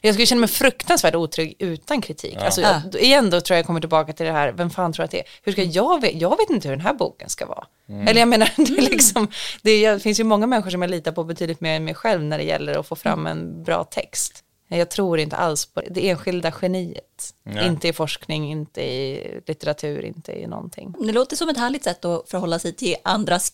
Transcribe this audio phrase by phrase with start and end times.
[0.00, 2.34] Jag skulle känna mig fruktansvärt otrygg utan kritik.
[2.36, 2.44] Ja.
[2.44, 2.82] Alltså, Ja.
[2.92, 5.10] då- igen då tror jag jag kommer tillbaka till det här, vem fan tror att
[5.10, 5.24] det är?
[5.42, 6.16] Hur ska jag veta?
[6.18, 7.64] Jag vet inte hur den här boken ska vara.
[8.08, 9.28] Eller jag menar, det, är liksom,
[9.62, 11.94] det, är, det finns ju många människor som jag litar på betydligt mer än mig
[11.94, 14.44] själv när det gäller att få fram en bra text.
[14.78, 17.34] Jag tror inte alls på det enskilda geniet.
[17.42, 17.66] Nej.
[17.66, 20.94] Inte i forskning, inte i litteratur, inte i någonting.
[21.00, 23.52] Det låter som ett härligt sätt att förhålla sig till andras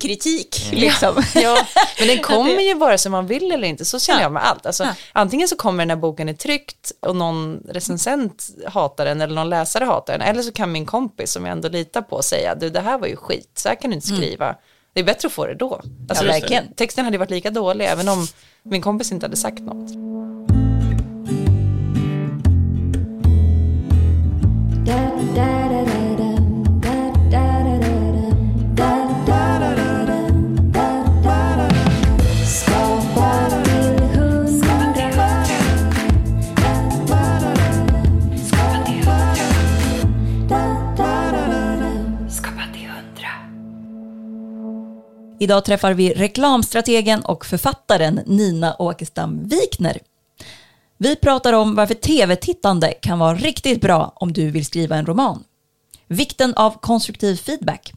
[0.00, 0.68] kritik.
[0.72, 1.22] Liksom.
[1.34, 1.66] Ja,
[1.98, 4.24] men den kommer ju vare sig man vill eller inte, så känner Ja.
[4.24, 4.66] jag med allt.
[4.66, 4.94] Alltså, Ja.
[5.12, 9.48] Antingen så kommer den här boken är tryckt och någon recensent hatar den eller någon
[9.50, 12.70] läsare hatar den, eller så kan min kompis som jag ändå litar på säga, du
[12.70, 14.56] det här var ju skit, så här kan du inte skriva.
[14.92, 15.80] Det är bättre att få det då.
[16.08, 16.60] Alltså, Ja.
[16.76, 18.26] Texten hade varit lika dålig även om
[18.62, 19.90] min kompis inte hade sagt något.
[45.40, 49.98] Idag träffar vi reklamstrategen och författaren Nina Åkestam Wikner.
[51.00, 55.44] Vi pratar om varför tv-tittande kan vara riktigt bra om du vill skriva en roman.
[56.08, 57.92] Vikten av konstruktiv feedback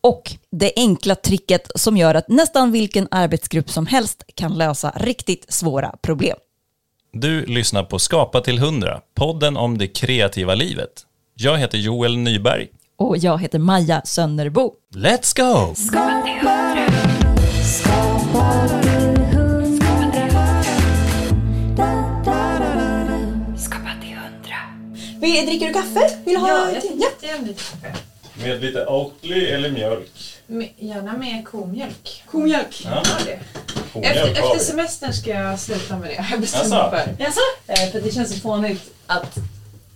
[0.00, 5.52] och det enkla tricket som gör att nästan vilken arbetsgrupp som helst kan lösa riktigt
[5.52, 6.36] svåra problem.
[7.12, 10.90] Du lyssnar på Skapa till 100, podden om det kreativa livet.
[11.34, 12.68] Jag heter Joel Nyberg.
[12.96, 14.72] Och jag heter Maja Sönnerbo.
[14.94, 15.74] Let's go!
[18.72, 18.81] Vill,
[25.30, 26.16] dricker du kaffe?
[26.24, 27.94] Vill du ha jättegärna lite kaffe.
[28.42, 30.38] Med lite Oatly eller mjölk?
[30.78, 32.22] Gärna med komjölk.
[32.30, 32.82] komjölk?
[32.84, 33.38] Ja, det.
[33.92, 36.14] komjölk Efter, efter semestern ska jag sluta med det.
[36.14, 36.24] Jag
[36.62, 36.74] Jaså?
[36.74, 37.24] mig för.
[37.24, 37.40] Jaså?
[37.66, 39.36] Eh, för det känns så fånigt att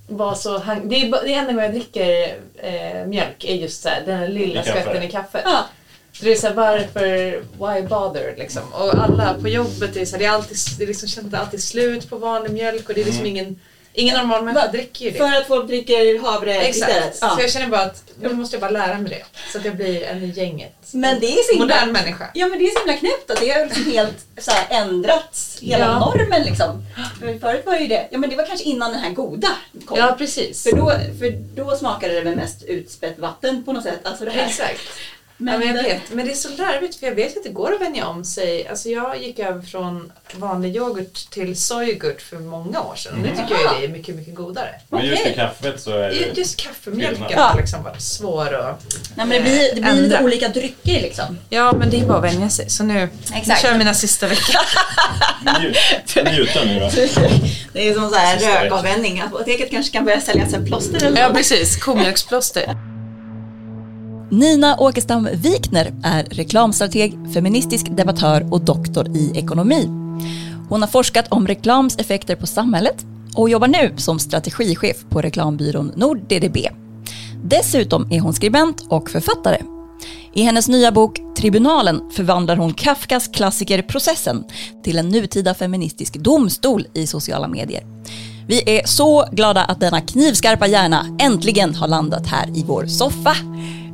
[0.09, 3.89] vara så hang- det, är, det enda gången jag dricker eh, mjölk är just så
[3.89, 4.81] här, den här lilla I kaffe.
[4.83, 5.43] skvätten i kaffet.
[5.45, 5.65] Ja.
[6.13, 8.63] Så det är så här, varför, why bother liksom?
[8.73, 11.63] Och alla på jobbet, är så här, det är alltid, det är liksom, känns alltid
[11.63, 13.61] slut på vanlig mjölk och det är liksom ingen,
[13.97, 15.19] ingen normal människa dricker ju det.
[15.19, 16.77] För att folk dricker havre Exakt.
[16.91, 17.19] istället?
[17.21, 17.31] Ja.
[17.37, 19.25] Så jag känner bara att nu måste jag bara lära mig det.
[19.53, 20.73] Så att jag blir en i gänget.
[20.93, 22.31] Men det är så himla, Modern människa.
[22.35, 25.59] ja, men det är så himla knäppt att det har liksom helt så här ändrats,
[25.61, 25.99] hela Ja.
[25.99, 26.85] normen liksom.
[27.21, 29.49] För förut var ju det, ja men det var kanske innan den här goda
[29.87, 29.99] kom.
[29.99, 30.63] Ja, precis.
[30.63, 34.01] För, då, för då smakade det väl mest utspätt vatten på något sätt.
[34.03, 34.47] Alltså det här.
[34.47, 34.81] Exakt.
[35.39, 36.03] Men, ja, men jag det- vet.
[36.13, 38.69] Men det är så larvigt för jag vet att det går att vänja om sig.
[38.69, 43.13] Alltså jag gick över från vanlig yoghurt till soyyoghurt för många år sedan.
[43.13, 44.69] Och nu tycker jag det är mycket, mycket godare.
[44.89, 45.35] Men just i Okej.
[45.35, 46.39] kaffet så är det...
[46.39, 50.03] Just kaffemjölken har liksom varit svår att Nej, men det blir, det blir ändra.
[50.07, 51.39] lite olika drycker liksom.
[51.49, 52.71] Ja, men det är bara att vänja sig.
[52.71, 53.47] Så nu, Exakt.
[53.47, 54.57] nu kör jag mina sista veckor.
[55.61, 56.91] Njut- Njuta nu då.
[57.73, 59.21] Det är som så här rökavvänjning.
[59.21, 61.77] Apoteket kanske kan börja sälja sig plåster eller Ja, precis.
[61.77, 62.77] Komjölksplåster.
[64.31, 69.89] Nina Åkestam Wikner är reklamstrateg, feministisk debattör och doktor i ekonomi.
[70.69, 75.93] Hon har forskat om reklams effekter på samhället och jobbar nu som strategichef på reklambyrån
[75.97, 76.57] NordDDB.
[77.45, 79.63] Dessutom är hon skribent och författare.
[80.35, 84.45] I hennes nya bok Tribunalen förvandlar hon Kafkas klassiker Processen
[84.85, 87.87] till en nutida feministisk domstol i sociala medier.
[88.49, 93.37] Vi är så glada att denna knivskarpa hjärna äntligen har landat här i vår soffa.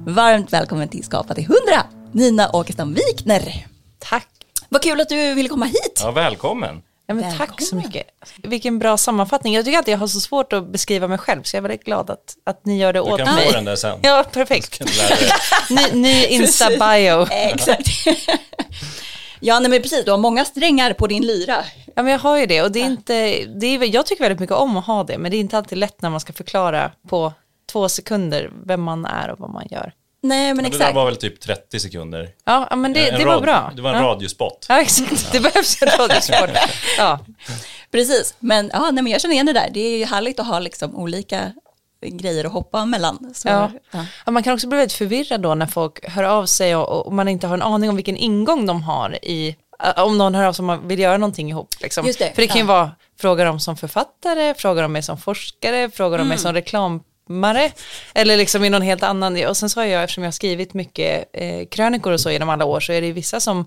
[0.07, 1.59] Varmt välkommen till Skapa till 100,
[2.13, 3.67] Nina Åkestam Wikner.
[3.99, 4.29] Tack.
[4.69, 6.01] Vad kul att du ville komma hit.
[6.03, 6.83] Ja, välkommen.
[7.07, 7.49] Ja, men Välkommen.
[7.49, 8.07] tack så mycket.
[8.37, 9.55] Vilken bra sammanfattning.
[9.55, 11.85] Jag tycker att jag har så svårt att beskriva mig själv, så jag är väldigt
[11.85, 13.47] glad att, att ni gör det Du åt kan mig.
[13.47, 13.99] få den där sen.
[14.03, 14.79] Ja, perfekt.
[14.79, 15.75] Kan du.
[15.75, 17.27] Ny, ny Insta-bio.
[17.31, 17.89] Exakt.
[19.41, 20.05] ja, nej, men precis.
[20.05, 21.57] Du har många strängar på din lyra.
[21.95, 23.15] Ja, men jag har ju det och det är inte,
[23.61, 25.79] det är, jag tycker väldigt mycket om att ha det, men det är inte alltid
[25.79, 27.33] lätt när man ska förklara på
[27.73, 29.93] två sekunder vem man är och vad man gör.
[30.25, 30.95] Nej, men Ja, Det där exakt.
[30.95, 32.29] var väl typ 30 sekunder.
[32.45, 33.73] Ja, men det, En det var rad- bra.
[33.77, 34.09] Det var en ja.
[34.09, 34.67] radiospot.
[34.69, 35.33] Ja, exakt.
[35.33, 36.51] Det behövs en radiosport.
[36.99, 37.19] Ja,
[37.91, 38.35] Precis.
[38.39, 39.71] Men, ja, nej, men jag känner igen det där.
[39.75, 41.53] Det är ju härligt att ha liksom olika
[42.07, 43.33] grejer att hoppa mellan.
[43.35, 43.71] Så, Ja.
[44.27, 44.31] ja.
[44.33, 47.29] Man kan också bli väldigt förvirrad då när folk hör av sig och, och man
[47.29, 49.57] inte har en aning om vilken ingång de har i,
[49.97, 51.69] äh, om någon hör av sig och man vill göra någonting ihop.
[51.81, 52.07] Liksom.
[52.07, 52.67] Just det, För det kan ju ja.
[52.75, 52.91] vara
[53.21, 56.43] frågor om som författare, frågor om mig som forskare, frågor om mig Mm.
[56.43, 56.55] som
[57.33, 57.71] reklammare,
[58.15, 60.75] eller liksom i någon helt annan, och sen så har jag, eftersom jag har skrivit
[60.75, 63.67] mycket eh, krönikor och så genom alla år, så är det vissa som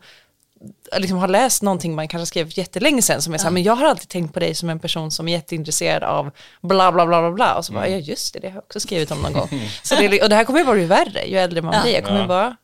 [0.97, 3.63] liksom har läst någonting man kanske skrev för jättelänge sedan som är så här, men
[3.63, 6.31] jag har alltid tänkt på dig som en person som är jätteintresserad av
[6.61, 8.79] bla bla bla bla bla och så bara, ja just det, det har jag också
[8.79, 9.49] skrivit om någon gång.
[9.83, 11.81] Så det, och det här kommer ju bara bli värre ju äldre man Ja.
[11.81, 12.27] blir, jag kommer Ja.
[12.27, 12.55] bara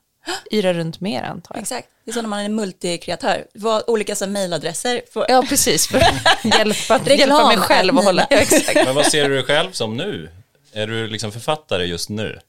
[0.52, 1.62] yra runt mer antar jag.
[1.62, 3.46] Exakt, det är så när man är multikreatör.
[3.54, 5.02] Vad olika så mejladresser.
[5.14, 5.26] Får...
[5.30, 5.88] Ja, precis.
[5.88, 8.28] För att hjälpa, hjälpa mig själv att hålla...
[8.30, 8.76] Ja, exakt.
[8.76, 10.30] Men vad ser du dig själv som nu?
[10.74, 12.40] Är du liksom författare just nu?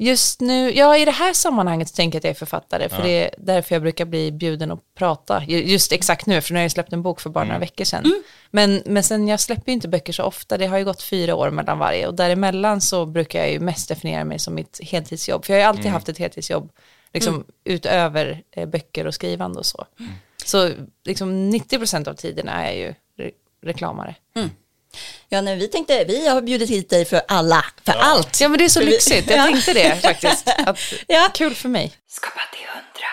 [0.00, 3.04] Just nu, ja i det här sammanhanget tänker jag att jag är författare, för Ja.
[3.04, 6.58] det är därför jag brukar bli bjuden att prata, Ju- just exakt nu, för nu
[6.58, 8.12] har jag släppt en bok för bara några veckor sedan.
[8.50, 11.34] Men, men sen jag släpper ju inte böcker så ofta, det har ju gått fyra
[11.34, 15.44] år mellan varje, och däremellan så brukar jag ju mest definiera mig som mitt heltidsjobb,
[15.44, 16.70] för jag har ju alltid haft ett heltidsjobb,
[17.12, 19.86] liksom utöver eh, böcker och skrivande och så.
[20.44, 20.70] Så
[21.04, 23.32] liksom 90% av tiden är jag ju re-
[23.62, 24.14] reklamare.
[25.28, 28.40] Ja, nej, vi tänkte, vi har bjudit hit dig för alla, för allt.
[28.40, 29.44] Ja men det är så lyxigt, jag Ja.
[29.44, 30.48] tänkte det faktiskt.
[30.66, 31.28] Att, Ja.
[31.34, 31.92] Kul för mig.
[32.08, 33.08] Skapa till hundra.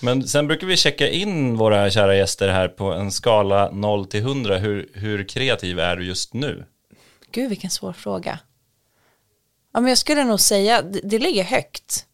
[0.00, 4.20] Men sen brukar vi checka in våra kära gäster här på en skala 0 till
[4.20, 4.58] 100.
[4.58, 6.64] Hur, hur kreativ är du just nu?
[7.32, 8.38] Gud vilken svår fråga.
[9.74, 12.04] Ja, men jag skulle nog säga, det, det ligger högt.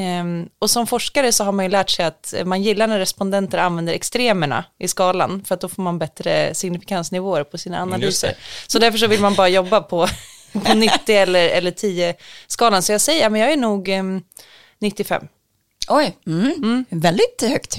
[0.00, 3.58] Ehm, och som forskare så har man ju lärt sig att man gillar när respondenter
[3.58, 8.34] använder extremerna i skalan, för att då får man bättre signifikansnivåer på sina Mm, analyser.
[8.66, 10.08] Så därför så vill man bara jobba på,
[10.64, 12.82] på 90 eller, eller 10-skalan.
[12.82, 14.22] Så jag säger, ja, men jag är nog ehm,
[14.78, 15.28] 95.
[15.88, 16.84] Oj, mm.
[16.90, 17.76] väldigt högt.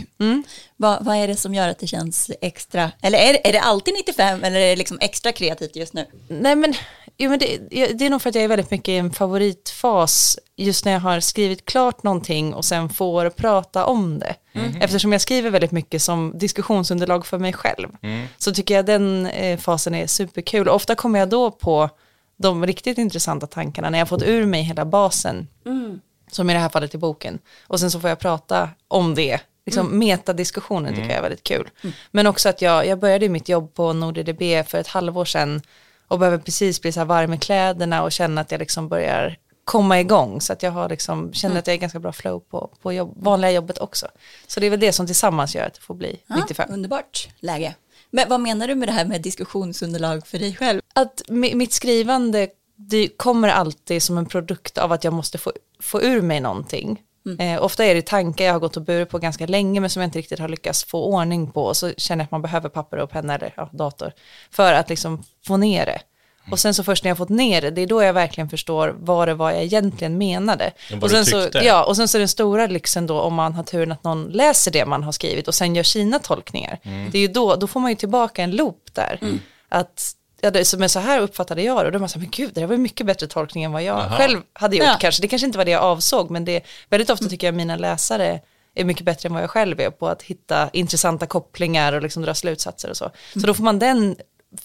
[0.77, 3.61] Vad, vad är det som gör att det känns extra, eller är, det- är det
[3.61, 6.05] alltid 95 eller är det liksom extra kreativt just nu?
[6.27, 6.73] Nej men,
[7.17, 10.39] jo, men det, det är nog för att jag är väldigt mycket i en favoritfas
[10.55, 14.35] just när jag har skrivit klart någonting och sen får prata om det.
[14.81, 17.87] Eftersom jag skriver väldigt mycket som diskussionsunderlag för mig själv.
[18.37, 20.69] Så tycker jag den eh, fasen är superkul.
[20.69, 21.89] Ofta kommer jag då på
[22.37, 25.47] de riktigt intressanta tankarna när jag fått ur mig hela basen.
[26.31, 27.39] Som i det här fallet i boken.
[27.67, 29.39] Och sen så får jag prata om det.
[29.65, 31.69] Liksom metadiskussionen tycker jag är väldigt kul.
[32.11, 35.61] Men också att jag, jag började mitt jobb på NordEDB för ett halvår sedan
[36.11, 39.37] och behöver precis bli så här varm i kläderna och känna att jag liksom börjar
[39.65, 42.69] komma igång så att jag har liksom, känner att jag är ganska bra flow på,
[42.81, 44.07] på jobb, vanliga jobbet också.
[44.47, 46.69] Så det är väl det som tillsammans gör att det får bli Ja, 95.
[46.73, 47.75] Underbart läge.
[48.09, 50.81] Men vad menar du med det här med diskussionsunderlag för dig själv?
[50.95, 55.51] att mi- mitt skrivande det kommer alltid som en produkt av att jag måste få,
[55.79, 57.01] få ur mig någonting.
[57.39, 60.01] Eh, ofta är det tankar jag har gått och burit på ganska länge men som
[60.01, 62.69] jag inte riktigt har lyckats få ordning på och så känner jag att man behöver
[62.69, 64.11] papper och penna eller ja, dator
[64.51, 66.01] för att liksom få ner det.
[66.51, 68.95] Och sen så först när jag fått ner det, det är då jag verkligen förstår
[68.99, 70.71] vad det var jag egentligen menade.
[70.93, 73.53] Och du sen, så, ja, och sen så är den stora lyxen då om man
[73.53, 76.79] har turen att någon läser det man har skrivit och sen gör sina tolkningar.
[76.83, 77.11] Mm.
[77.11, 79.19] Det är ju då, då får man ju tillbaka en loop där.
[79.69, 82.19] Att, ja, det, så- men så här uppfattade jag det och då var man så
[82.19, 84.17] här, men gud, det var mycket bättre tolkning än vad jag Aha.
[84.17, 84.97] själv hade gjort Ja.
[84.99, 85.21] kanske.
[85.21, 88.39] Det kanske inte var det jag avsåg, men det, väldigt ofta tycker jag mina läsare
[88.75, 92.23] är mycket bättre än vad jag själv är på att hitta intressanta kopplingar och liksom
[92.23, 93.11] dra slutsatser och så.
[93.33, 94.15] Så då får man den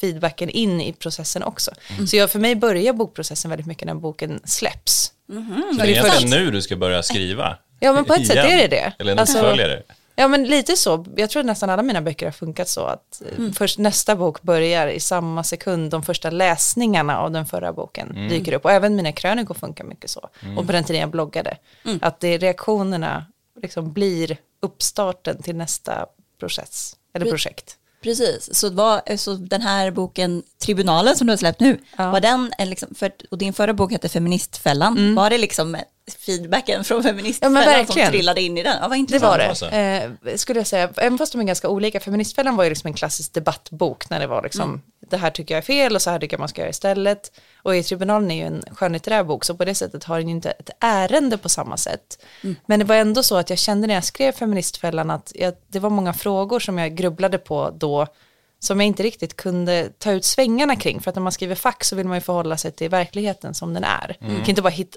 [0.01, 1.71] feedbacken in i processen också.
[2.09, 5.13] Så jag, för mig börjar bokprocessen väldigt mycket när boken släpps.
[5.27, 5.33] Så
[5.79, 7.59] det är egentligen nu du ska börja skriva?
[7.81, 8.47] Ja, men på ett sätt Igen.
[8.51, 8.93] är det det.
[8.99, 9.83] Eller en Alltså- uppföljare?
[10.19, 13.53] Ja men lite så, jag tror nästan alla mina böcker har funkat så att eh,
[13.53, 15.91] först nästa bok börjar i samma sekund.
[15.91, 18.65] De första läsningarna av den förra boken dyker upp.
[18.65, 20.29] Och även mina krönikor funkar mycket så.
[20.57, 21.57] Och på den tiden jag bloggade,
[22.01, 23.27] att det reaktionerna
[23.63, 26.07] liksom blir uppstarten till nästa
[26.41, 27.77] process eller projekt.
[28.03, 32.11] Precis, så, vad, så den här boken Tribunalen som du har släppt nu, Ja.
[32.11, 35.77] var den, en liksom, för, och din förra bok hette Feministfällan, var det liksom
[36.19, 38.11] feedbacken från Feministfällan som verkligen.
[38.11, 38.73] trillade in i den?
[38.81, 39.31] Ja, vad Det intressant.
[39.31, 39.71] var det, Alltså.
[39.71, 40.91] eh, skulle jag säga.
[40.97, 42.01] Även fast de är ganska olika.
[42.01, 45.59] Feministfällan var ju liksom en klassisk debattbok när det var liksom, det här tycker jag
[45.59, 47.33] är fel och så här tycker jag man ska göra istället.
[47.63, 50.35] Och i tribunalen är ju en skönlitterär bok, så på det sättet har den ju
[50.35, 52.25] inte ett ärende på samma sätt.
[52.67, 55.79] Men det var ändå så att jag kände när jag skrev Feministfällan att jag, det
[55.79, 58.07] var många frågor som jag grubblade på då,
[58.59, 61.01] som jag inte riktigt kunde ta ut svängarna kring.
[61.01, 63.75] För att när man skriver fack så vill man ju förhålla sig till verkligheten som
[63.75, 64.17] den är.
[64.21, 64.97] Man kan inte bara hit,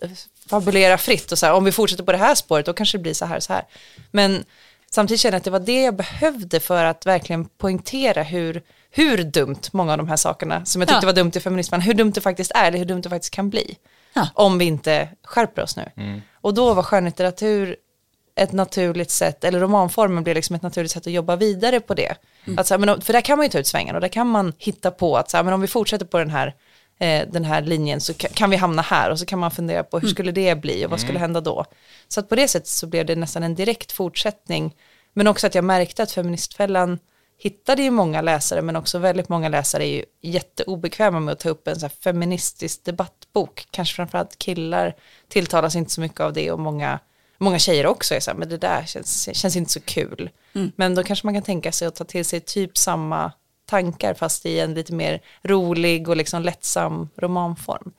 [0.50, 3.02] fabulera fritt och så här, om vi fortsätter på det här spåret då kanske det
[3.02, 3.64] blir så här och så här.
[4.12, 4.44] Men
[4.92, 8.62] samtidigt känner jag att det var det jag behövde för att verkligen poängtera hur,
[8.92, 11.10] hur dumt många av de här sakerna som jag tyckte Ja.
[11.10, 13.50] var dumt i feminismen, hur dumt det faktiskt är eller hur dumt det faktiskt kan
[13.50, 13.78] bli.
[14.14, 14.28] Ja.
[14.34, 16.22] Om vi inte skärper oss nu.
[16.42, 17.76] Och då var skönlitteratur
[18.40, 22.16] ett naturligt sätt, eller romanformen blev liksom ett naturligt sätt att jobba vidare på det.
[22.58, 24.08] Att så här, men, om- för där kan man ju ta ut svängen och där
[24.08, 26.56] kan man hitta på att så här, men om vi fortsätter på den här,
[27.00, 29.84] eh, den här linjen så kan, kan vi hamna här och så kan man fundera
[29.84, 31.66] på hur skulle det bli och vad skulle hända då.
[32.08, 34.76] Så att på det sättet så blev det nästan en direkt fortsättning.
[35.14, 37.00] Men också att jag märkte att Feministfällan
[37.42, 41.50] hittade ju många läsare men också väldigt många läsare är ju jätteobekväma med att ta
[41.50, 43.68] upp en så här feministisk debattbok.
[43.72, 44.96] Kanske framförallt killar
[45.30, 47.00] tilltalas inte så mycket av det och många,
[47.40, 50.30] många tjejer också är så här, men det där känns, känns inte så kul.
[50.76, 53.32] Men då kanske man kan tänka sig att ta till sig typ samma
[53.70, 57.92] tankar fast i en lite mer rolig och liksom lättsam romanform.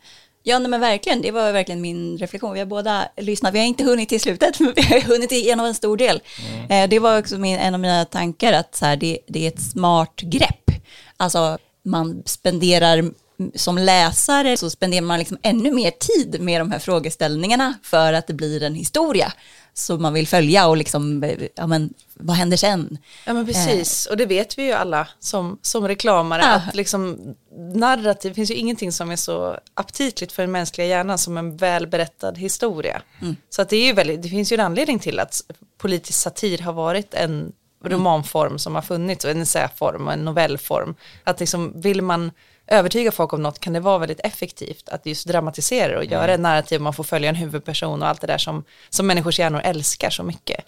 [0.42, 1.22] Ja, nej, men verkligen.
[1.22, 2.52] Det var verkligen min reflektion.
[2.52, 3.54] Vi har båda lyssnat.
[3.54, 6.22] Vi har inte hunnit till slutet, men vi har hunnit igenom en stor del.
[6.68, 9.48] Eh, det var också min, en av mina tankar att så här, det, det är
[9.48, 10.70] ett smart grepp.
[11.16, 13.10] Alltså, man spenderar
[13.54, 18.26] som läsare så spenderar man liksom ännu mer tid med de här frågeställningarna för att
[18.26, 19.32] det blir en historia
[19.74, 22.98] som man vill följa och liksom, eh, ja men vad händer sen?
[23.26, 26.54] Ja men precis, och det vet vi ju alla som, som reklamare, Ja.
[26.54, 27.34] att liksom
[27.74, 32.38] narrativ, finns ju ingenting som är så aptitligt för den mänskliga hjärnan som en välberättad
[32.38, 33.02] historia.
[33.50, 35.42] Så att det är ju väldigt, det finns ju en anledning till att
[35.78, 37.52] politisk satir har varit en
[37.84, 40.94] romanform som har funnits, och en essäform och en novellform.
[41.24, 42.30] Att liksom, vill man
[42.70, 46.40] övertyga folk om något kan det vara väldigt effektivt att just dramatisera och göra ett
[46.40, 50.10] narrativ, man får följa en huvudperson och allt det där som, som människors hjärnor älskar
[50.10, 50.64] så mycket.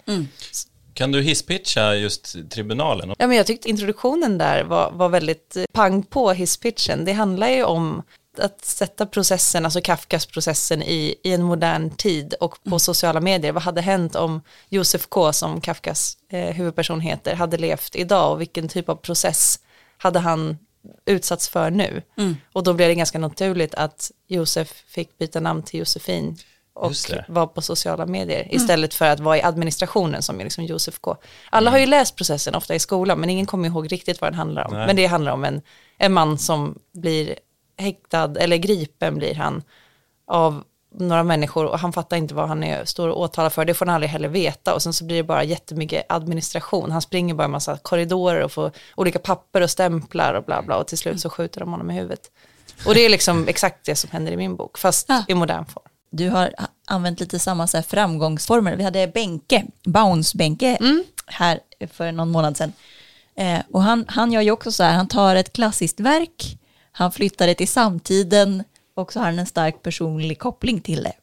[0.93, 3.15] Kan du hisspitcha just tribunalen?
[3.17, 7.05] Ja, men jag tyckte introduktionen där var, var väldigt eh, pang på hisspitchen.
[7.05, 8.03] Det handlar ju om
[8.37, 13.51] att sätta processen, alltså Kafkas processen i, i en modern tid och på sociala medier.
[13.51, 18.41] Vad hade hänt om Josef K, som Kafkas eh, huvudperson heter, hade levt idag och
[18.41, 19.59] vilken typ av process
[19.97, 20.57] hade han
[21.05, 22.01] utsatts för nu?
[22.53, 26.37] Och då blev det ganska naturligt att Josef fick byta namn till Josefin
[26.75, 26.93] och
[27.27, 31.15] vara på sociala medier istället för att vara i administrationen som är liksom Josef K.
[31.49, 34.37] Alla har ju läst processen ofta i skolan men ingen kommer ihåg riktigt vad den
[34.37, 34.73] handlar om.
[34.73, 34.87] Nej.
[34.87, 35.61] Men det handlar om en,
[35.97, 37.35] en man som blir
[37.77, 39.63] häktad, eller gripen blir han,
[40.27, 40.63] av
[40.95, 43.65] några människor och han fattar inte vad han är, står och åtalar för.
[43.65, 46.91] Det får han aldrig heller veta och sen så blir det bara jättemycket administration.
[46.91, 50.77] Han springer bara en massa korridorer och får olika papper och stämplar och bla bla
[50.77, 52.21] och till slut så skjuter de honom i huvudet.
[52.85, 55.23] Och det är liksom exakt det som händer i min bok, fast Ja.
[55.27, 55.83] i modern form.
[56.11, 56.53] Du har
[56.87, 58.75] använt lite samma så framgångsformer.
[58.75, 60.77] Vi hade Benke, Bounce-Benke,
[61.27, 61.59] här
[61.91, 62.73] för någon månad sedan.
[63.35, 66.57] Eh, och han, han gör ju också så här, han tar ett klassiskt verk,
[66.91, 68.63] han flyttar det till samtiden
[68.95, 71.13] och så har han en stark personlig koppling till det.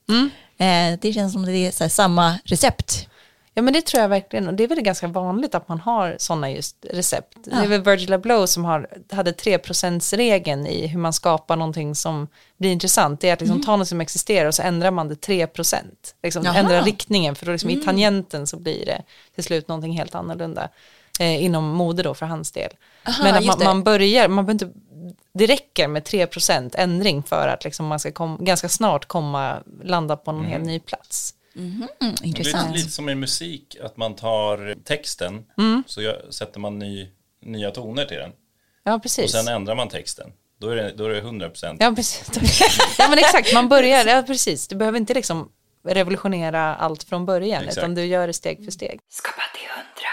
[0.64, 3.06] Eh, det känns som det är samma recept.
[3.54, 6.16] Ja men det tror jag verkligen och det är väl ganska vanligt att man har
[6.18, 7.38] sådana just recept.
[7.44, 12.28] Det är väl Virgil Abloh som har, hade 3%-regeln i hur man skapar någonting som
[12.58, 13.20] blir intressant.
[13.20, 15.76] Det är att liksom ta något som existerar och så ändrar man det 3%.
[16.22, 16.56] Liksom Jaha.
[16.56, 19.02] ändrar riktningen för då liksom i tangenten så blir det
[19.34, 20.68] till slut någonting helt annorlunda.
[21.20, 22.70] Eh, inom mode då för hans del.
[23.08, 24.80] Aha, men att man, man börjar, man behöver inte,
[25.32, 30.16] det räcker med 3% ändring för att liksom man ska kom, ganska snart komma, landa
[30.16, 31.34] på någon helt ny plats.
[31.56, 32.76] Mm, Lite, intressant.
[32.76, 35.44] lite som i musik, att man tar texten,
[35.86, 37.08] så gör, sätter man ny,
[37.42, 38.32] nya toner till den.
[38.84, 39.32] Ja Och precis.
[39.32, 40.32] sen ändrar man texten.
[40.60, 41.76] Då är det, då är det 100%.
[41.80, 42.30] Ja, precis.
[42.98, 43.54] ja, men exakt.
[43.54, 44.68] Man börjar, ja, precis.
[44.68, 45.48] Du behöver inte liksom
[45.84, 47.78] revolutionera allt från början, Exakt.
[47.78, 49.00] utan du gör det steg för steg.
[49.08, 50.08] Skapa till hundra.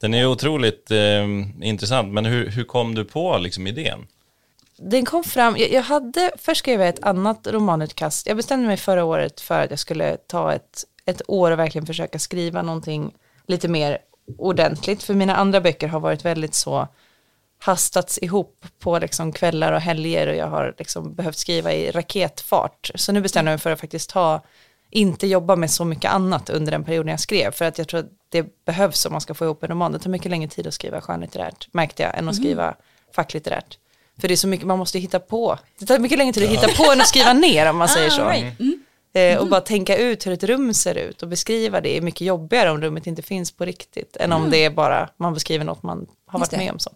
[0.00, 1.24] Den är otroligt eh,
[1.68, 4.06] intressant, men hur, hur kom du på liksom, idén?
[4.78, 8.26] Den kom fram, jag, jag hade, först skrev jag ett annat romanutkast.
[8.26, 11.86] Jag bestämde mig förra året för att jag skulle ta ett, ett år och verkligen
[11.86, 13.14] försöka skriva någonting
[13.46, 13.98] lite mer
[14.38, 15.02] ordentligt.
[15.02, 16.88] För mina andra böcker har varit väldigt så
[17.58, 22.90] hastats ihop på liksom kvällar och helger och jag har liksom behövt skriva i raketfart.
[22.94, 24.40] Så nu bestämde jag mig för att faktiskt ta,
[24.90, 27.50] inte jobba med så mycket annat under den perioden jag skrev.
[27.50, 29.92] För att jag tror att det behövs om man ska få ihop en roman.
[29.92, 32.74] Det tar mycket längre tid att skriva skönlitterärt, märkte jag, än att skriva
[33.14, 33.78] facklitterärt.
[34.20, 35.58] För det är så mycket, man måste hitta på.
[35.78, 38.10] Det tar mycket längre tid att hitta på än att skriva ner om man säger
[38.10, 38.22] så.
[38.22, 38.60] Ah, right.
[38.60, 38.82] Mm.
[39.12, 42.20] Eh, och bara tänka ut hur ett rum ser ut och beskriva det är mycket
[42.20, 45.82] jobbigare om rummet inte finns på riktigt än om det är bara man beskriver något
[45.82, 46.78] man har varit med om.
[46.78, 46.90] Så,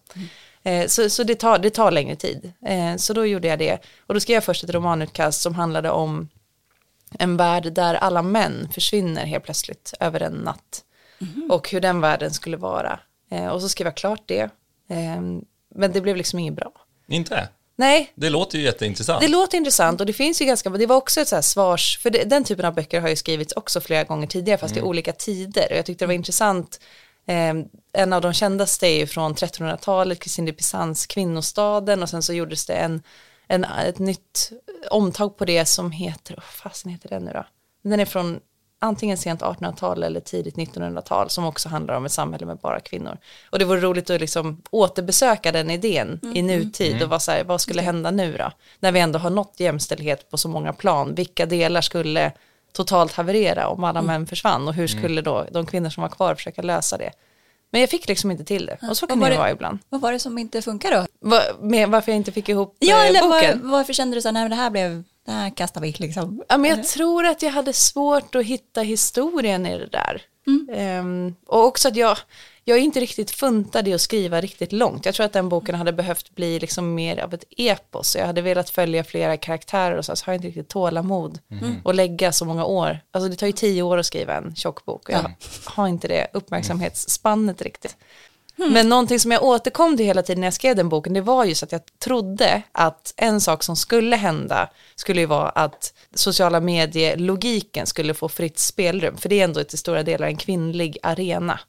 [0.63, 2.53] eh, så, så det, tar, det tar längre tid.
[2.67, 3.79] Eh, så då gjorde jag det.
[4.07, 6.29] Och då skrev jag först ett romanutkast som handlade om
[7.19, 10.85] en värld där alla män försvinner helt plötsligt över en natt.
[11.51, 13.01] Och hur den världen skulle vara.
[13.31, 14.51] Eh, och så skrev jag klart det.
[14.89, 15.21] Eh,
[15.75, 16.73] men det blev liksom inget bra.
[17.13, 17.49] Inte?
[17.77, 19.21] Nej, Det låter ju jätteintressant.
[19.21, 21.99] det låter intressant och det finns ju ganska, det var också ett så här svars,
[21.99, 24.83] för det, den typen av böcker har ju skrivits också flera gånger tidigare fast i
[24.83, 26.81] olika tider och jag tyckte det var intressant.
[27.27, 27.55] Eh,
[27.93, 32.33] en av de kändaste är ju från 1300-talet, Kristin de Pizans Kvinnostaden och sen så
[32.33, 33.03] gjordes det en,
[33.49, 34.53] en, ett nytt
[34.91, 37.47] omtag på det som heter, vad fasen heter den nu då?
[37.83, 38.41] Den är från
[38.83, 43.19] antingen sent 1800-tal eller tidigt 1900-tal som också handlar om ett samhälle med bara kvinnor.
[43.51, 47.45] Och det vore roligt att liksom återbesöka den idén i nutid och vara så här,
[47.45, 48.53] vad skulle hända nu då?
[48.81, 52.33] När vi ändå har nått jämställdhet på så många plan, vilka delar skulle
[52.73, 56.35] totalt haverera om alla män försvann och hur skulle då de kvinnor som var kvar
[56.35, 57.11] försöka lösa det?
[57.71, 59.51] Men jag fick liksom inte till det och så Vad kan var det det- vara
[59.51, 59.79] ibland.
[59.89, 61.07] Vad var det som inte funkar då?
[61.31, 63.71] Va, med varför jag inte fick ihop Ja, eh, eller var, boken?
[63.71, 66.43] varför kände du så här, nej men det här blev, det här kastar vi liksom.
[66.49, 70.23] Ja, men jag tror att jag hade svårt att hitta historien i det där.
[70.73, 72.19] Ehm, och också att jag,
[72.65, 75.07] jag är inte riktigt funtad i att skriva riktigt långt.
[75.07, 78.17] Jag tror att den boken hade behövt bli liksom mer av ett epos.
[78.17, 81.39] Jag hade velat följa flera karaktärer och så, så har jag inte riktigt tålamod
[81.85, 82.99] och lägga så många år.
[83.11, 86.09] Alltså det tar ju tio år att skriva en tjock bok och jag har inte
[86.09, 87.97] det uppmärksamhetsspannet riktigt.
[88.57, 91.45] Men någonting som jag återkom till hela tiden när jag skrev den boken, det var
[91.45, 96.61] just att jag trodde att en sak som skulle hända skulle ju vara att sociala
[96.61, 101.61] medielogiken skulle få fritt spelrum, för det är ändå till stora delar en kvinnlig arena.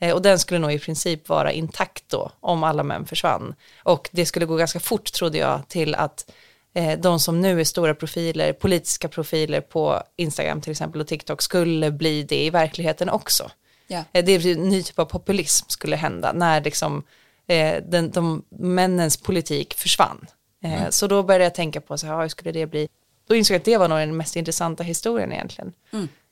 [0.00, 3.54] Eh, Och den skulle nog i princip vara intakt då, om alla män försvann.
[3.82, 6.30] Och det skulle gå ganska fort, trodde jag, till att
[6.74, 11.42] eh, de som nu är stora profiler, politiska profiler på Instagram till exempel och TikTok,
[11.42, 13.50] skulle bli det i verkligheten också.
[13.86, 14.04] Ja.
[14.12, 17.02] Eh, Det är en ny typ av populism skulle hända när liksom,
[17.46, 20.26] eh, den, de, männens politik försvann.
[20.64, 22.88] Eh, Så då började jag tänka på så här, hur skulle det bli?
[23.28, 25.72] Då insåg jag att det var nog den mest intressanta historien egentligen.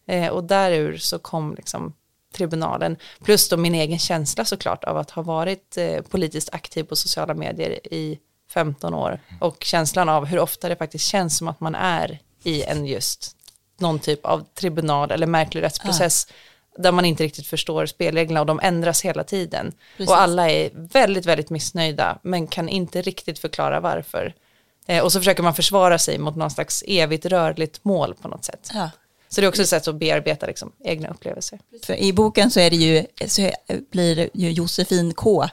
[0.07, 1.93] Eh, och därur så kom liksom
[2.35, 6.97] tribunalen, plus då min egen känsla såklart av att ha varit eh, politiskt aktiv på
[6.97, 8.19] sociala medier i
[8.51, 12.63] 15 år och känslan av hur ofta det faktiskt känns som att man är i
[12.63, 13.37] en just
[13.79, 16.27] någon typ av tribunal eller märklig rättsprocess
[16.79, 19.73] där man inte riktigt förstår spelreglerna och de ändras hela tiden.
[19.97, 20.11] Precis.
[20.11, 24.35] Och alla är väldigt, väldigt missnöjda men kan inte riktigt förklara varför.
[24.87, 28.45] Eh, och så försöker man försvara sig mot någon slags evigt rörligt mål på något
[28.45, 28.71] sätt.
[28.75, 28.91] Ja.
[29.29, 31.59] Så det är också ett sätt att bearbeta liksom, egna upplevelser.
[31.83, 33.51] För I boken så, är det ju, så
[33.91, 35.49] blir ju Josefin K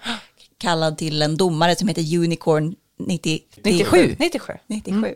[0.58, 4.16] kallad till en domare som heter Unicorn 90, 97.
[4.20, 4.54] 97.
[4.68, 5.16] 97.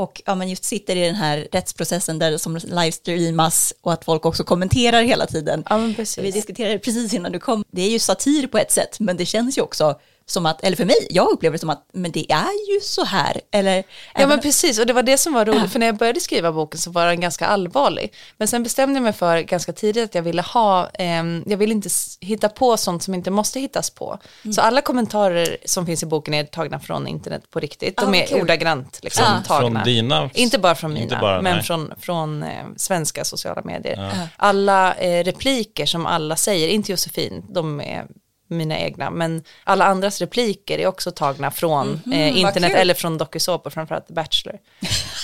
[0.00, 4.26] Och ja, men just sitter i den här rättsprocessen där som livestreamas och att folk
[4.26, 5.64] också kommenterar hela tiden.
[5.70, 5.76] Ja.
[6.18, 7.64] Vi diskuterade precis innan du kom.
[7.70, 10.76] Det är ju satir på ett sätt, men det känns ju också som att, eller
[10.76, 13.40] för mig, jag upplever det som att, men det är ju så här.
[13.52, 13.84] Eller,
[14.14, 16.52] Ja men precis, och det var det som var roligt, för när jag började skriva
[16.52, 18.12] boken så var den ganska allvarlig.
[18.36, 21.72] Men sen bestämde jag mig för ganska tidigt att jag ville ha, ehm, jag vill
[21.72, 21.88] inte
[22.20, 24.18] hitta på sånt som inte måste hittas på.
[24.44, 24.52] Mm.
[24.52, 27.96] Så alla kommentarer som finns i boken är tagna från internet på riktigt.
[27.96, 28.40] De Ah, är kul.
[28.42, 29.42] ordagrant liksom, Ja.
[29.46, 29.80] tagna.
[29.80, 30.30] Från dina?
[30.34, 31.64] Inte bara från mina, bara, men nej.
[31.64, 34.28] från, från eh, svenska sociala medier.
[34.36, 38.06] Alla eh, repliker som alla säger, inte Josefin, de är
[38.50, 43.70] mina egna, men alla andras repliker är också tagna från eh, internet eller från dokusåpor,
[43.70, 44.58] framförallt Bachelor.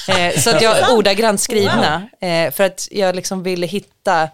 [0.09, 4.29] eh, så att jag ordagrant skrivna, eh, för att jag liksom ville hitta,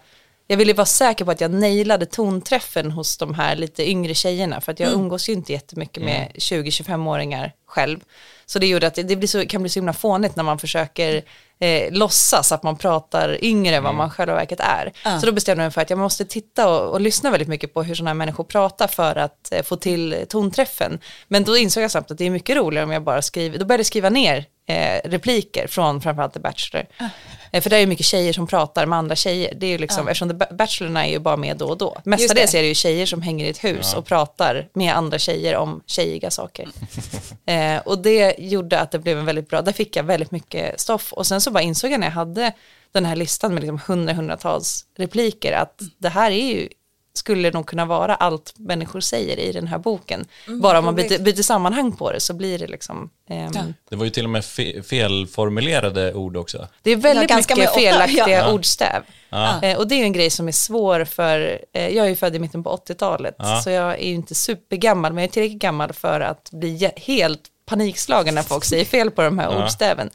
[0.47, 4.61] jag ville vara säker på att jag nailade tonträffen hos de här lite yngre tjejerna,
[4.61, 7.99] för att jag umgås ju inte jättemycket med 20-25-åringar själv.
[8.45, 11.23] Så det gjorde att det, blir så, kan bli så himla fånigt när man försöker
[11.59, 14.93] eh, låtsas att man pratar yngre än vad man själva verket är.
[15.03, 15.19] Ja.
[15.19, 17.73] Så då bestämde jag mig för att jag måste titta och, och lyssna väldigt mycket
[17.73, 20.99] på hur sådana här människor pratar för att eh, få till tonträffen.
[21.27, 23.65] Men då insåg jag snabbt att det är mycket roligare om jag bara skriver, då
[23.65, 26.85] började jag skriva ner eh, repliker från framförallt The Bachelor.
[27.51, 29.53] Eh, för det är ju mycket tjejer som pratar med andra tjejer.
[29.55, 32.01] Det är ju liksom, eftersom The Ba- Bachelorna är ju bara med då och då.
[32.05, 32.57] Mestadels det.
[32.57, 35.81] är det ju tjejer som hänger i ett hus och pratar med andra tjejer om
[35.85, 36.69] tjejiga saker.
[37.45, 40.79] eh, och det gjorde att det blev en väldigt bra, där fick jag väldigt mycket
[40.79, 41.13] stoff.
[41.13, 42.51] Och sen så bara insåg jag när jag hade
[42.91, 46.69] den här listan med liksom hundra, hundratals repliker att det här är ju
[47.15, 50.25] skulle nog kunna vara allt människor säger i den här boken.
[50.61, 54.05] Bara om man byter, byter sammanhang på det så blir det liksom, ehm, Det var
[54.05, 56.67] ju till och med fe felformulerade ord också.
[56.81, 58.51] det är väldigt Ja, ganska mycket felaktiga ja.
[58.53, 59.03] ordstäv.
[59.29, 59.61] Ja.
[59.63, 62.15] Eh, och det är ju en grej som är svår för, eh, jag är ju
[62.15, 63.61] född i mitten på 80-talet, Ja.
[63.63, 67.41] så jag är ju inte supergammal, men jag är tillräckligt gammal för att bli helt
[67.65, 69.63] panikslagen när folk säger fel på de här Ja.
[69.65, 70.09] ordstäven.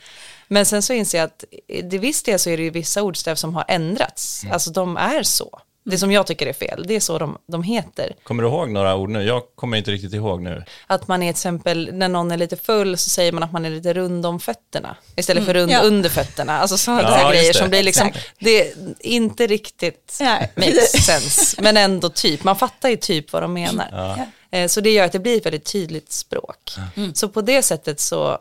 [0.48, 3.02] Men sen så inser jag att i- till viss del så är det ju vissa
[3.02, 4.52] ordstäv som har ändrats, Mm.
[4.52, 5.60] alltså de är så.
[5.90, 8.12] Det som jag tycker är fel, det är så de, de heter.
[8.22, 9.22] Kommer du ihåg några ord nu?
[9.22, 10.64] Jag kommer inte riktigt ihåg nu.
[10.86, 13.64] Att man är till exempel, när någon är lite full så säger man att man
[13.64, 14.96] är lite rund om fötterna.
[15.16, 15.80] Istället för rund ja.
[15.80, 16.58] under fötterna.
[16.58, 17.58] Alltså sådana Ja, grejer det.
[17.58, 18.30] som blir liksom, Exakt.
[18.38, 20.52] det är inte riktigt Nej.
[20.56, 21.62] makes sense.
[21.62, 24.26] Men ändå typ, man fattar ju typ vad de menar.
[24.50, 26.72] Eh, Så det gör att det blir ett väldigt tydligt språk.
[27.14, 28.38] Så på det sättet så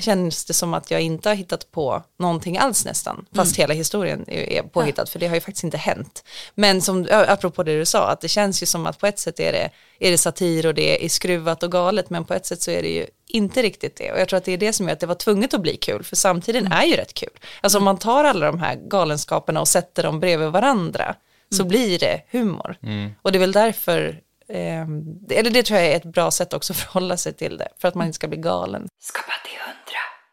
[0.00, 3.26] känns det som att jag inte har hittat på någonting alls nästan.
[3.34, 6.24] Fast hela historien är påhittad, för det har ju faktiskt inte hänt.
[6.54, 9.40] Men som, apropå det du sa, att det känns ju som att på ett sätt
[9.40, 12.62] är det, är det satir och det är skruvat och galet, men på ett sätt
[12.62, 14.12] så är det ju inte riktigt det.
[14.12, 15.76] Och jag tror att det är det som gör att det var tvunget att bli
[15.76, 17.30] kul, för samtiden är ju rätt kul.
[17.60, 21.14] Alltså om man tar alla de här galenskaperna och sätter dem bredvid varandra,
[21.56, 22.76] så blir det humor.
[23.22, 26.72] Och det är väl därför det- eller det tror jag är ett bra sätt också
[26.72, 28.88] att förhålla sig till det, för att man inte ska bli galen.
[29.02, 29.63] Skapa hundra.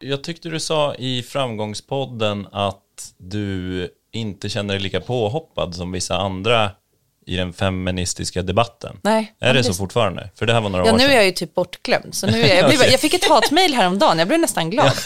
[0.02, 6.16] Jag tyckte du sa i Framgångspodden att du inte känner dig lika påhoppad som vissa
[6.16, 6.70] andra
[7.26, 8.96] i den feministiska debatten.
[9.02, 10.30] Nej, Är det så fortfarande?
[10.34, 11.16] För det här var några Ja, år nu är sedan.
[11.16, 12.14] jag ju typ bortglömd.
[12.14, 14.92] Så nu är jag, jag, blev, jag fick ett hatmejl häromdagen, jag blev nästan glad.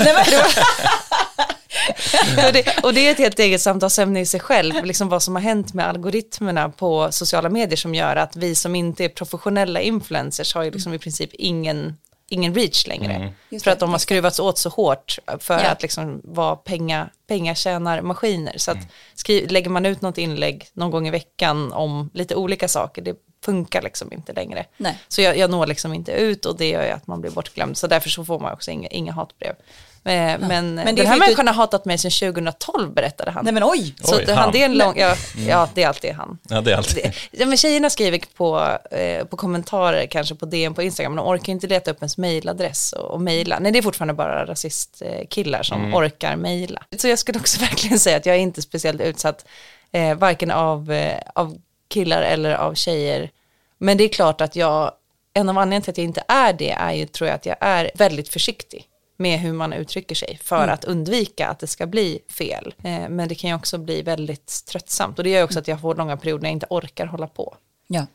[2.46, 5.35] och, det, och det är ett helt eget samtalsämne i sig själv, liksom vad som
[5.35, 9.80] har hänt med algoritmerna på sociala medier som gör att vi som inte är professionella
[9.80, 11.96] influencers har ju liksom i princip ingen
[12.28, 13.32] ingen reach längre.
[13.50, 15.68] Just För att de har skruvats åt så hårt för Ja.
[15.70, 18.58] att liksom vara penga, pengatjänarmaskiner.
[18.58, 18.78] Så att
[19.14, 23.16] skri- lägger man ut något inlägg någon gång i veckan om lite olika saker, det
[23.46, 24.66] funkar liksom inte längre.
[24.76, 24.98] Nej.
[25.09, 27.76] Så jag, jag når liksom inte ut och det gör ju att man blir bortglömd.
[27.76, 29.50] Så därför så får man också inga, inga hatbrev.
[29.50, 33.44] Eh, Men, Men det den är här människan har hatat mig sedan 2012 berättade han.
[33.44, 33.94] Nej men oj!
[34.00, 34.52] så Oj, han, han.
[34.52, 35.14] det är en lång, ja,
[35.48, 36.38] ja det är alltid han.
[36.48, 37.04] Ja, det är alltid.
[37.04, 41.24] Det, ja, men tjejerna skriver på, eh, på kommentarer, kanske på DM på Instagram, men
[41.24, 43.59] de orkar inte leta upp ens mejladress och, och mejla.
[43.59, 46.82] Nej, det är fortfarande bara rasistkillar som orkar mejla.
[46.98, 49.46] Så jag skulle också verkligen säga att jag är inte speciellt utsatt,
[49.92, 51.56] eh, varken av, eh, av
[51.88, 53.30] killar eller av tjejer.
[53.78, 54.92] Men det är klart att jag,
[55.34, 57.56] en av anledningarna till att jag inte är det är ju, tror jag, att jag
[57.60, 62.18] är väldigt försiktig med hur man uttrycker sig för att undvika att det ska bli
[62.28, 62.74] fel.
[62.82, 65.80] Eh, men det kan ju också bli väldigt tröttsamt och det gör också att jag
[65.80, 67.56] får långa perioder när jag inte orkar hålla på.
[67.86, 68.06] Ja.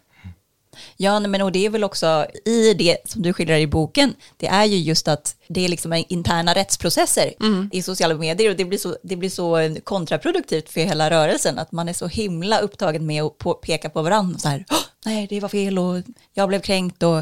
[0.98, 4.48] Ja, men och det är väl också i det som du skildrar i boken, det
[4.48, 7.34] är ju just att det är liksom interna rättsprocesser
[7.72, 11.72] i sociala medier och det blir, så, det blir så kontraproduktivt för hela rörelsen, att
[11.72, 15.28] man är så himla upptagen med att på, peka på varandra, så här, "Åh, nej
[15.30, 15.96] det var fel och
[16.34, 17.18] jag blev kränkt och,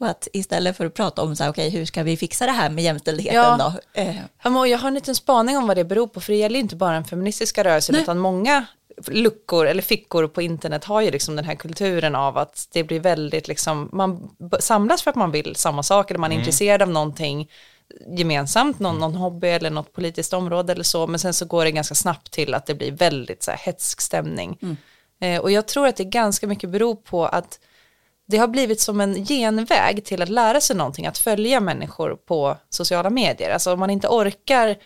[0.00, 2.52] och att istället för att prata om så här, okej hur ska vi fixa det
[2.52, 3.72] här med jämställdheten Ja.
[3.94, 4.00] då?
[4.00, 6.56] Eh, Ja, jag har en liten spaning om vad det beror på, för det gäller
[6.56, 8.02] ju inte bara den feministiska rörelsen, Nej.
[8.02, 8.66] utan många
[9.06, 13.00] luckor eller fickor på internet har ju liksom den här kulturen av att det blir
[13.00, 14.30] väldigt liksom, man
[14.60, 17.50] samlas för att man vill samma sak eller man är intresserad av någonting
[18.18, 21.70] gemensamt, någon, någon hobby eller något politiskt område eller så, men sen så går det
[21.70, 24.58] ganska snabbt till att det blir väldigt så här hetsk stämning.
[25.20, 27.60] Eh, och jag tror att det ganska mycket beror på att
[28.26, 32.56] det har blivit som en genväg till att lära sig någonting, att följa människor på
[32.68, 33.50] sociala medier.
[33.50, 34.76] Alltså om man inte orkar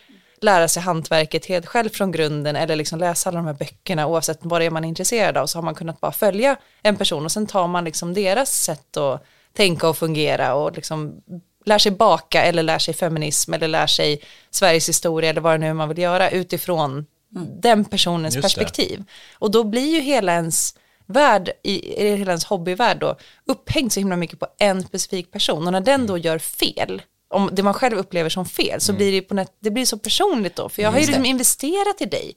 [0.43, 4.39] lära sig hantverket helt själv från grunden eller liksom läsa alla de här böckerna oavsett
[4.41, 7.25] vad det är man är intresserad av så har man kunnat bara följa en person
[7.25, 11.21] och sen tar man liksom deras sätt att tänka och fungera och liksom
[11.65, 15.57] lär sig baka eller lär sig feminism eller lär sig Sveriges historia eller vad det
[15.57, 17.05] nu är man vill göra utifrån
[17.61, 18.61] den personens Just det.
[18.61, 19.03] perspektiv.
[19.33, 20.75] Och då blir ju hela ens
[21.05, 25.67] värld, i, i hela ens hobbyvärld då, upphängd så himla mycket på en specifik person.
[25.67, 27.01] Och när den då gör fel,
[27.33, 29.97] om det man själv upplever som fel, så blir det, på nät, det blir så
[29.97, 30.69] personligt då.
[30.69, 32.35] För jag har ju liksom investerat i dig.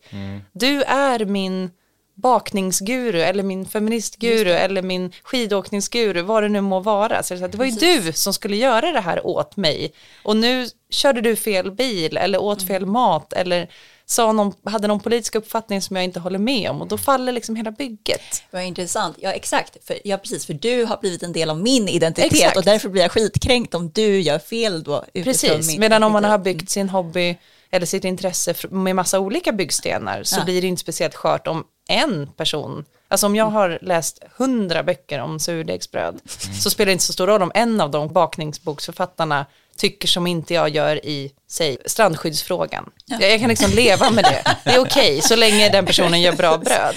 [0.52, 1.70] Du är min
[2.16, 7.22] bakningsguru eller min feministguru eller min skidåkningsguru, vad det nu må vara.
[7.22, 9.92] Så det, var ju du som skulle göra det här åt mig.
[10.22, 13.68] Och nu körde du fel bil eller åt fel mat eller
[14.08, 17.32] sa någon, hade någon politisk uppfattning som jag inte håller med om och då faller
[17.32, 18.20] liksom hela bygget.
[18.50, 19.16] Vad intressant.
[19.20, 19.76] Ja, exakt.
[19.86, 20.46] För, ja, precis.
[20.46, 22.56] För du har blivit en del av min identitet Exakt.
[22.56, 25.04] och därför blir jag skitkränkt om du gör fel då.
[25.14, 27.36] Precis, min- medan om man har byggt sin hobby
[27.70, 30.44] eller sitt intresse med massa olika byggstenar så Ja.
[30.44, 35.18] blir det inte speciellt skört om en person, alltså om jag har läst hundra böcker
[35.20, 36.20] om surdegsbröd
[36.62, 40.54] så spelar det inte så stor roll om en av de bakningsboksförfattarna tycker som inte
[40.54, 42.90] jag gör i, säg, strandskyddsfrågan.
[43.06, 44.56] Jag, jag kan liksom leva med det.
[44.64, 46.94] Det är okej så länge den personen gör bra bröd.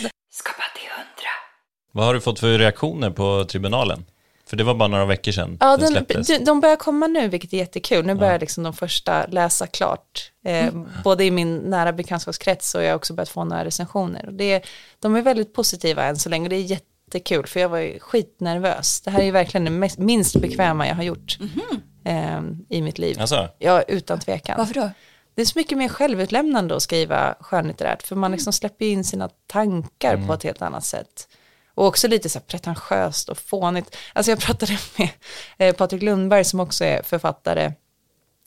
[1.92, 4.06] Vad har du fått för reaktioner på tribunalen?
[4.50, 6.28] För det var bara några veckor sedan Ja, den den, släpptes.
[6.28, 8.06] de, de börjar komma nu, vilket är jättekul.
[8.06, 10.32] Nu börjar liksom de första läsa klart.
[10.46, 10.66] Eh,
[11.04, 14.26] Både i min nära bekantskapskrets och jag har också börjat få några recensioner.
[14.28, 14.62] Och det, är-
[15.00, 18.00] de är väldigt positiva än så länge och det är jättekul för jag var ju
[18.00, 19.02] skitnervös.
[19.02, 21.38] Det här är ju verkligen det mest, minst bekväma jag har gjort
[22.10, 23.18] eh, i mitt liv.
[23.20, 24.56] Alltså, Ja, utan tvekan.
[24.58, 24.90] Varför då?
[25.36, 29.30] Det är så mycket mer självutlämnande att skriva skönlitterärt för man liksom släpper in sina
[29.48, 31.28] tankar på ett helt annat sätt.
[31.74, 33.96] Och också lite så här pretentiöst och fånigt.
[34.14, 35.10] Alltså jag pratade med
[35.58, 37.74] eh, Patrik Lundberg som också är författare.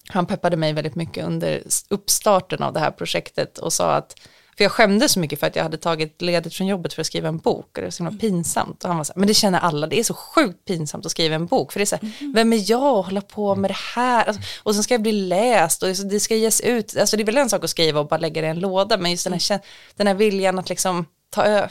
[0.08, 4.20] Han peppade mig väldigt mycket under uppstarten av det här projektet och sa att
[4.56, 7.06] för jag skämdes så mycket för att jag hade tagit ledigt från jobbet för att
[7.06, 8.82] skriva en bok och det var så himla pinsamt.
[8.84, 11.12] Och han var så här, men det känner alla, det är så sjukt pinsamt att
[11.12, 11.72] skriva en bok.
[11.72, 14.24] För det är så här, vem är jag att hålla på med det här?
[14.24, 16.96] Alltså, och sen ska jag bli läst och det ska ges ut.
[16.96, 18.96] Alltså det är väl en sak att skriva och bara lägga det i en låda,
[18.96, 19.60] men just den här, kä-
[19.96, 21.68] den här viljan att liksom ta ö-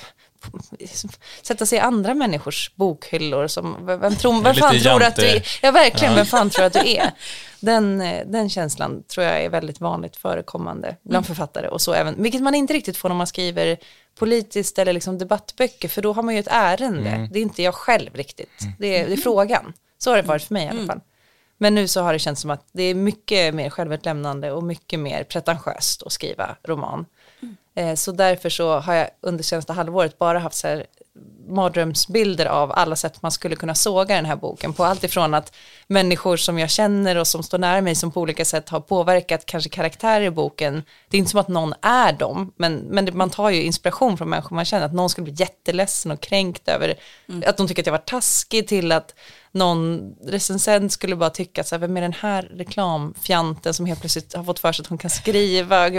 [1.42, 5.48] sätta sig i andra människors bokhyllor som, vem, tror, vem fan tror att du är?
[5.62, 7.12] Ja verkligen, vem fan tror att du är?
[7.60, 12.24] Den, eh, den känslan tror jag är väldigt vanligt förekommande bland författare och så även,
[12.24, 13.78] vilket man inte riktigt får när man skriver
[14.16, 17.30] politiskt eller liksom debattböcker, för då har man ju ett ärende.
[17.32, 19.74] Det är inte jag själv riktigt, det är, det är frågan.
[19.98, 21.00] Så har det varit för mig i alla fall.
[21.58, 25.00] Men nu så har det känts som att det är mycket mer självutlämnande och mycket
[25.00, 27.06] mer pretentiöst att skriva roman.
[27.76, 30.86] Eh, Så därför så har jag under senaste halvåret bara haft så här
[31.48, 34.84] mardrömsbilder av alla sätt man skulle kunna såga den här boken på.
[34.84, 35.56] Allt ifrån att
[35.88, 39.46] människor som jag känner och som står nära mig som på olika sätt har påverkat
[39.46, 40.84] kanske karaktärer i boken.
[41.10, 44.30] Det är inte som att någon är dem, men, men man tar ju inspiration från
[44.30, 44.86] människor man känner.
[44.86, 46.96] Att någon skulle bli jätteledsen och kränkt över
[47.30, 47.44] mm.
[47.48, 49.16] att de tycker att jag var taskig till att
[49.52, 54.34] någon recensent skulle bara tycka så här, vem är den här reklamfjanten som helt plötsligt
[54.34, 55.90] har fått för sig att hon kan skriva.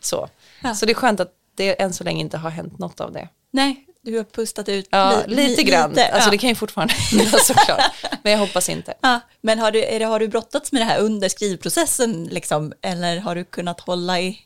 [0.00, 0.28] Så,
[0.64, 0.74] ja.
[0.74, 3.28] så det är skönt att det än så länge inte har hänt något av det.
[3.50, 5.90] Nej, du har pustat ut ja, li lite grann.
[5.90, 6.30] Lite, alltså ja.
[6.30, 7.80] det kan ju fortfarande hända såklart.
[8.22, 8.94] men jag hoppas inte.
[9.00, 12.72] Ja, men har du, är det, har du brottats med det här under skrivprocessen liksom,
[12.82, 14.38] eller har du kunnat hålla i?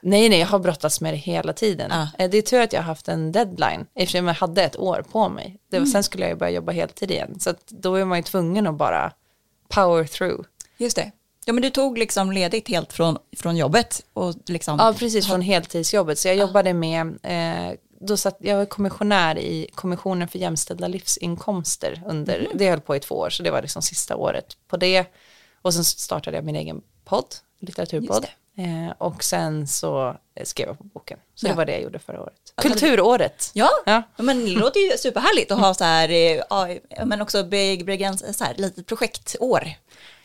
[0.00, 1.90] Nej, nej, jag har brottats med det hela tiden.
[1.90, 2.24] Ja.
[2.24, 5.04] Eh, det är tur att jag har haft en deadline, eftersom jag hade ett år
[5.12, 5.58] på mig.
[5.70, 5.92] Det var, mm.
[5.92, 8.74] Sen skulle jag ju börja jobba heltid igen, så då är man ju tvungen att
[8.74, 9.12] bara
[9.68, 10.44] power through.
[10.76, 11.12] Just det.
[11.48, 14.04] Ja, men du tog liksom ledigt helt från, från jobbet?
[14.12, 14.78] Och liksom...
[14.78, 16.18] Ja, precis, från heltidsjobbet.
[16.18, 22.02] Så jag jobbade med eh, då satt, jag var kommissionär i Kommissionen för jämställda livsinkomster
[22.06, 22.52] under, mm.
[22.54, 25.06] det höll på i två år, så det var liksom sista året på det.
[25.62, 28.26] Och sen startade jag min egen podd, litteraturpodd.
[28.58, 31.18] Eh, och sen så skrev jag på boken.
[31.34, 31.50] Så ja.
[31.50, 32.52] det var det jag gjorde förra året.
[32.56, 33.50] Kulturåret.
[33.54, 34.02] Ja, ja.
[34.16, 38.54] men det låter ju superhärligt att ha så här, eh, men också begränsat, så här,
[38.56, 39.68] litet projektår.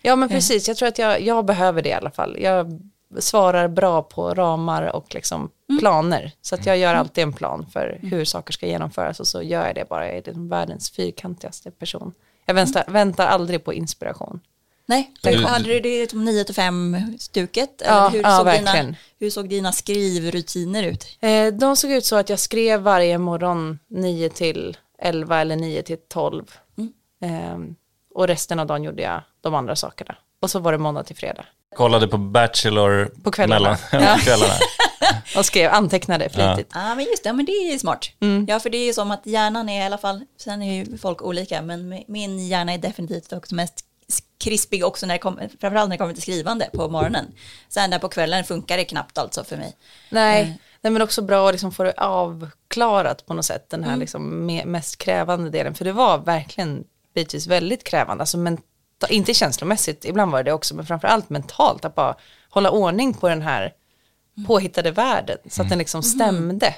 [0.02, 0.68] Ja, men precis.
[0.68, 2.38] Jag tror att jag, jag behöver det i alla fall.
[2.40, 2.80] Jag
[3.20, 5.80] svarar bra på ramar och liksom mm.
[5.80, 6.32] planer.
[6.42, 7.00] Så att jag gör mm.
[7.00, 8.12] alltid en plan för mm.
[8.12, 10.08] hur saker ska genomföras och så gör jag det bara.
[10.08, 12.14] Jag är den världens fyrkantigaste person.
[12.46, 14.40] Jag väntar, väntar aldrig på inspiration.
[14.86, 17.82] Nej, du, hade du det som 9 till 5 stuket?
[17.86, 18.86] Ja, hur, ja, såg verkligen.
[18.86, 21.18] Dina, hur såg dina skrivrutiner ut?
[21.20, 25.84] Eh, de såg ut så att jag skrev varje morgon 9 till 11 eller 9
[25.84, 26.46] till 12.
[26.78, 26.94] Mm.
[27.22, 27.76] Eh,
[28.16, 30.16] och resten av dagen gjorde jag de andra sakerna.
[30.42, 31.46] Och så var det måndag till fredag.
[31.76, 33.78] Kollade på Bachelor på kvällarna.
[33.92, 34.18] Mellan, ja.
[34.18, 34.54] kvällarna.
[35.38, 36.72] och skrev, antecknade flitigt.
[36.74, 36.90] Ja.
[36.90, 38.10] ja men just det, men det är smart.
[38.20, 38.46] Mm.
[38.50, 40.98] Ja för det är ju som att hjärnan är i alla fall, sen är ju
[40.98, 43.86] folk olika, men min hjärna är definitivt också mest
[44.38, 47.26] krispig också när det kommer, framförallt när det kommer till skrivande på morgonen.
[47.70, 49.76] Sen där på kvällen funkar det knappt alltså för mig.
[50.10, 50.54] Nej, mm.
[50.82, 54.00] Nej men också bra att liksom få det avklarat på något sätt, den här mm.
[54.00, 55.76] liksom mest krävande delen.
[55.76, 56.84] För det var verkligen
[57.16, 58.58] bitvis väldigt krävande, alltså men
[59.10, 62.16] inte känslomässigt, ibland var det också, men framförallt mentalt, att bara
[62.50, 63.74] hålla ordning på den här
[64.48, 66.04] påhittade världen, så att den liksom mm.
[66.04, 66.76] stämde.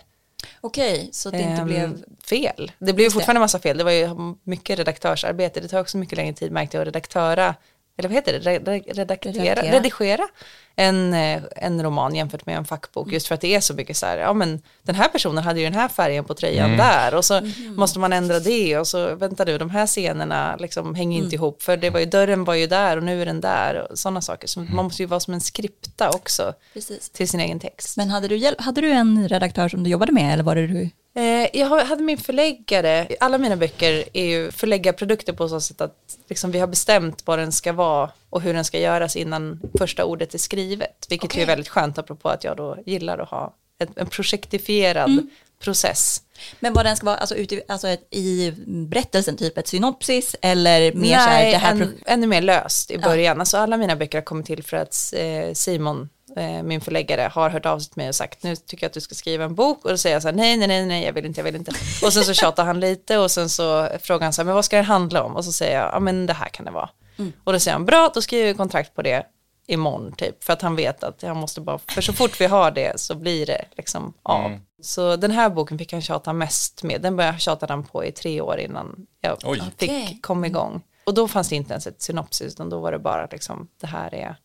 [0.62, 2.72] Okej, så att det inte um, blev fel.
[2.80, 4.10] Det blev fortfarande massa fel, det var ju
[4.44, 7.56] mycket redaktörsarbete, det tar också mycket längre tid märkte jag att redaktöra,
[7.98, 10.28] eller vad heter det, redaktera, redigera
[10.76, 13.12] en, eh, en roman jämfört med en fackbok.
[13.12, 15.60] Just för att det är så mycket så här, ja men den här personen hade
[15.60, 16.78] ju den här färgen på tröjan mm.
[16.78, 17.76] där och så mm.
[17.76, 21.44] måste man ändra det och så vänta du, de här scenerna liksom hänger inte mm.
[21.44, 24.00] ihop för det var ju, dörren var ju där och nu är den där och
[24.00, 24.48] sådana saker.
[24.48, 24.76] Så mm.
[24.76, 27.10] man måste ju vara som en skripta också Precis.
[27.10, 27.98] till sin egen text.
[27.98, 30.90] Men hade du, hade du en redaktör som du jobbade med eller var det du
[31.54, 36.52] jag hade min förläggare, alla mina böcker är ju förläggarprodukter på så sätt att liksom
[36.52, 40.34] vi har bestämt vad den ska vara och hur den ska göras innan första ordet
[40.34, 41.06] är skrivet.
[41.10, 41.44] Vilket okay.
[41.44, 43.54] är väldigt skönt apropå att jag då gillar att ha
[43.96, 45.30] en, projektifierad mm.
[45.60, 46.22] process.
[46.60, 50.94] Men vad den ska vara, alltså, ute, alltså ett, i berättelsen, typ ett synopsis eller
[50.94, 53.36] mer Nej, så här, det här en, ännu mer löst i början.
[53.36, 53.40] Ja.
[53.40, 56.15] Alltså alla mina böcker har kommit till för att eh, Simon Eh,
[56.64, 59.02] min förläggare har hört av sig till mig och sagt nu tycker jag att du
[59.02, 61.14] ska skriva en bok och då säger jag så här nej nej nej nej jag
[61.14, 61.72] vill inte jag vill inte
[62.04, 64.66] och sen så tjatar han lite och sen så frågar han så här men vad
[64.66, 66.90] ska den handla om och så säger jag ja men det här kan det vara
[67.18, 67.34] mm.
[67.44, 69.26] och då säger han bra då skriver vi kontrakt på det
[69.68, 72.72] imorgon typ för att han vet att han måste bara för så fort vi har
[72.72, 74.60] det så blir det liksom av mm.
[74.82, 78.12] så den här boken fick han tjata mest med den började tjata han på i
[78.12, 79.62] tre år innan jag Oj.
[79.78, 80.20] fick okay.
[80.22, 83.28] komma igång och då fanns det inte ens ett synopsis utan då var det bara
[83.32, 84.36] liksom det här är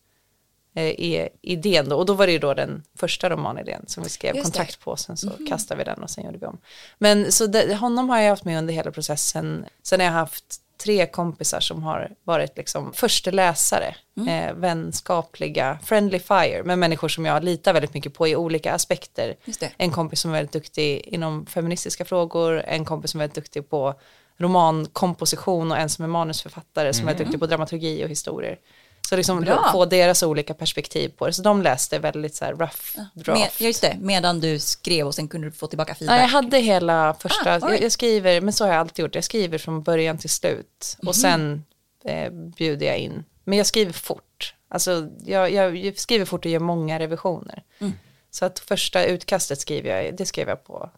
[0.73, 1.95] är idén då.
[1.95, 4.95] Och då var det ju då den första romanidén som vi skrev kontrakt på.
[4.95, 5.47] Sen så mm.
[5.47, 6.57] kastade vi den och sen gjorde vi om.
[6.97, 9.65] Men så det, honom har jag haft med under hela processen.
[9.83, 14.27] Sen har jag haft tre kompisar som har varit liksom första läsare, mm.
[14.27, 19.35] eh, vänskapliga, friendly fire med människor som jag litar väldigt mycket på i olika aspekter.
[19.77, 23.69] En kompis som är väldigt duktig inom feministiska frågor, en kompis som är väldigt duktig
[23.69, 23.95] på
[24.37, 27.23] romankomposition och en som är manusförfattare som är mm.
[27.23, 28.59] duktig på dramaturgi och historier.
[29.09, 29.69] Så liksom Bra.
[29.71, 31.33] få deras olika perspektiv på det.
[31.33, 33.59] Så de läste väldigt så här rough draft.
[33.59, 36.17] Med, just det, medan du skrev och sen kunde du få tillbaka feedback.
[36.17, 39.15] Ja, jag hade hela första, ah, jag, jag, skriver, men så har jag alltid gjort,
[39.15, 40.97] jag skriver från början till slut.
[40.97, 41.13] Och mm.
[41.13, 41.65] sen
[42.05, 43.23] eh, bjuder jag in.
[43.43, 44.55] Men jag skriver fort.
[44.67, 47.63] Alltså jag, jag skriver fort och gör många revisioner.
[47.79, 47.93] Mm.
[48.31, 50.89] Så att första utkastet skriver jag, det skrev jag på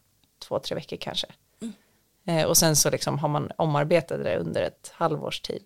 [0.47, 1.27] två, tre veckor kanske.
[1.61, 1.73] Mm.
[2.27, 5.65] Eh, och sen så liksom har man omarbetat det under ett halvårs tid.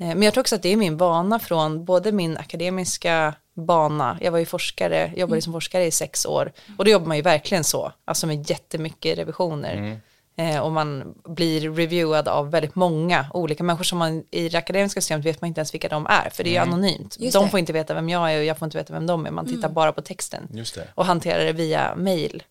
[0.00, 4.18] Eh, men jag tror också att det är min vana från både min akademiska bana,
[4.20, 5.42] jag var ju forskare, jobbade mm.
[5.42, 9.18] som forskare i sex år och då jobbar man ju verkligen så, alltså med jättemycket
[9.18, 9.76] revisioner.
[9.76, 10.00] Mm.
[10.36, 15.00] Eh, och man blir reviewad av väldigt många olika människor som man i det akademiska
[15.00, 17.16] systemet vet man inte ens vilka de är, för det är ju anonymt.
[17.18, 17.50] Just de det.
[17.50, 19.46] får inte veta vem jag är och jag får inte veta vem de är, man
[19.46, 20.88] tittar bara på texten Just det.
[20.94, 22.42] och hanterar det via mail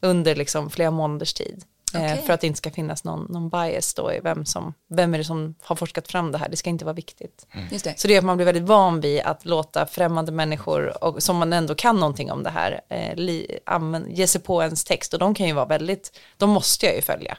[0.00, 1.64] under liksom flera månaders tid.
[1.94, 2.22] Eh, Okej.
[2.26, 5.18] för att det inte ska finnas någon, någon bias då i vem, som, vem är
[5.18, 7.46] det som har forskat fram det här, det ska inte vara viktigt.
[7.70, 7.98] Just det.
[7.98, 11.36] Så det är att man blir väldigt van vid att låta främmande människor, och, som
[11.36, 15.12] man ändå kan någonting om det här, eh, li, använd, ge sig på ens text.
[15.12, 17.38] Och de kan ju vara väldigt, de måste jag ju följa.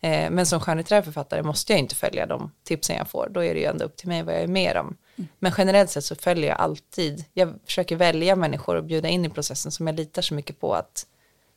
[0.00, 3.28] Eh, men som skönlitterär författare måste jag inte följa de tipsen jag får.
[3.30, 4.96] Då är det ju ändå upp till mig vad jag är mer om.
[5.38, 9.30] Men generellt sett så följer jag alltid, jag försöker välja människor och bjuda in i
[9.30, 11.06] processen som jag litar så mycket på att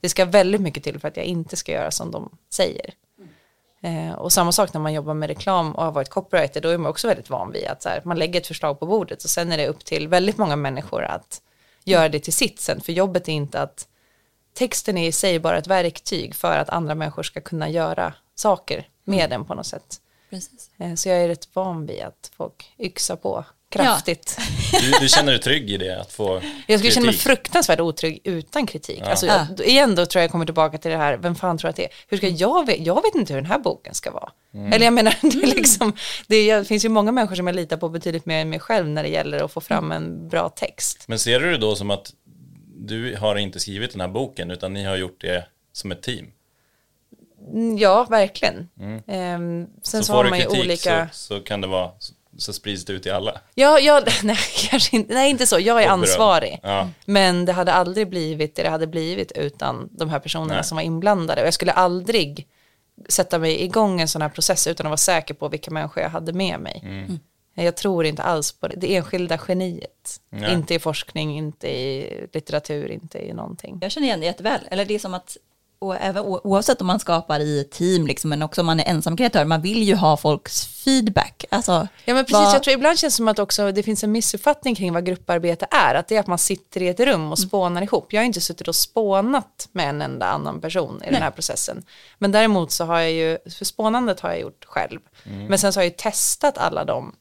[0.08, 2.94] det ska väldigt mycket till för att jag inte ska göra som de säger.
[3.82, 6.78] Eh, och samma sak när man jobbar med reklam och har varit copywriter, då är
[6.78, 9.30] man också väldigt van vid att så här, man lägger ett förslag på bordet och
[9.30, 11.42] sen är det upp till väldigt många människor att
[11.84, 13.88] göra det till sitt sen, för jobbet är inte att
[14.54, 18.90] texten är i sig bara ett verktyg för att andra människor ska kunna göra saker
[19.04, 20.02] med den på något sätt.
[20.30, 20.72] Precis.
[20.78, 24.38] Eh, så jag är rätt van vid att folk yxar på kraftigt.
[24.82, 27.24] Du, du känner dig trygg i det, att få Jag skulle känna mig kritik?
[27.28, 29.02] fruktansvärt otrygg utan kritik.
[29.02, 29.48] Alltså, Ja.
[29.58, 31.76] jag, igen då tror jag jag kommer tillbaka till det här, vem fan tror att
[31.76, 31.90] det är?
[32.08, 34.32] Hur ska jag, ve- jag vet inte hur den här boken ska vara.
[34.74, 35.94] Eller jag menar, det, är liksom,
[36.28, 38.60] det, är, det finns ju många människor som jag litar på betydligt mer än mig
[38.60, 41.04] själv när det gäller att få fram en bra text.
[41.08, 42.14] Men ser du det då som att
[42.80, 46.32] du har inte skrivit den här boken, utan ni har gjort det som ett team?
[47.54, 48.70] Mm, Ja, verkligen.
[49.08, 51.10] Ehm, sen så, så har får du man ju kritik olika...
[51.14, 51.92] så, så kan det vara,
[52.38, 53.42] så sprids det ut till alla.
[53.56, 54.38] Ja, ja, nej,
[54.70, 55.60] kanske inte, nej, inte så.
[55.60, 56.60] Jag är ansvarig.
[56.64, 56.90] Ja.
[57.06, 60.64] Men det hade aldrig blivit det det hade blivit uan de här personerna Nej.
[60.64, 61.42] som var inblandade.
[61.42, 62.48] Och jag skulle aldrig
[63.10, 66.10] sätta mig igång en sån här process utan att vara säker på vilka människor jag
[66.10, 66.82] hade med mig.
[66.84, 67.20] Mm.
[67.54, 70.22] Jag tror inte alls på det, det enskilda geniet.
[70.30, 70.54] Nej.
[70.54, 73.80] Inte i forskning, inte i litteratur, inte i någonting.
[73.82, 74.62] Jag känner igen det jätteväl.
[74.72, 75.38] Eller det är som att,
[75.80, 78.84] och även oavsett om man skapar i ett team, liksom, men också om man är
[78.84, 81.46] ensam kreatör, man vill ju ha folks feedback.
[81.52, 84.04] Alltså, Ja men precis, vad- jag tror ibland känns det som att också det finns
[84.04, 85.96] en missuppfattning kring vad grupparbete är.
[85.96, 88.14] Att det är att man sitter i ett rum och spånar ihop.
[88.14, 91.84] Jag har inte suttit och spånat med en enda annan person i den här processen.
[92.18, 95.00] Men däremot så har jag ju, för spånandet har jag gjort själv.
[95.50, 97.16] Men sen så har jag ju testat alla de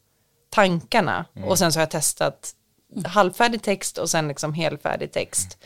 [0.50, 1.24] tankarna.
[1.46, 2.52] Och sen så har jag testat
[3.06, 5.58] halvfärdig text och sen liksom helfärdig text.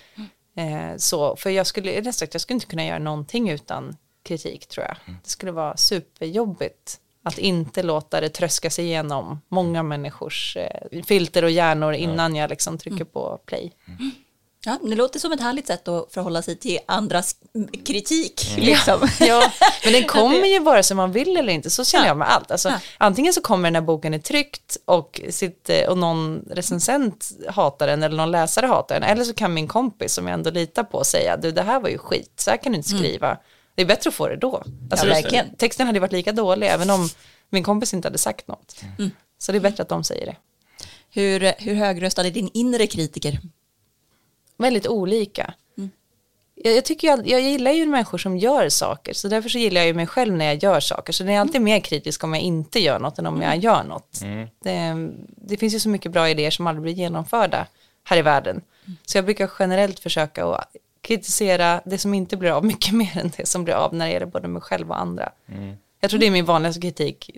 [0.56, 4.66] Eh, så, för jag skulle, rätt sagt, jag skulle inte kunna göra någonting utan kritik
[4.66, 4.96] tror jag.
[5.22, 11.44] Det skulle vara superjobbigt att inte låta det tröska sig igenom många människors eh, filter
[11.44, 13.72] och hjärnor innan jag liksom trycker på play.
[14.64, 18.55] Ja, det låter som ett härligt sätt att förhålla sig till andras mm, kritik.
[18.57, 19.09] Liksom.
[19.20, 19.53] Ja,
[19.85, 22.11] men den kommer ju vare sig man vill eller inte, så känner Ja.
[22.11, 22.51] jag med allt.
[22.51, 22.79] Alltså, Ja.
[22.99, 28.03] Antingen så kommer den här boken är tryckt och, sitter, och någon recensent hatar den
[28.03, 31.05] eller någon läsare hatar den, eller så kan min kompis som jag ändå litar på
[31.05, 33.38] säga, du det här var ju skit, så här kan du inte skriva.
[33.75, 34.62] Det är bättre att få det då.
[34.90, 35.44] Alltså, Ja.
[35.59, 37.09] Texten hade varit lika dålig även om
[37.51, 38.77] min kompis inte hade sagt något.
[39.38, 40.37] Så det är bättre att de säger det.
[41.11, 43.40] Hur, hur högröstad är din inre kritiker?
[44.62, 45.55] Väldigt olika.
[46.62, 49.81] Jag, jag, tycker jag, jag gillar ju människor som gör saker, så därför så gillar
[49.81, 51.12] jag ju mig själv när jag gör saker.
[51.12, 53.83] Så det är alltid mer kritisk om jag inte gör något än om jag gör
[53.85, 54.20] något.
[54.62, 57.66] Det, det finns ju så mycket bra idéer som aldrig blir genomförda
[58.05, 58.61] här i världen.
[59.07, 63.33] Så jag brukar generellt försöka att kritisera det som inte blir av mycket mer än
[63.37, 65.33] det som blir av när det gäller både mig själv och andra.
[66.01, 67.31] Jag tror det är min vanligaste kritik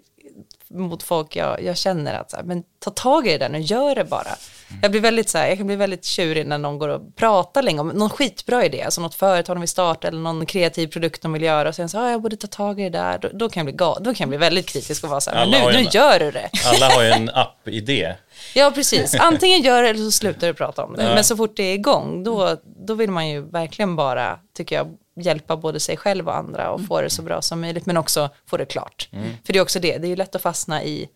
[0.72, 3.60] mot folk jag, jag känner att så här, men ta tag i det där nu,
[3.60, 4.36] gör det bara.
[4.82, 7.62] Jag blir väldigt så här, jag kan bli väldigt tjurig när någon går och pratar
[7.62, 11.22] länge om någon skitbra idé, alltså något företag de vill starta eller någon kreativ produkt
[11.22, 13.28] de vill göra och sen så, ah, jag borde ta tag i det där, då,
[13.32, 15.54] då kan jag bli då kan jag bli väldigt kritisk och vara så här, men
[15.54, 16.50] Alla nu, ju nu en- gör du det.
[16.66, 18.14] Alla har ju en app-idé.
[18.54, 19.14] Ja, precis.
[19.14, 21.02] Antingen gör det eller så slutar du prata om det.
[21.02, 21.14] Ja.
[21.14, 22.56] Men så fort det är igång, då,
[22.86, 26.86] då vill man ju verkligen bara, tycker jag, hjälpa både sig själv och andra och
[26.86, 29.08] få det så bra som möjligt, men också få det klart.
[29.44, 31.08] För det är också det, det är ju lätt att fastna i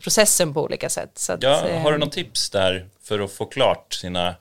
[0.00, 1.10] processen på olika sätt.
[1.18, 4.34] Så att, Ja, eh, har du något tips där för att få klart sina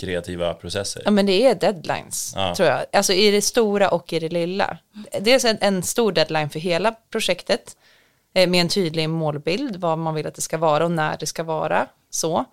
[0.00, 1.02] kreativa processer?
[1.04, 2.54] Ja men det är deadlines, Ja.
[2.54, 2.84] tror jag.
[2.92, 4.78] Alltså i det stora och i det lilla.
[5.20, 7.76] Dels en, en stor deadline för hela projektet
[8.34, 11.26] eh, med en tydlig målbild, vad man vill att det ska vara och när det
[11.26, 11.86] ska vara.
[12.10, 12.44] Så.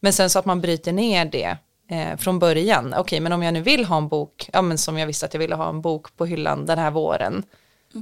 [0.00, 1.56] Men sen så att man bryter ner det
[1.90, 2.94] eh, från början.
[2.96, 5.34] Okej, men om jag nu vill ha en bok, ja men som jag visste att
[5.34, 7.42] jag ville ha en bok på hyllan den här våren.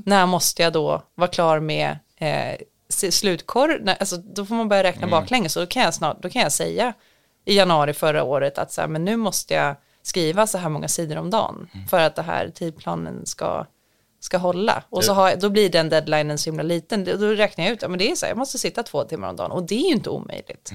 [0.05, 2.53] När måste jag då vara klar med eh,
[2.89, 3.81] s- slutkorr?
[3.83, 5.53] Nej, Alltså, då får man börja räkna baklänges.
[5.53, 6.93] Så då kan jag snart, då kan jag säga
[7.45, 10.89] i januari förra året att så här, men nu måste jag skriva så här många
[10.89, 13.67] sidor om dagen för att det här tidplanen ska,
[14.21, 14.83] ska hålla.
[14.89, 17.05] Och så har, då blir den deadlinen så himla liten.
[17.05, 19.29] Då räknar jag ut, ja, men det är så här, jag måste sitta två timmar
[19.29, 20.71] om dagen och det är ju inte omöjligt.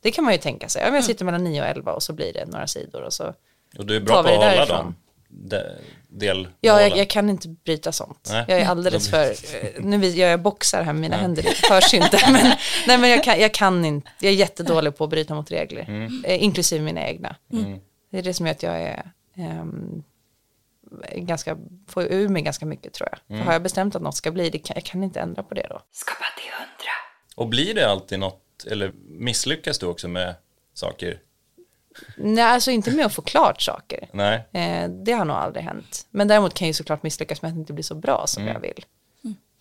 [0.00, 0.82] Det kan man ju tänka sig.
[0.84, 3.34] Men jag sitter mellan 9 och 11 och så blir det några sidor och så
[3.78, 4.94] Och du är bra på att hålla dem.
[5.28, 5.62] de,
[6.08, 8.28] del Ja, jag, jag kan inte bryta sånt.
[8.32, 8.44] Nej.
[8.48, 11.94] Jag är alldeles för, eh, nu gör jag boxar här med mina händer, det hörs
[11.94, 12.18] inte.
[12.32, 15.50] Men, nej, men jag, kan, jag kan inte, jag är jättedålig på att bryta mot
[15.50, 17.36] regler, eh, inklusive mina egna.
[18.10, 20.02] Det är det som gör att jag är ehm,
[21.14, 21.56] ganska,
[21.88, 23.38] får ur mig ganska mycket tror jag.
[23.38, 25.54] För har jag bestämt att något ska bli, det kan, jag kan inte ändra på
[25.54, 25.80] det då.
[25.92, 26.92] Skapa till hundra.
[27.36, 30.34] Och blir det alltid något, eller misslyckas du också med
[30.74, 31.20] saker?
[32.16, 34.08] Nej, alltså inte med att få klart saker.
[34.12, 34.44] Nej.
[34.52, 36.06] Eh, det har nog aldrig hänt.
[36.10, 38.46] Men däremot kan jag ju såklart misslyckas med att det inte blir så bra som
[38.46, 38.84] jag vill.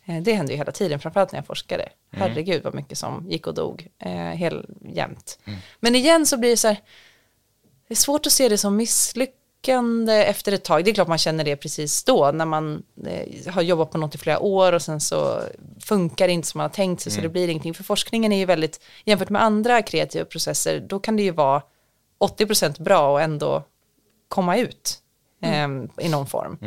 [0.06, 1.90] Eh, det händer ju hela tiden, framförallt när jag forskade.
[2.12, 5.40] Herregud vad mycket som gick och dog, eh, hel, jämt.
[5.80, 6.78] Men igen så blir det så här,
[7.88, 8.78] det är svårt att se det som
[9.62, 10.86] misslyckande efter ett tag.
[10.86, 14.16] Det är klart man känner det precis då, när man eh, har jobbat på något
[14.16, 15.42] i flera år och sen så
[15.80, 17.74] funkar det inte som man har tänkt sig, så det blir ingenting.
[17.74, 21.62] För forskningen är ju väldigt, jämfört med andra kreativa processer, då kan det ju vara
[22.20, 23.64] 80% bra och ändå
[24.30, 25.00] komma ut
[25.42, 25.68] eh,
[26.06, 26.58] i någon form.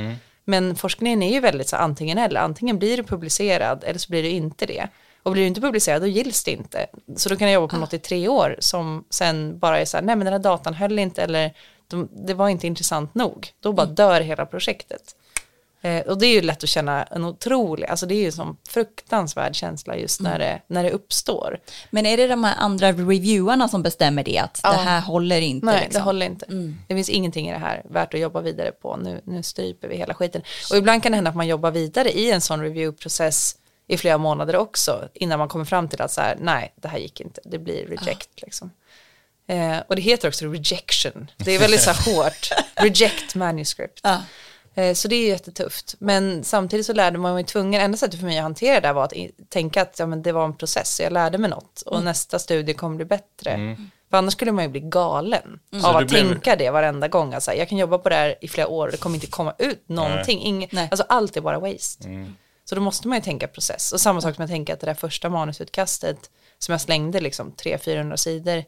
[0.44, 4.22] Men forskningen är ju väldigt så antingen eller, antingen blir du publicerad eller så blir
[4.22, 4.88] du inte det.
[5.22, 6.86] Och blir du inte publicerad då gills det inte.
[7.16, 9.96] Så då kan jag jobba på något i tre år som sen bara är så
[9.96, 11.54] här, nej men den här datan höll inte eller
[11.90, 13.52] de, det var inte intressant nog.
[13.60, 15.14] Då bara dör hela projektet.
[15.82, 18.56] Eh, och det är ju lätt att känna en otrolig, alltså det är ju sån
[18.68, 21.58] fruktansvärd känsla just när, det, när det uppstår.
[21.90, 24.38] Men är det de här andra reviewarna som bestämmer det?
[24.38, 25.66] Att det här håller inte?
[25.66, 25.98] Nej, liksom?
[25.98, 26.46] det håller inte.
[26.88, 28.96] Det finns ingenting i det här värt att jobba vidare på.
[28.96, 30.42] Nu, nu stryper vi hela skiten.
[30.70, 34.18] Och ibland kan det hända att man jobbar vidare i en sån reviewprocess i flera
[34.18, 37.40] månader också innan man kommer fram till att så här, nej, det här gick inte,
[37.44, 38.70] det blir reject liksom.
[39.50, 41.30] Eh, och det heter också rejection.
[41.36, 42.48] Det är väldigt så här hårt.
[42.74, 44.00] Reject manuscript.
[44.02, 44.22] Ja.
[44.74, 45.94] Eh, Så det är jättetufft.
[45.98, 48.92] Men samtidigt så lärde man mig tvungen, enda sättet för mig att hantera det där
[48.92, 49.12] var att
[49.48, 52.72] tänka att ja, men det var en process, jag lärde mig något och nästa studie
[52.74, 53.76] kommer bli bättre.
[54.10, 57.34] För annars skulle man ju bli galen Så av att blev- tänka det varenda gång.
[57.34, 59.54] Alltså, jag kan jobba på det här i flera år och det kommer inte komma
[59.58, 60.40] ut någonting.
[60.40, 60.88] Ingen, Nej.
[60.90, 62.08] alltså allt är bara waste.
[62.64, 63.92] Så då måste man ju tänka process.
[63.92, 67.52] Och samma sak som jag tänker att det där första manusutkastet som jag slängde liksom
[67.52, 68.64] 300-400 sidor,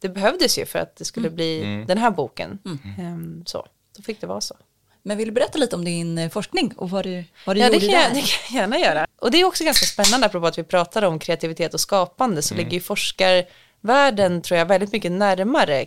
[0.00, 2.58] det behövdes ju för att det skulle bli den här boken.
[2.98, 4.54] Ehm, så, då fick det vara så.
[5.02, 7.68] Men vill du berätta lite om din eh, forskning och vad du, vad du Ja,
[7.68, 8.14] det gjorde kan, jag, där?
[8.14, 9.06] det kan jag gärna göra.
[9.16, 12.54] Och det är också ganska spännande, apropå att vi pratade om kreativitet och skapande, så
[12.54, 15.86] ligger ju forskarvärlden, tror jag, väldigt mycket närmare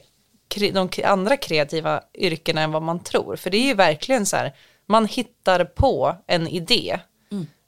[0.56, 3.36] de andra kreativa yrkena än vad man tror.
[3.36, 4.54] För det är ju verkligen så här,
[4.86, 7.00] man hittar på en idé,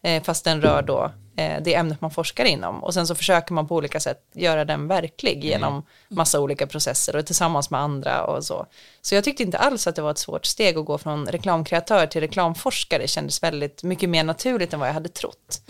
[0.03, 2.83] eh, fast den rör då det ämnet man forskar inom.
[2.83, 7.15] Och sen så försöker man på olika sätt göra den verklig genom massa olika processer
[7.15, 8.65] och tillsammans med andra och så.
[9.01, 12.07] Så jag tyckte inte alls att det var ett svårt steg att gå från reklamkreatör
[12.07, 13.01] till reklamforskare.
[13.01, 15.61] Det kändes väldigt mycket mer naturligt än vad jag hade trott.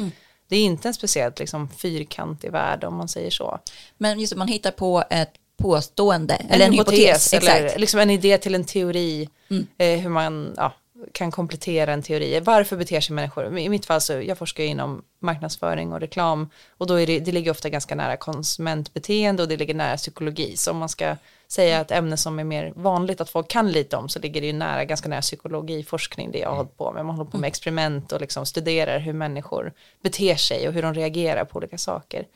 [0.48, 3.60] Det är inte en speciellt liksom, fyrkantig värld om man säger så.
[3.98, 7.34] Men just man hittar på ett påstående, eller en hypotes.
[7.34, 7.60] eller exakt.
[7.60, 7.82] Mm.
[7.82, 9.30] liksom en idé till en teori,
[9.78, 10.74] eh, hur man ja,
[11.12, 12.40] kan komplettera en teori.
[12.40, 13.58] Varför beter sig människor?
[13.58, 17.20] I mitt fall så, jag forskar ju inom marknadsföring och reklam och då är det,
[17.20, 20.58] det ligger ofta ganska nära konsumentbeteende och det ligger nära psykologi.
[20.58, 21.16] Så om man ska
[21.48, 24.48] säga ett ämne som är mer vanligt att folk kan lite om så ligger det
[24.48, 27.06] ju nära, ganska nära psykologiforskning, det jag har hållit på med.
[27.06, 30.94] Man håller på med experiment och liksom studerar hur människor beter sig och hur de
[30.94, 32.28] reagerar på olika saker.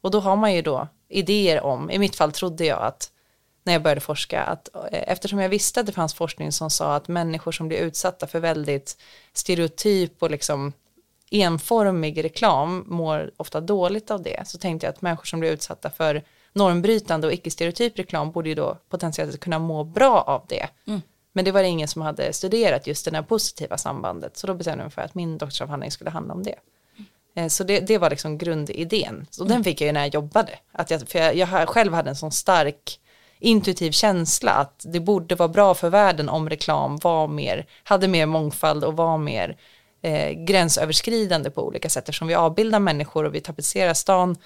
[0.00, 3.10] Och då har man ju då idéer om, i mitt fall trodde jag att
[3.64, 6.94] när jag började forska att eh, eftersom jag visste att det fanns forskning som sa
[6.96, 8.96] att människor som blir utsatta för väldigt
[9.32, 10.72] stereotyp och liksom
[11.30, 15.90] enformig reklam mår ofta dåligt av det så tänkte jag att människor som blir utsatta
[15.90, 20.68] för normbrytande och icke-stereotyp reklam borde ju då potentiellt kunna må bra av det.
[21.32, 24.54] Men det var det ingen som hade studerat just det här positiva sambandet så då
[24.54, 26.54] bestämde jag mig för att min doktorsavhandling skulle handla om det.
[27.36, 29.26] Eh, Så det, det var liksom grundidén.
[29.30, 30.58] Så den fick jag ju när jag jobbade.
[30.72, 33.00] Att jag, för jag, jag själv hade en sån stark
[33.38, 38.26] intuitiv känsla att det borde vara bra för världen om reklam var mer, hade mer
[38.26, 39.56] mångfald och var mer
[40.02, 44.36] eh, gränsöverskridande på olika sätt eftersom vi avbildar människor och vi tapetserar stan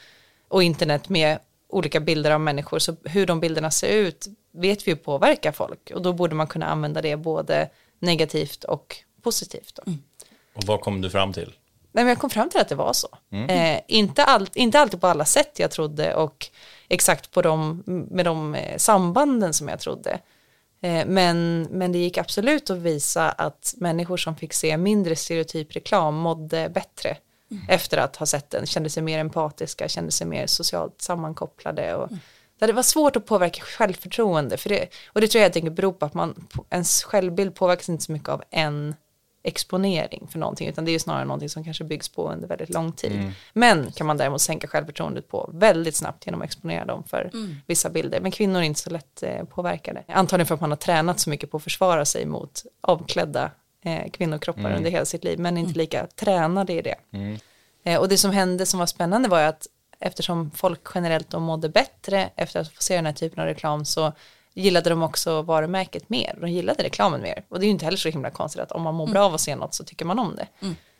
[0.48, 4.90] och internet med olika bilder av människor så hur de bilderna ser ut vet vi
[4.90, 7.68] ju påverkar folk och då borde man kunna använda det både
[7.98, 9.78] negativt och positivt.
[9.84, 9.92] Då.
[10.54, 11.52] Och vad kom du fram till?
[11.92, 13.08] Nej, men jag kom fram till att det var så.
[13.48, 16.46] Eh, inte, all, inte alltid på alla sätt jag trodde och
[16.88, 20.20] exakt på de, med de eh, sambanden som jag trodde.
[20.80, 25.76] Eh, men, men det gick absolut att visa att människor som fick se mindre stereotyp
[25.76, 27.16] reklam mådde bättre
[27.68, 31.94] efter att ha sett den, kände sig mer empatiska, kände sig mer socialt sammankopplade.
[31.94, 32.10] Och,
[32.58, 35.76] där det var svårt att påverka självförtroende, för det, och det tror jag helt enkelt
[35.76, 38.94] beror på att man, ens självbild påverkas inte så mycket av en
[39.42, 42.70] exponering för någonting, utan det är ju snarare någonting som kanske byggs på under väldigt
[42.74, 43.12] lång tid.
[43.52, 47.30] Men kan man däremot sänka självförtroendet på väldigt snabbt genom att exponera dem för
[47.66, 48.20] vissa bilder.
[48.20, 50.04] Men kvinnor är inte så lätt eh, påverkade.
[50.08, 53.50] Antagligen för att man har tränat så mycket på att försvara sig mot avklädda
[53.84, 56.96] eh, kvinnokroppar under hela sitt liv, men inte lika tränade i det.
[57.84, 59.66] Eh, och det som hände som var spännande var ju att
[60.00, 63.84] eftersom folk generellt då mådde bättre efter att få se den här typen av reklam
[63.84, 64.12] så
[64.62, 66.38] gillade de också varumärket mer.
[66.40, 67.44] De gillade reklamen mer.
[67.48, 69.34] Och det är ju inte heller så himla konstigt att om man mår bra av
[69.34, 70.48] att se något så tycker man om det.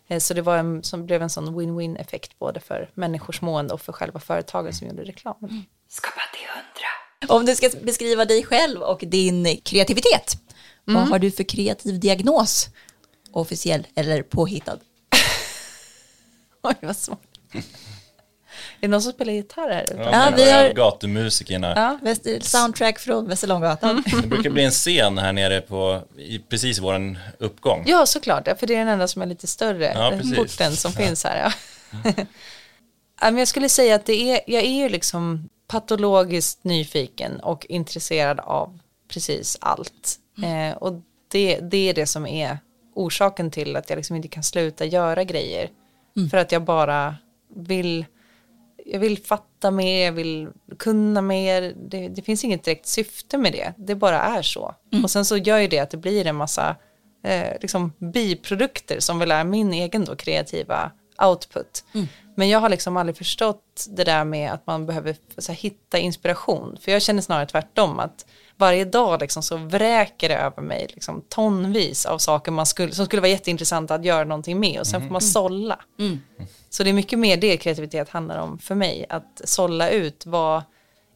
[0.09, 3.75] Eh, Så det var en, som blev en sån win-win effekt både för människors mående
[3.75, 5.65] och för själva företagen som gjorde reklamen.
[5.89, 7.35] Skapa till hundra.
[7.39, 10.35] Om du ska beskriva dig själv och din kreativitet,
[10.89, 11.01] Mm.
[11.01, 12.69] vad har du för kreativ diagnos?
[13.33, 14.79] Officiell eller påhittad?
[16.63, 17.19] Oj, vad svårt.
[18.81, 19.85] är det någon som spelar gitarr här?
[19.97, 21.99] Ja, Ja, vi har- Gatumusikerna.
[22.05, 22.15] Ja.
[22.41, 23.91] Soundtrack från Västerlånggatan.
[24.07, 24.23] Mm.
[24.23, 27.85] Det brukar bli en scen här nere på, i precis våran uppgång.
[27.87, 28.49] Ja, såklart.
[28.59, 29.93] För det är den enda som är lite större.
[29.95, 30.37] Ja, precis.
[30.37, 31.55] porten som finns här.
[33.21, 33.31] Ja.
[33.31, 38.41] Men jag skulle säga att det är, jag är ju liksom patologiskt nyfiken och intresserad
[38.41, 38.79] av
[39.13, 40.17] precis allt.
[40.45, 40.93] Eh, och
[41.29, 42.59] det, det är det som är
[42.95, 45.69] orsaken till att jag liksom inte kan sluta göra grejer.
[46.31, 47.15] För att jag bara
[47.57, 48.05] vill,
[48.91, 51.75] jag vill fatta mer, jag vill kunna mer.
[51.77, 54.75] Det, det finns inget direkt syfte med det, det bara är så.
[55.03, 56.77] Och sen så gör ju det att det blir en massa
[57.25, 61.85] eh, liksom biprodukter som väl är min egen då kreativa output.
[62.35, 65.99] Men jag har liksom aldrig förstått det där med att man behöver så här, hitta
[65.99, 66.79] inspiration.
[66.81, 68.27] För jag känner snarare tvärtom att
[68.59, 73.07] varje dag liksom så vräker det över mig liksom tonvis av saker man skulle, som
[73.07, 75.81] skulle vara jätteintressanta att göra någonting med och sen får man sålla.
[76.71, 79.07] Så det är mycket mer det kreativitet handlar om för mig.
[79.09, 80.63] Att sålla ut vad,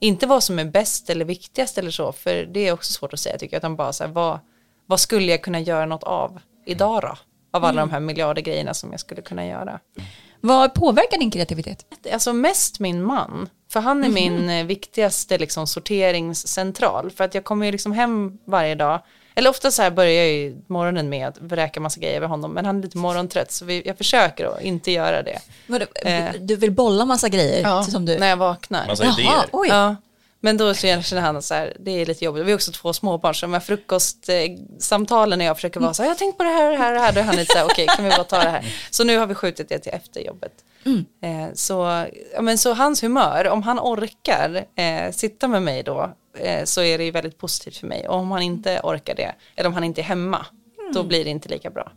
[0.01, 3.21] inte vad som är bäst eller viktigast eller så, för det är också svårt att
[3.21, 4.39] säga tycker jag, utan bara så här, vad,
[4.87, 7.17] vad skulle jag kunna göra något av idag då?
[7.55, 9.81] Av alla de här miljarder grejerna som jag skulle kunna göra.
[10.45, 11.87] Vad påverkar din kreativitet?
[12.13, 17.11] Alltså mest min man, för han är min eh, viktigaste liksom, sorteringscentral.
[17.11, 19.01] För att jag kommer ju liksom hem varje dag,
[19.35, 22.53] eller ofta så här börjar jag ju morgonen med att vräka massa grejer över honom,
[22.53, 25.39] men han är lite morgontrött så vi, jag försöker att inte göra det.
[26.05, 26.33] Eh.
[26.41, 28.19] Du vill bolla massa grejer som du...
[28.19, 28.87] När jag vaknar.
[28.87, 29.45] Massa Jaha, idéer.
[29.53, 29.69] oj.
[29.69, 29.97] Ja,
[30.45, 32.47] men då så känner han så här, det är lite jobbigt.
[32.47, 36.09] Vi har också två småbarn, så de här frukostsamtalen när jag försöker vara så här,
[36.09, 37.37] jag har tänkt på det här och det här och det här, då är han
[37.37, 38.75] lite så här, okej, kan vi bara ta det här?
[38.91, 40.53] Så nu har vi skjutit det till efter jobbet.
[41.23, 46.13] Eh, så, ja, men så hans humör, om han orkar eh, sitta med mig då,
[46.39, 48.09] eh, så är det ju väldigt positivt för mig.
[48.09, 50.47] Och om han inte orkar det, eller om han inte är hemma,
[50.93, 51.93] då blir det inte lika bra.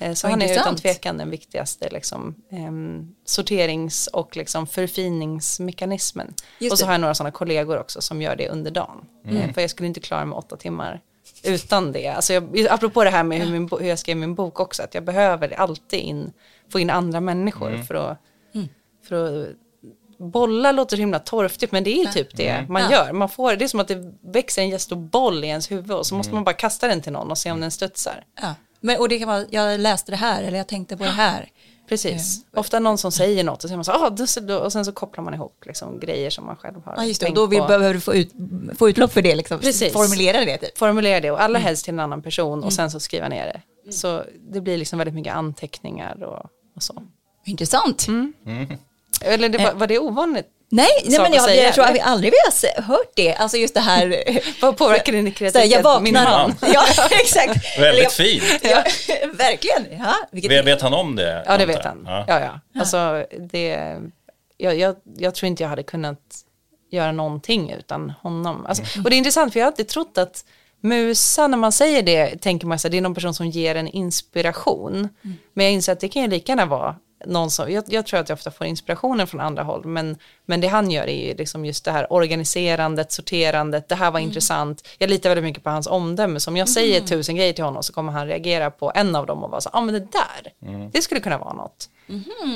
[0.00, 6.34] Eh, så han är utan tvekan den viktigaste liksom, ehm, sorterings och liksom förfiningsmekanismen.
[6.58, 6.86] Just och så det.
[6.86, 9.04] har jag några sådana kollegor också som gör det under dagen.
[9.24, 11.00] Eh, för jag skulle inte klara mig åtta timmar
[11.44, 12.08] utan det.
[12.08, 14.94] Alltså jag, apropå det här med hur, min, hur jag skrev min bok också, att
[14.94, 16.32] jag behöver alltid in,
[16.72, 18.18] få in andra människor för att,
[19.08, 19.48] för att
[20.18, 22.90] Bolla låter så himla torftigt men det är ju typ det man Ja.
[22.90, 23.12] gör.
[23.12, 26.06] Man får, det är som att det växer en jättestor boll i ens huvud och
[26.06, 28.24] så måste man bara kasta den till någon och se om den studsar.
[28.42, 28.54] Ja.
[28.80, 31.48] Men, och det kan vara, jag läste det här eller jag tänkte på det här.
[31.88, 32.44] Precis.
[32.56, 34.92] Ofta någon som säger något och så man så ah, det- så- och sen så
[34.92, 37.24] kopplar man ihop liksom, grejer som man själv har Ja, just det.
[37.24, 37.66] Och tänkt då vill, på.
[37.66, 38.32] behöver du få, ut,
[38.78, 39.58] få utlopp för det, liksom.
[39.60, 39.92] Precis.
[39.92, 40.58] formulera det.
[40.58, 40.78] Typ.
[40.78, 43.46] Formulera det och allra helst till en annan person och sen så skriva ner
[43.84, 43.92] det.
[43.92, 47.02] Så det blir liksom väldigt mycket anteckningar och, och så.
[47.44, 48.06] Intressant.
[49.20, 50.46] Eller det, var, var det ovanligt?
[50.68, 53.34] Nej, nej men jag, jag tror att vi aldrig vi har hört det.
[53.34, 54.22] Alltså just det här.
[54.60, 55.72] Vad påverkar din kreativitet?
[55.72, 56.02] jag vaknar.
[56.02, 56.54] Min man.
[56.72, 57.78] Ja, exakt.
[57.78, 58.44] Väldigt fint.
[58.62, 58.84] Ja,
[59.32, 59.98] verkligen.
[59.98, 61.44] Ja, vilket Vet, vet han om det?
[61.46, 61.84] Ja, det vet jag?
[61.84, 62.04] han.
[62.06, 62.24] Ja.
[62.28, 62.80] Ja, ja.
[62.80, 63.96] Alltså, det,
[64.56, 66.20] jag, jag, jag tror inte jag hade kunnat
[66.90, 68.66] göra någonting utan honom.
[68.66, 70.44] Alltså, och det är intressant för jag har alltid trott att
[70.80, 73.88] musa, när man säger det, tänker man att det är någon person som ger en
[73.88, 75.08] inspiration.
[75.54, 78.20] Men jag inser att det kan ju lika gärna vara någon som, jag, jag tror
[78.20, 81.34] att jag ofta får inspirationen från andra håll, men, men det han gör är ju
[81.34, 84.88] liksom just det här organiserandet, sorterandet, det här var intressant.
[84.98, 87.82] Jag litar väldigt mycket på hans omdöme, så om jag säger tusen grejer till honom
[87.82, 90.00] så kommer han reagera på en av dem och vara så, ja ah, men det
[90.12, 90.52] där,
[90.92, 91.88] det skulle kunna vara något.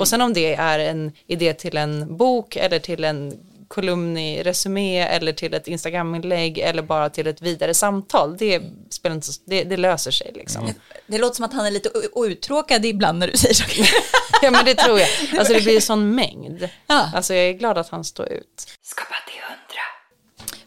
[0.00, 3.38] Och sen om det är en idé till en bok eller till en
[3.70, 9.16] kolumn i Resumé eller till ett Instagram-inlägg eller bara till ett vidare samtal, det, spelar
[9.16, 10.72] inte så, det, det löser sig liksom.
[11.06, 13.88] Det låter som att han är lite uttråkad ibland när du säger saker.
[14.42, 15.08] Ja men det tror jag.
[15.38, 16.68] Alltså det blir en sån mängd.
[16.86, 17.10] Ja.
[17.14, 18.78] Alltså jag är glad att han står ut.
[18.82, 19.82] Skapa till hundra.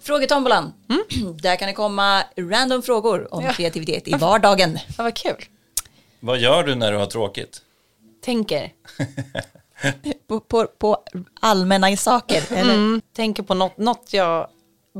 [0.01, 0.73] Frågetombolan.
[1.41, 3.53] Där kan det komma random frågor om Ja.
[3.53, 4.79] kreativitet i vardagen.
[4.97, 5.45] Ja, vad kul.
[6.19, 7.61] Vad gör du när du har tråkigt?
[8.25, 8.71] Tänker.
[10.27, 10.97] På, på, på
[11.41, 12.43] allmänna saker.
[12.53, 12.73] Eller?
[12.73, 13.01] Mm.
[13.15, 14.47] Tänker på något, något jag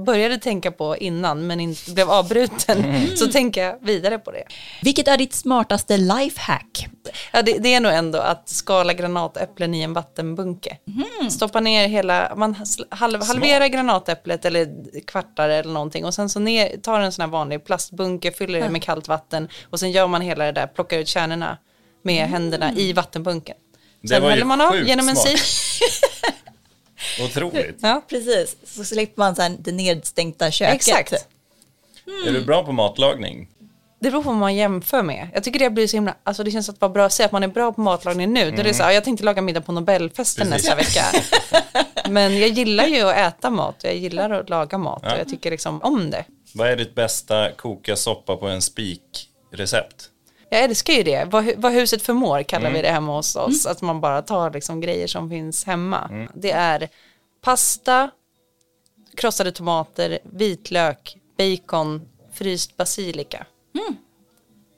[0.05, 3.07] började tänka på innan men inte blev avbruten Mm.
[3.15, 4.43] så tänker jag vidare på det.
[4.81, 6.88] Vilket är ditt smartaste lifehack?
[7.34, 10.77] Ja, det, det är nog ändå att skala granatäpplen i en vattenbunke.
[11.29, 12.55] Stoppa ner hela, man
[12.89, 14.67] halv, halverar granatäpplet eller
[15.07, 18.69] kvartar eller någonting och sen så ner, tar en sån här vanlig plastbunke, fyller det
[18.69, 21.57] med kallt vatten och sen gör man hela det där, plockar ut kärnorna
[22.01, 23.55] med händerna i vattenbunken.
[24.03, 25.39] Det Sen var ju häller man av sjukt genom en smart.
[25.39, 25.89] sil.
[27.25, 27.77] Otroligt.
[27.81, 30.75] Ja, Precis, så slipper man sen det nedstängda köket.
[30.75, 31.13] exakt.
[32.27, 33.49] Är du bra på matlagning?
[33.99, 35.29] Det beror på vad man jämför med.
[35.33, 37.31] Jag tycker det blir så himla, alltså det känns att vara bra att säga att
[37.31, 38.51] man är bra på matlagning nu.
[38.51, 40.69] Då är det så här, jag tänkte laga middag på Nobelfesten Precis.
[40.69, 41.05] nästa vecka.
[42.09, 45.29] Men jag gillar ju att äta mat och jag gillar att laga mat och jag
[45.29, 46.25] tycker liksom om det.
[46.53, 50.09] Vad är ditt bästa koka soppa på en spik-recept?
[50.53, 51.25] Jag älskar ju det.
[51.25, 53.65] Vad, vad huset förmår kallar vi det hemma hos oss.
[53.65, 56.27] Att man bara tar liksom grejer som finns hemma.
[56.35, 56.89] Det är
[57.41, 58.09] pasta,
[59.17, 62.01] krossade tomater, vitlök, bacon,
[62.33, 63.45] fryst basilika.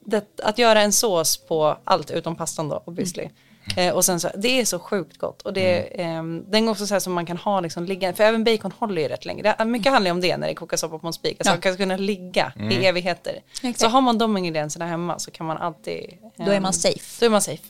[0.06, 3.30] Det, att göra en sås på allt utom pastan då, obviously.
[3.78, 5.42] Eh, och sen så, det är så sjukt gott.
[5.42, 8.24] Och det, ehm, den är också så här som man kan ha liksom liggande, för
[8.24, 9.56] även bacon håller ju rätt länge.
[9.58, 11.32] Det, mycket handlar ju om det när det kokar soppa på en spik.
[11.40, 11.54] Alltså Ja.
[11.54, 13.40] man kan kunna ligga i evigheter.
[13.56, 13.80] Exakt.
[13.80, 16.18] Så har man de ingredienserna hemma så kan man alltid...
[16.38, 17.20] Då är man ehm, safe.
[17.20, 17.64] Då är man safe.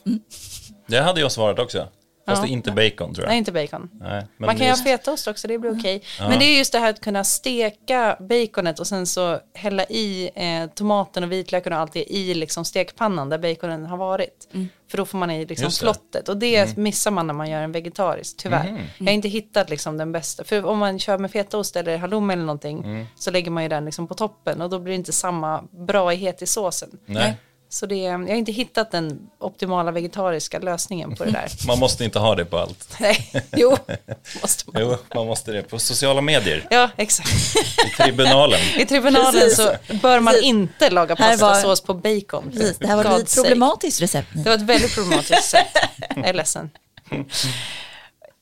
[0.86, 1.88] Det hade jag svarat också.
[2.26, 2.46] Fast Ja.
[2.46, 3.28] det är inte bacon tror jag.
[3.30, 3.90] Nej, inte bacon.
[3.92, 6.02] Nej, men man kan just- göra fetaost också, det blir okej.
[6.20, 10.30] Men det är just det här att kunna steka baconet och sen så hälla i
[10.34, 14.48] eh, tomaten och vitlöken och allt det i liksom stekpannan där baconen har varit.
[14.90, 17.72] För då får man i liksom flottet och det missar man när man gör en
[17.72, 18.88] vegetarisk, tyvärr.
[18.98, 22.32] Jag har inte hittat liksom den bästa, för om man kör med fetaost eller halloumi
[22.34, 25.12] eller någonting så lägger man ju den liksom på toppen och då blir det inte
[25.12, 26.98] samma braighet i såsen.
[27.06, 27.36] Nej.
[27.68, 31.50] Så det, jag har inte hittat den optimala vegetariska lösningen på det där.
[31.66, 32.96] Man måste inte ha det på allt.
[33.00, 33.76] Nej, jo,
[34.42, 34.82] måste man.
[34.82, 36.66] Jo, man måste det på sociala medier.
[36.70, 37.56] Ja, exakt.
[37.86, 38.60] I tribunalen.
[38.78, 39.56] I tribunalen Precis.
[39.56, 40.48] så bör man Precis.
[40.48, 42.50] inte laga pastasås på bacon.
[42.52, 43.48] Precis, det här var ett lite sake.
[43.48, 44.28] problematiskt recept.
[44.34, 45.76] Det var ett väldigt problematiskt sätt.
[46.16, 46.70] Jag är ledsen.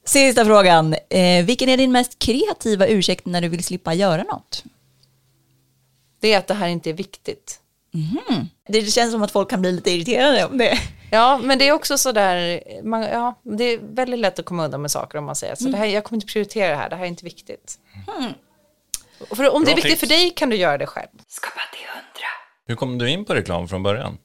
[0.07, 0.95] Sista frågan.
[1.11, 4.65] Eh, vilken är din mest kreativa ursäkt när du vill slippa göra något?
[6.21, 7.61] Det är att det här inte är viktigt.
[8.69, 10.79] Det känns som att folk kan bli lite irriterade om det.
[11.11, 14.83] Ja, men det är också sådär, man, ja, det är väldigt lätt att komma undan
[14.83, 16.97] med saker om man säger så det här, jag kommer inte prioritera det här, det
[16.97, 17.79] här är inte viktigt.
[19.31, 20.01] Och För om det är Bra viktigt tips.
[20.01, 21.09] för dig kan du göra det själv.
[22.67, 24.19] Hur kom du in på reklam från början?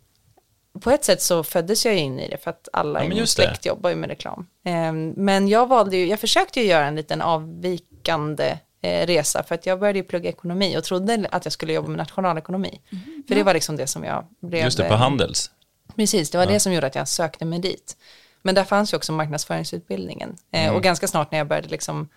[0.82, 3.18] på ett sätt så föddes jag in i det för att alla Ja, i min
[3.18, 3.28] det.
[3.28, 4.48] släkt jobbar ju med reklam.
[4.66, 9.66] Ehm, Men jag valde ju, jag försökte ju göra en liten avvikande resa för att
[9.66, 12.82] jag började ju plugga ekonomi och trodde att jag skulle jobba med nationalekonomi.
[13.28, 14.64] För det var liksom det som jag blev.
[14.66, 15.52] Just det, på eh, Handels.
[15.96, 17.98] Precis, det var det som gjorde att jag sökte mig dit.
[18.42, 20.36] Men där fanns ju också marknadsföringsutbildningen.
[20.52, 20.76] Eh, Mm.
[20.76, 22.10] Och ganska snart när jag började liksom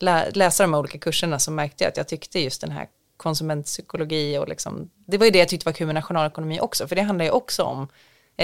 [0.00, 2.86] lä- läsa de här olika kurserna så märkte jag att jag tyckte just den här
[3.16, 6.96] konsumentpsykologi och liksom, det var ju det jag tyckte var kul med nationalekonomi också, för
[6.96, 7.88] det handlar ju också om, eh,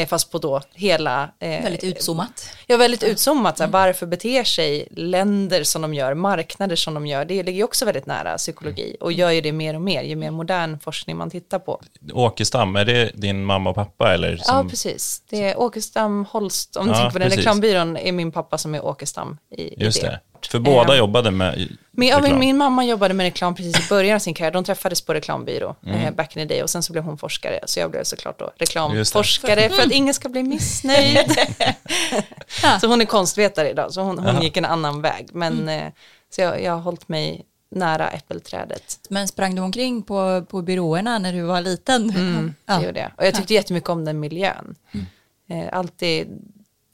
[0.09, 1.31] fast på då hela...
[1.39, 2.49] eh, Väldigt utzoomat.
[2.67, 3.59] Ja, väldigt utzoomat.
[3.59, 7.59] Så här, varför beter sig länder som de gör, marknader som de gör, det ligger
[7.59, 10.79] ju också väldigt nära psykologi och gör ju det mer och mer, ju mer modern
[10.81, 11.81] forskning man tittar på.
[12.13, 14.31] Åkestam, är det din mamma och pappa eller?
[14.39, 15.23] Ja, Som, precis.
[15.31, 17.39] Det är Åkestam Holst, om du Ja, tänker på den precis.
[17.39, 20.07] reklambyrån, är min pappa som är Åkestam i, just i det.
[20.09, 20.21] det.
[20.51, 22.39] För båda Ehm, jobbade med Min, ja, min, reklam.
[22.41, 24.53] min mamma jobbade med reklam precis i början av sin karriär.
[24.53, 26.01] De träffades på reklambyrå Mm.
[26.01, 27.61] eh, back in the day och sen så blev hon forskare.
[27.67, 28.65] Så jag blev såklart då det.
[28.65, 31.19] reklamforskare för att ingen ska bli missnöjd.
[32.81, 35.29] så hon är konstvetare idag, så hon, hon gick en annan väg.
[35.33, 35.87] Men Mm.
[35.87, 35.93] eh,
[36.31, 39.01] så jag, jag har hållit mig nära äppelträdet.
[39.11, 42.09] Men sprang du omkring på, på byråerna när du var liten?
[42.09, 42.83] Det Ja.
[42.83, 43.11] gjorde jag.
[43.17, 44.75] Och jag tyckte jättemycket om den miljön.
[45.49, 46.29] Eh, alltid,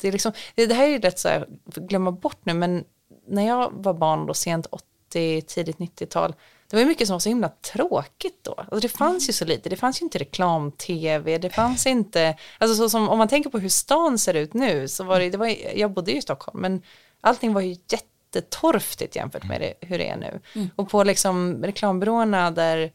[0.01, 1.47] det, är liksom, det, det här är ju rätt så här,
[1.77, 2.85] glömma bort nu, men
[3.33, 6.35] när jag var barn då, sent 80, tidigt 90-tal,
[6.71, 8.55] det var ju mycket som var så himla tråkigt då.
[8.59, 12.77] Alltså det fanns ju så lite, det fanns ju inte reklam-tv, det fanns inte, alltså
[12.77, 15.39] så som, om man tänker på hur stan ser ut nu, så var det, det
[15.39, 16.83] var, jag bodde ju i Stockholm, men
[17.21, 20.41] allting var ju jättetorftigt jämfört med det, hur det är nu.
[20.77, 22.93] Och på liksom reklambyråerna där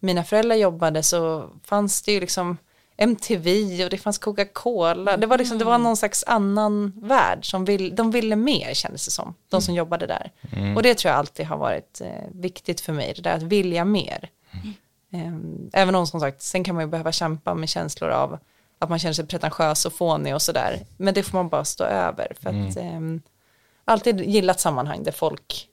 [0.00, 2.56] mina föräldrar jobbade så fanns det ju liksom
[3.00, 5.16] MTV och det fanns Coca-Cola.
[5.16, 9.04] Det var, liksom, det var någon slags annan värld som vill, de ville mer kändes
[9.04, 10.32] det som, de som jobbade där.
[10.76, 13.84] Och det tror jag alltid har varit eh, viktigt för mig, det där att vilja
[13.84, 14.30] mer.
[15.12, 18.38] Ehm, även om som sagt, sen kan man ju behöva kämpa med känslor av
[18.78, 20.86] att man känner sig pretentiös och fånig och sådär.
[20.96, 22.32] Men det får man bara stå över.
[22.40, 23.22] För att ehm,
[23.84, 25.68] alltid gillat sammanhang där folk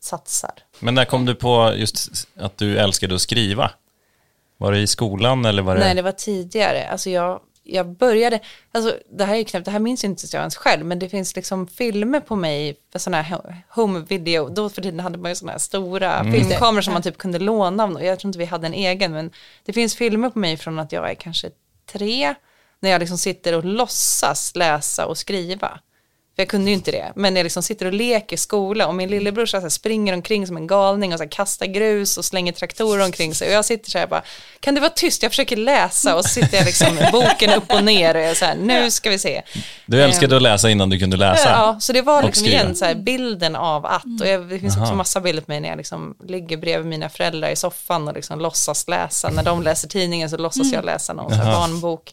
[0.00, 0.52] satsar.
[0.78, 3.70] Men när kom du på just att du älskade att skriva?
[4.58, 5.80] Var det i skolan eller var det?
[5.80, 6.88] Nej, det var tidigare.
[6.88, 8.40] Alltså jag, jag började,
[8.72, 11.36] alltså det här är knappt, det här minns inte jag ens själv, men det finns
[11.36, 15.52] liksom filmer på mig, sådana här home video, då för tiden hade man ju sådana
[15.52, 16.32] här stora mm.
[16.32, 19.30] filmkameror som man typ kunde låna av, jag tror inte vi hade en egen, men
[19.64, 21.50] det finns filmer på mig från att jag är kanske
[21.92, 22.34] tre,
[22.80, 25.80] när jag liksom sitter och låtsas läsa och skriva.
[26.36, 27.12] För jag kunde ju inte det.
[27.16, 30.56] Men jag liksom sitter och leker skola och min lillebror så här, springer omkring som
[30.56, 33.48] en galning och så här, kastar grus och slänger traktorer omkring sig.
[33.48, 34.22] Och jag sitter så här bara,
[34.60, 35.22] kan du vara tyst?
[35.22, 38.36] Jag försöker läsa och så sitter jag liksom med boken upp och ner och jag
[38.36, 39.42] så här, nu ska vi se.
[39.86, 41.48] Du älskade um, att läsa innan du kunde läsa.
[41.48, 44.20] Ja, så det var liksom igen så här, bilden av att.
[44.20, 44.84] Och jag, det finns Aha.
[44.84, 48.14] också massa bilder på mig när jag liksom ligger bredvid mina föräldrar i soffan och
[48.14, 49.30] liksom låtsas läsa.
[49.30, 52.12] När de läser tidningen så låtsas jag läsa någon så här barnbok.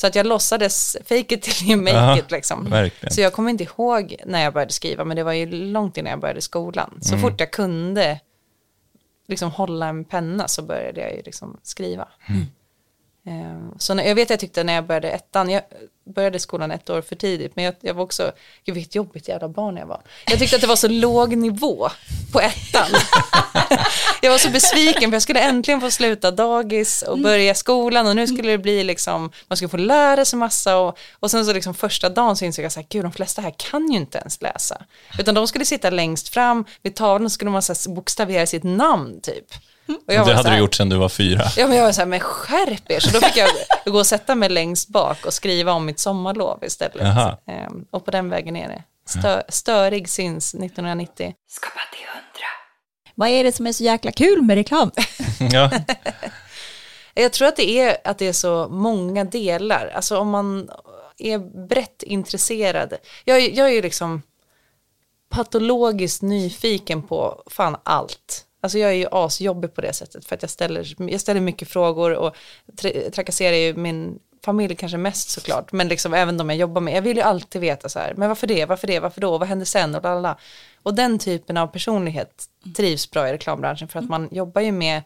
[0.00, 2.70] Så att jag låtsades fake it till you make Aha, it liksom.
[2.70, 3.12] Verkligen.
[3.12, 6.10] Så jag kommer inte ihåg när jag började skriva, men det var ju långt innan
[6.10, 6.98] jag började skolan.
[7.00, 7.22] Så mm.
[7.22, 8.20] fort jag kunde
[9.28, 12.08] liksom hålla en penna så började jag ju liksom skriva.
[12.28, 12.46] Mm.
[13.26, 15.62] Um, så när, jag vet jag tyckte när jag började ettan, jag,
[16.14, 18.32] började skolan ett år för tidigt, men jag, jag var också,
[18.64, 20.00] gud vilket jobbigt jävla barn jag var.
[20.26, 21.88] Jag tyckte att det var så låg nivå
[22.32, 22.88] på ettan.
[24.22, 28.16] jag var så besviken för jag skulle äntligen få sluta dagis och börja skolan och
[28.16, 31.52] nu skulle det bli liksom, man skulle få lära sig massa och, och sen så
[31.52, 34.18] liksom första dagen så insåg jag så här, gud de flesta här kan ju inte
[34.18, 34.82] ens läsa.
[35.18, 39.20] Utan de skulle sitta längst fram vid tavlan och skulle man så bokstavera sitt namn
[39.20, 39.54] typ.
[40.06, 41.44] Och jag det hade här, du gjort sedan du var fyra.
[41.56, 43.00] Ja, men jag var så här, men skärp er.
[43.00, 43.48] Så då fick jag
[43.84, 47.16] gå och sätta mig längst bak och skriva om mitt sommarlov istället.
[47.46, 48.82] Ehm, och på den vägen är det.
[49.06, 51.34] Stö, störig syns 1990.
[51.48, 52.46] Skapa till hundra.
[53.14, 54.90] Vad är det som är så jäkla kul med reklam?
[55.52, 55.70] ja.
[57.14, 59.92] Jag tror att det är att det är så många delar.
[59.94, 60.70] Alltså om man
[61.18, 62.94] är brett intresserad.
[63.24, 64.22] Jag, jag är ju liksom
[65.30, 68.44] patologiskt nyfiken på fan allt.
[68.60, 71.68] Alltså jag är ju asjobbig på det sättet för att jag ställer, jag ställer mycket
[71.68, 72.36] frågor och
[73.12, 76.96] trakasserar ju min familj kanske mest såklart, men liksom även de jag jobbar med.
[76.96, 79.48] Jag vill ju alltid veta så här, men varför det, varför det, varför då, vad
[79.48, 80.38] händer sen och lalala.
[80.82, 82.44] Och den typen av personlighet
[82.76, 85.02] trivs bra i reklambranschen för att man jobbar ju med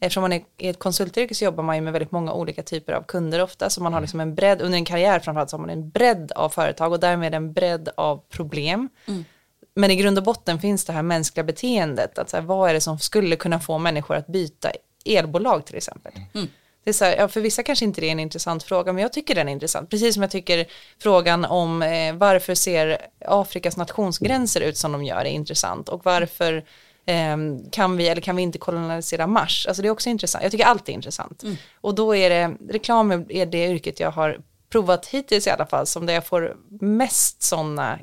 [0.00, 2.92] Eftersom man är i ett konsultyrke så jobbar man ju med väldigt många olika typer
[2.92, 5.60] av kunder ofta, så man har liksom en bredd, under en karriär framförallt så har
[5.60, 8.88] man en bredd av företag och därmed en bredd av problem.
[9.06, 9.24] Mm.
[9.78, 12.74] Men i grund och botten finns det här mänskliga beteendet, att så här, vad är
[12.74, 14.70] det som skulle kunna få människor att byta
[15.04, 16.12] elbolag till exempel.
[16.34, 16.48] Mm.
[16.84, 19.02] Det är så här, ja, för vissa kanske inte det är en intressant fråga, men
[19.02, 19.90] jag tycker den är intressant.
[19.90, 20.66] Precis som jag tycker
[21.02, 26.64] frågan om eh, varför ser Afrikas nationsgränser ut som de gör är intressant och varför
[27.06, 27.36] eh,
[27.72, 29.66] kan vi eller kan vi inte kolonialisera Mars?
[29.66, 30.42] Alltså det är också intressant.
[30.42, 31.42] Jag tycker allt är intressant.
[31.42, 31.56] Mm.
[31.80, 35.86] Och då är det, reklam är det yrket jag har provat hittills i alla fall,
[35.86, 37.98] som där jag får mest sådana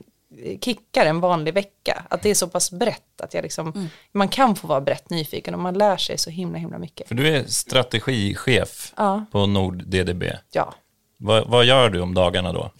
[0.61, 2.03] kickar en vanlig vecka.
[2.09, 3.87] Att det är så pass brett att jag liksom, mm.
[4.11, 7.07] man kan få vara brett nyfiken och man lär sig så himla himla mycket.
[7.07, 9.25] För du är strategichef ja.
[9.31, 10.23] på Nord DDB.
[10.51, 10.73] Ja.
[11.17, 12.71] Va, vad gör du om dagarna då?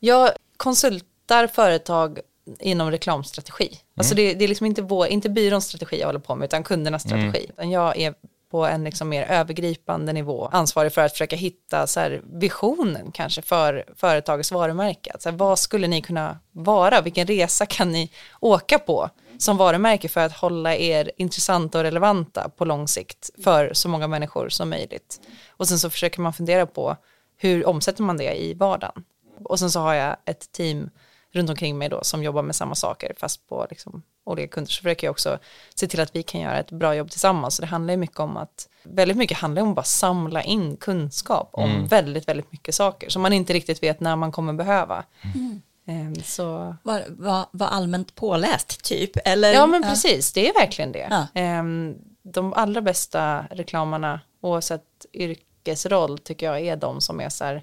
[0.00, 2.18] Jag konsultar företag
[2.60, 3.66] inom reklamstrategi.
[3.66, 3.78] Mm.
[3.96, 6.62] Alltså det, det, är liksom inte, vår, inte byråns strategi jag håller på med, utan
[6.62, 7.32] kundernas mm.
[7.32, 7.50] strategi.
[7.56, 7.70] Mm.
[7.70, 8.14] Jag är
[8.54, 13.42] på en liksom mer övergripande nivå ansvarig för att försöka hitta så här, visionen kanske
[13.42, 15.12] för företagets varumärke.
[15.18, 17.00] Så här, vad skulle ni kunna vara?
[17.00, 22.48] Vilken resa kan ni åka på som varumärke för att hålla er intressanta och relevanta
[22.48, 25.20] på lång sikt för så många människor som möjligt.
[25.50, 26.96] Och sen så försöker man fundera på
[27.36, 29.04] hur omsätter man det i vardagen.
[29.44, 30.90] Och sen så har jag ett team
[31.32, 34.76] runt omkring mig då som jobbar med samma saker fast på liksom olika kunder så
[34.76, 35.38] försöker jag också
[35.74, 37.54] se till att vi kan göra ett bra jobb tillsammans.
[37.54, 40.76] Så det handlar ju mycket om att, väldigt mycket handlar om att bara samla in
[40.76, 41.86] kunskap om mm.
[41.86, 45.04] väldigt, väldigt mycket saker som man inte riktigt vet när man kommer behöva.
[45.34, 45.62] Mm.
[45.86, 46.76] Ehm, så.
[46.82, 49.10] Var, var, var, allmänt påläst typ?
[49.24, 49.52] Eller?
[49.52, 51.08] Ja men precis, det är verkligen det.
[51.10, 51.26] Ja.
[51.34, 57.62] Ehm, de allra bästa reklamarna oavsett yrkesroll tycker jag är de som är så här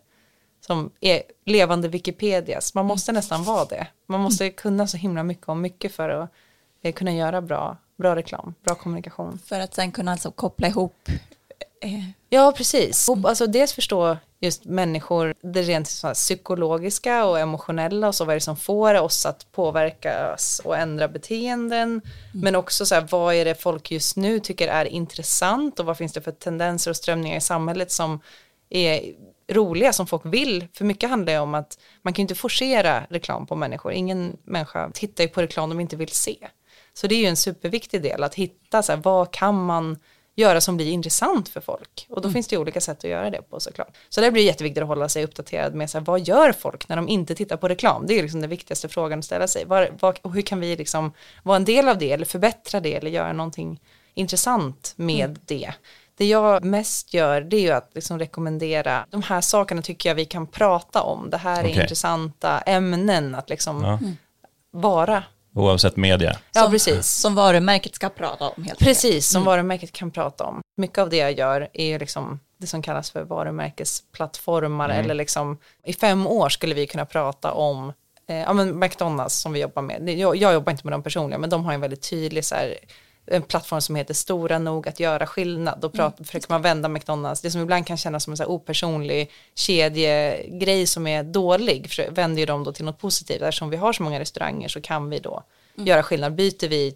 [0.66, 2.74] som är levande Wikipedias.
[2.74, 3.88] Man måste nästan vara det.
[4.08, 6.32] Man måste kunna så himla mycket om mycket för att
[6.96, 9.40] kunna göra bra, bra reklam, bra kommunikation.
[9.46, 11.10] För att sen kunna alltså koppla ihop
[11.82, 12.04] eh.
[12.30, 13.10] Ja, precis.
[13.24, 18.36] Alltså dels förstå just människor, det rent så psykologiska och emotionella och så vad är
[18.36, 21.90] det som får oss att påverkas och ändra beteenden.
[21.90, 22.02] Mm.
[22.34, 25.98] Men också så här, vad är det folk just nu tycker är intressant och vad
[25.98, 28.20] finns det för tendenser och strömningar i samhället som
[28.70, 29.14] är
[29.50, 30.68] roliga som folk vill.
[30.74, 33.92] För mycket handlar ju om att man kan inte forcera reklam på människor.
[33.92, 36.38] Ingen människa tittar ju på reklam de inte vill se.
[37.02, 39.98] Så det är ju en superviktig del att hitta så här, vad kan man
[40.36, 42.08] göra som blir intressant för folk.
[42.10, 42.34] Och då mm.
[42.34, 43.98] finns det ju olika sätt att göra det på såklart.
[44.10, 46.96] Så det blir jätteviktigt att hålla sig uppdaterad med så här, vad gör folk när
[46.96, 48.06] de inte tittar på reklam?
[48.08, 49.66] Det är liksom den viktigaste frågan att ställa sig.
[49.66, 51.12] Var, var, och hur kan vi liksom
[51.44, 53.82] vara en del av det eller förbättra det eller göra någonting
[54.14, 55.38] intressant med mm.
[55.46, 55.74] det?
[56.16, 60.16] Det jag mest gör det är ju att liksom rekommendera, de här sakerna tycker jag
[60.16, 61.30] vi kan prata om.
[61.30, 61.82] Det här är Okej.
[61.82, 64.00] intressanta ämnen att liksom Ja.
[64.72, 65.24] vara.
[65.56, 66.38] Oavsett media.
[66.54, 67.08] Ja, precis.
[67.08, 68.80] Som varumärket ska prata om helt enkelt.
[68.80, 70.62] Precis, som varumärket kan prata om.
[70.78, 75.94] Mycket av det jag gör är liksom det som kallas för varumärkesplattformar eller liksom i
[75.94, 77.94] fem år skulle vi kunna prata om
[78.28, 80.10] eh, ja, men McDonalds som vi jobbar med.
[80.10, 82.76] Jag, jag jobbar inte med dem personligen men de har en väldigt tydlig så här,
[83.32, 85.80] en plattform som heter stora nog att göra skillnad.
[85.82, 89.32] Då pratar, försöker man vända McDonalds, det som ibland kan kännas som en så opersonlig
[89.56, 93.42] kedjegrej som är dålig, vänder ju de då till något positivt.
[93.42, 95.44] Eftersom vi har så många restauranger så kan vi då
[95.76, 96.36] göra skillnad.
[96.36, 96.94] Byter vi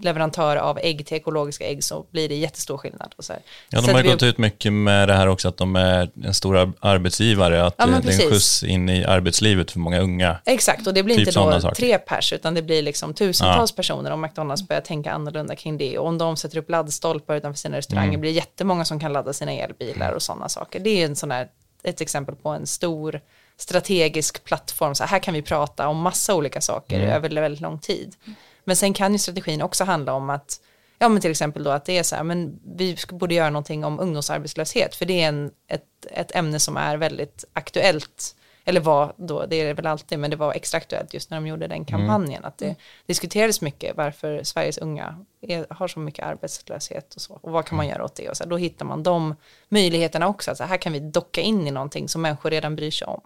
[0.00, 3.14] leverantör av ägg till ekologiska ägg så blir det jättestor skillnad.
[3.16, 3.42] Och så här.
[3.70, 6.34] Ja, de har vi gått ut mycket med det här också att de är en
[6.34, 10.36] stor ar- arbetsgivare, att Ja, det är en skjuts in i arbetslivet för många unga.
[10.44, 11.74] Exakt, och det blir Typ inte då saker.
[11.74, 15.98] tre pers utan det blir liksom tusentals personer om McDonalds börjar tänka annorlunda kring det.
[15.98, 18.20] Och om de sätter upp laddstolpar utanför sina restauranger Mm.
[18.20, 20.80] blir det jättemånga som kan ladda sina elbilar och sådana saker.
[20.80, 21.48] Det är en sån här,
[21.82, 23.20] ett exempel på en stor
[23.60, 24.94] strategisk plattform.
[24.94, 27.10] Så här kan vi prata om massa olika saker Mm.
[27.10, 28.16] över väldigt lång tid.
[28.64, 30.60] Men sen kan ju strategin också handla om att
[31.02, 33.84] Ja men till exempel då att det är så här, men vi borde göra någonting
[33.84, 34.94] om ungdomsarbetslöshet.
[34.94, 38.36] För det är en, ett, ett ämne som är väldigt aktuellt.
[38.64, 41.36] Eller var då, det är det väl alltid, men det var extra aktuellt just när
[41.36, 46.26] de gjorde den kampanjen, att det diskuterades mycket varför Sveriges unga är, har så mycket
[46.26, 48.84] arbetslöshet och så, och vad kan man göra åt det, och så här, då hittar
[48.86, 49.34] man de
[49.68, 52.90] möjligheterna också, att så här kan vi docka in i någonting som människor redan bryr
[52.90, 53.20] sig om.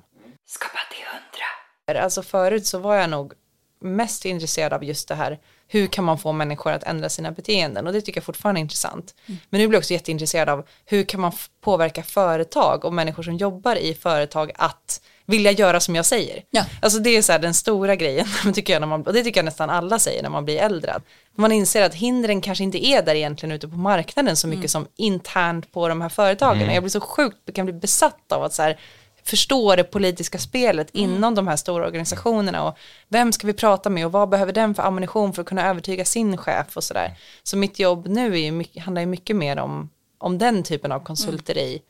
[0.46, 2.02] Skapa till hundra.
[2.02, 3.32] Alltså förut så var jag nog
[3.80, 5.38] mest intresserad av just det här,
[5.68, 8.62] hur kan man få människor att ändra sina beteenden och det tycker jag fortfarande är
[8.62, 9.14] intressant.
[9.26, 13.36] Men nu blir jag också jätteintresserad av hur kan man påverka företag och människor som
[13.36, 16.42] jobbar i företag att vilja göra som jag säger.
[16.50, 16.64] Ja.
[16.82, 19.38] Alltså det är så här den stora grejen, tycker jag, när man, och det tycker
[19.38, 20.92] jag nästan alla säger när man blir äldre.
[20.92, 21.02] Att
[21.36, 24.86] Man inser att hindren kanske inte är där egentligen ute på marknaden så mycket som
[24.96, 26.74] internt på de här företagen.
[26.74, 28.78] Jag blir så sjukt, kan bli besatt av att så här,
[29.24, 34.06] förstå det politiska spelet inom de här stora organisationerna och vem ska vi prata med
[34.06, 37.18] och vad behöver den för ammunition för att kunna övertyga sin chef och sådär.
[37.42, 41.00] Så mitt jobb nu är mycket, handlar ju mycket mer om, om den typen av
[41.00, 41.82] konsulteri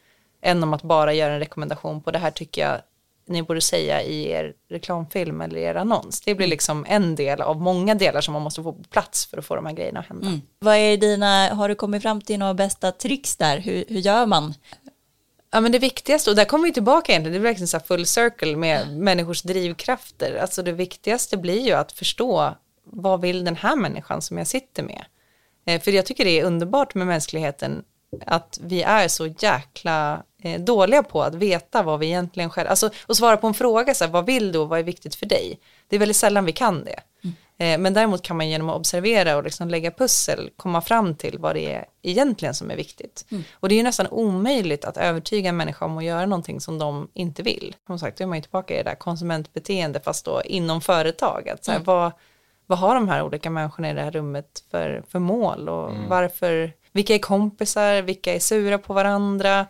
[0.42, 2.80] än om att bara göra en rekommendation på det här tycker jag
[3.26, 6.20] ni borde säga i er reklamfilm eller er annons.
[6.20, 9.38] Det blir liksom en del av många delar som man måste få på plats för
[9.38, 10.26] att få de här grejerna att hända.
[10.58, 13.58] Vad är dina, har du kommit fram till några bästa tricks där?
[13.58, 14.54] Hur, hur gör man?
[15.54, 17.84] Ja men det viktigaste, och där kommer vi tillbaka egentligen, det är verkligen så här
[17.84, 20.36] full circle med människors drivkrafter.
[20.36, 24.82] Alltså det viktigaste blir ju att förstå vad vill den här människan som jag sitter
[24.82, 25.04] med?
[25.66, 27.84] Eh, för jag tycker det är underbart med mänskligheten
[28.26, 32.90] att vi är så jäkla eh, dåliga på att veta vad vi egentligen själva, alltså
[33.06, 35.26] och svara på en fråga så här, vad vill du och vad är viktigt för
[35.26, 35.60] dig?
[35.88, 37.00] Det är väldigt sällan vi kan det.
[37.58, 41.38] Eh, men däremot kan man genom att observera och liksom lägga pussel komma fram till
[41.38, 43.26] vad det är egentligen som är viktigt.
[43.52, 46.78] Och det är ju nästan omöjligt att övertyga en människa om att göra någonting som
[46.78, 47.76] de inte vill.
[47.86, 51.48] Som sagt, då är man ju tillbaka i det där konsumentbeteende fast då inom företag.
[51.48, 52.12] Att så här, vad,
[52.66, 55.68] vad har de här olika människorna i det här rummet för, för mål?
[55.68, 59.66] Och varför, vilka är kompisar, vilka är sura på varandra,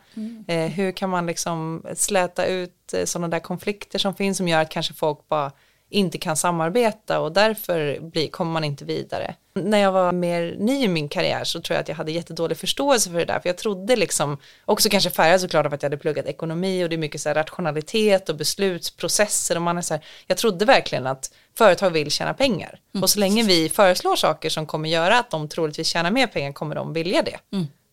[0.46, 4.60] eh, hur kan man liksom släta ut eh, sådana där konflikter som finns som gör
[4.60, 5.52] att kanske folk bara
[5.94, 9.34] inte kan samarbeta och därför blir, kommer man inte vidare.
[9.54, 12.58] När jag var mer ny i min karriär så tror jag att jag hade jättedålig
[12.58, 15.90] förståelse för det där, för jag trodde liksom, också kanske färgad såklart av att jag
[15.90, 19.82] hade pluggat ekonomi och det är mycket så här rationalitet och beslutsprocesser och man är
[19.82, 24.16] så här, jag trodde verkligen att företag vill tjäna pengar och så länge vi föreslår
[24.16, 27.38] saker som kommer göra att de troligtvis tjänar mer pengar kommer de vilja det.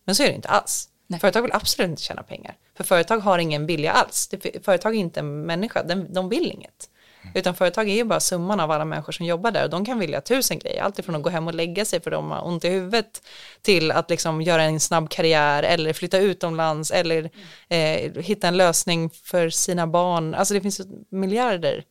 [0.04, 0.88] Men så är det inte alls.
[1.06, 1.20] Nej.
[1.20, 2.54] Företag vill absolut inte tjäna pengar.
[2.76, 4.30] För företag har ingen vilja alls.
[4.62, 6.88] Företag är inte en människa, de vill inget.
[7.34, 9.98] Utan företag är ju bara summan av alla människor som jobbar där och de kan
[9.98, 10.82] vilja tusen grejer.
[10.82, 13.22] Allt ifrån att gå hem och lägga sig för de har ont i huvudet
[13.62, 17.30] till att liksom göra en snabb karriär eller flytta utomlands eller
[17.68, 20.34] eh, hitta en lösning för sina barn.
[20.34, 21.84] Alltså det finns miljarder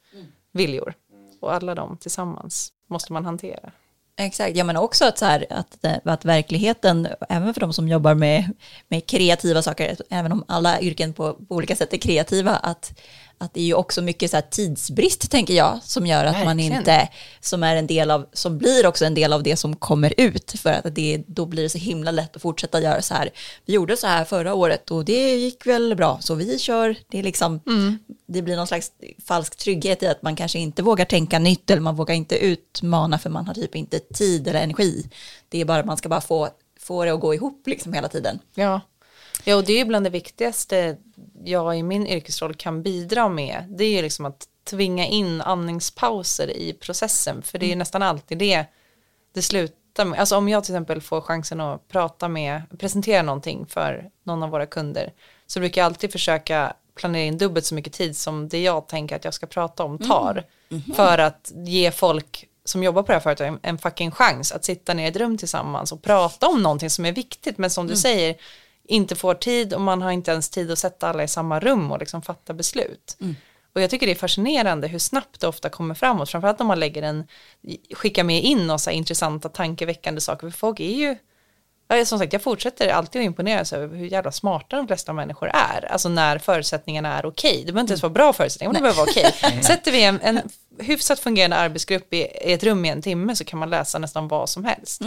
[0.51, 0.93] viljor
[1.41, 3.71] och alla de tillsammans måste man hantera.
[4.17, 8.15] Exakt, ja men också att, så här, att, att verkligheten, även för de som jobbar
[8.15, 8.53] med,
[8.87, 12.99] med kreativa saker, även om alla yrken på, på olika sätt är kreativa, att,
[13.41, 16.57] att det är ju också mycket så här tidsbrist, tänker jag, som gör att man
[16.57, 16.79] Verkligen.
[16.79, 20.13] inte, som är en del av, som blir också en del av det som kommer
[20.17, 23.29] ut, för att det, då blir det så himla lätt att fortsätta göra så här.
[23.65, 27.19] Vi gjorde så här förra året och det gick väl bra, så vi kör, det
[27.19, 27.59] är liksom,
[28.25, 28.91] det blir någon slags
[29.27, 33.19] falsk trygghet i att man kanske inte vågar tänka nytt, eller man vågar inte utmana,
[33.19, 35.09] för man har typ inte tid eller energi.
[35.49, 38.39] Det är bara, man ska bara få, få det att gå ihop liksom hela tiden.
[38.53, 38.81] Ja.
[39.43, 40.97] Ja, och det är ju bland det viktigaste
[41.43, 43.65] jag i min yrkesroll kan bidra med.
[43.69, 48.03] Det är ju liksom att tvinga in andningspauser i processen, för det är ju nästan
[48.03, 48.65] alltid det
[49.33, 53.65] det, slut, hitta, alltså om jag till exempel får chansen att prata med, presentera någonting
[53.65, 55.13] för någon av våra kunder,
[55.47, 59.15] så brukar jag alltid försöka planera in dubbelt så mycket tid som det jag tänker
[59.15, 60.43] att jag ska prata om tar.
[60.95, 64.93] För att ge folk som jobbar på det här företaget en, fucking chans att sitta
[64.93, 67.95] ner i ett rum tillsammans och prata om någonting som är viktigt, men som du
[67.95, 68.35] säger,
[68.91, 71.91] inte får tid och man har inte ens tid att sätta alla i samma rum
[71.91, 73.17] och liksom fatta beslut.
[73.75, 76.79] Och jag tycker det är fascinerande hur snabbt det ofta kommer framåt, framförallt om man
[76.79, 77.27] lägger en,
[77.93, 81.15] skickar med in och så intressanta tankeväckande saker, för folk är ju,
[81.87, 85.51] ja, som sagt jag fortsätter alltid att imponeras över hur jävla smarta de flesta människor
[85.53, 88.93] är, alltså när förutsättningarna är okej, det behöver inte ens vara bra förutsättningar, men det
[88.93, 89.63] behöver vara okej.
[89.63, 90.39] Sätter vi en, en
[90.79, 94.27] hyfsat fungerande arbetsgrupp i, i ett rum i en timme så kan man läsa nästan
[94.27, 95.01] vad som helst.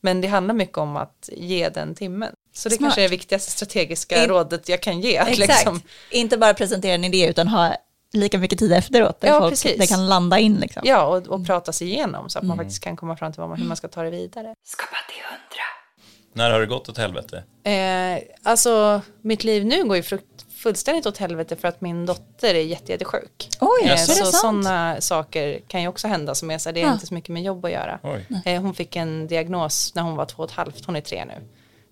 [0.00, 2.32] Men det handlar mycket om att ge den timmen.
[2.52, 2.86] Så det Smart.
[2.88, 5.16] kanske är det viktigaste strategiska In- rådet jag kan ge.
[5.16, 5.80] Exakt, liksom,
[6.10, 7.76] inte bara presentera en idé utan ha
[8.12, 9.78] lika mycket tid efteråt där Ja, folk precis.
[9.78, 10.56] det kan landa in.
[10.56, 10.82] Liksom.
[10.84, 13.48] Ja, och, och prata sig igenom så att man faktiskt kan komma fram till vad
[13.48, 14.54] man, hur man ska ta det vidare.
[14.64, 15.64] Skapa till hundra.
[16.32, 17.44] När har det gått åt helvete?
[17.64, 20.24] Eh, alltså, mitt liv nu går ju frukt,
[20.62, 23.48] fullständigt åt helvete för att min dotter är jätte, jättesjuk.
[23.60, 26.74] Oj, Eh, är det så sådana saker kan ju också hända som är så här,
[26.74, 26.92] det är Ja.
[26.92, 27.98] inte så mycket med jobb att göra.
[28.02, 28.26] Oj.
[28.44, 31.24] Eh, hon fick en diagnos när hon var två och ett halvt, hon är tre
[31.24, 31.34] nu,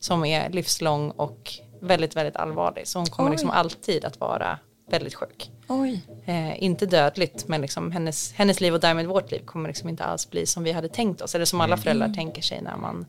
[0.01, 2.89] som är livslång och väldigt, väldigt allvarlig.
[2.89, 3.33] Så hon kommer Oj.
[3.33, 4.59] liksom alltid att vara
[4.91, 5.51] väldigt sjuk.
[5.69, 6.03] Oj.
[6.25, 10.05] Eh, inte dödligt, men liksom hennes, hennes liv och därmed vårt liv kommer liksom inte
[10.05, 11.35] alls bli som vi hade tänkt oss.
[11.35, 13.07] Eller som alla föräldrar tänker sig när man,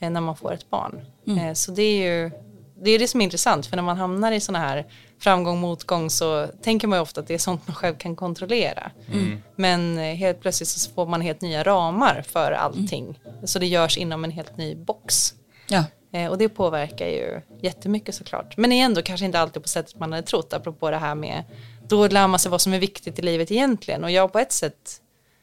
[0.00, 1.06] eh, när man får ett barn.
[1.26, 2.30] Eh, så det är ju
[2.82, 4.86] det, är det som är intressant, för när man hamnar i sådana här
[5.18, 8.90] framgång, motgång så tänker man ju ofta att det är sånt man själv kan kontrollera.
[9.56, 13.20] Men eh, helt plötsligt så får man helt nya ramar för allting.
[13.44, 15.34] Så det görs inom en helt ny box.
[15.68, 15.84] Ja.
[16.12, 18.56] Eh, och det påverkar ju jättemycket såklart.
[18.56, 21.44] Men igen då kanske inte alltid på sättet man hade trott, apropå det här med,
[21.88, 24.04] då lär man sig vad som är viktigt i livet egentligen.
[24.04, 25.00] Och ja, på ett sätt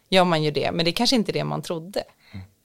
[0.09, 2.03] gör man ju det, men det är kanske inte det man trodde.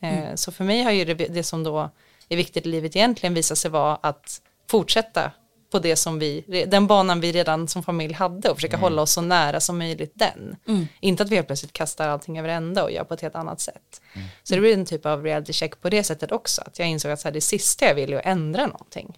[0.02, 1.90] Eh, så för mig har ju det, det som då
[2.28, 4.40] är viktigt i livet egentligen visat sig vara att
[4.70, 5.32] fortsätta
[5.70, 9.12] på det som vi, den banan vi redan som familj hade och försöka hålla oss
[9.12, 10.56] så nära som möjligt den.
[11.00, 13.60] Inte att vi helt plötsligt kastar allting över ända och gör på ett helt annat
[13.60, 14.00] sätt.
[14.42, 17.10] Så det blir en typ av reality check på det sättet också, att jag insåg
[17.12, 19.14] att så här, det sista jag vill är att ändra någonting.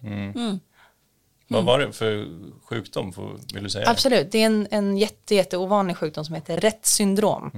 [1.47, 2.27] Vad var det för
[2.65, 3.13] sjukdom?
[3.13, 3.89] Får, vill du säga?
[3.89, 7.51] Absolut, det är en, en jätte, jätte ovanlig sjukdom som heter Retts syndrom.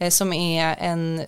[0.00, 1.22] Eh, Som är en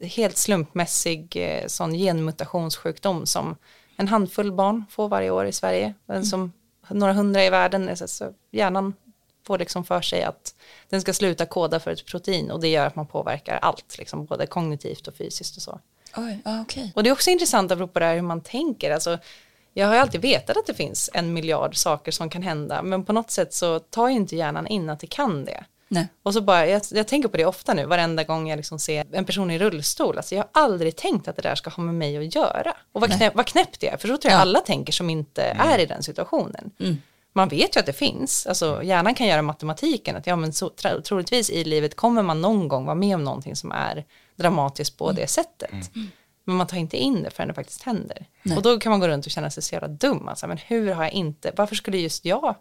[0.00, 3.56] helt slumpmässig eh, sån genmutationssjukdom som
[4.00, 5.94] en handfull barn får varje år i Sverige.
[6.06, 6.52] Men som
[6.88, 8.94] några hundra i världen, så- hjärnan
[9.46, 10.54] får liksom för sig att
[10.88, 14.24] den ska sluta koda för ett protein och det gör att man påverkar allt, liksom,
[14.26, 15.80] både kognitivt och fysiskt och så.
[16.16, 16.92] Oj, okej.
[16.96, 18.90] Och det är också intressant apropå det här hur man tänker.
[18.90, 19.18] Alltså,
[19.74, 23.04] jag har ju alltid vetat att det finns en miljard saker som kan hända, men
[23.04, 25.64] på något sätt så tar ju inte hjärnan in att det kan det.
[25.88, 26.08] Nej.
[26.22, 29.06] Och så bara, jag, jag tänker på det ofta nu, varenda gång jag liksom ser
[29.12, 30.16] en person i rullstol.
[30.16, 32.76] Alltså jag har aldrig tänkt att det där ska ha med mig att göra.
[32.92, 34.42] Och vad, knäpp, vad knäppt det är, för så tror jag Ja.
[34.42, 36.70] alla tänker som inte är i den situationen.
[37.32, 40.68] Man vet ju att det finns, alltså hjärnan kan göra matematiken, att ja men så,
[40.68, 44.04] tro- troligtvis i livet kommer man någon gång vara med om någonting som är
[44.36, 45.70] dramatiskt på det sättet.
[46.44, 48.26] Men man tar inte in det förrän det faktiskt händer.
[48.56, 50.28] Och då kan man gå runt och känna sig så jävla dum.
[50.28, 52.54] Alltså, men hur har jag inte, varför skulle just jag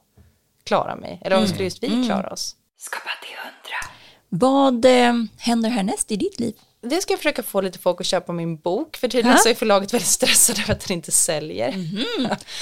[0.64, 1.20] klara mig?
[1.22, 2.56] Eller varför skulle just vi klara oss?
[2.80, 3.94] Skapa till hundra.
[4.30, 6.54] Vad eh, händer härnäst i ditt liv?
[6.82, 8.98] Det ska jag försöka få lite folk att köpa min bok.
[8.98, 9.44] För tydligen Ja.
[9.44, 11.74] så är förlaget väldigt stressade över att den inte säljer.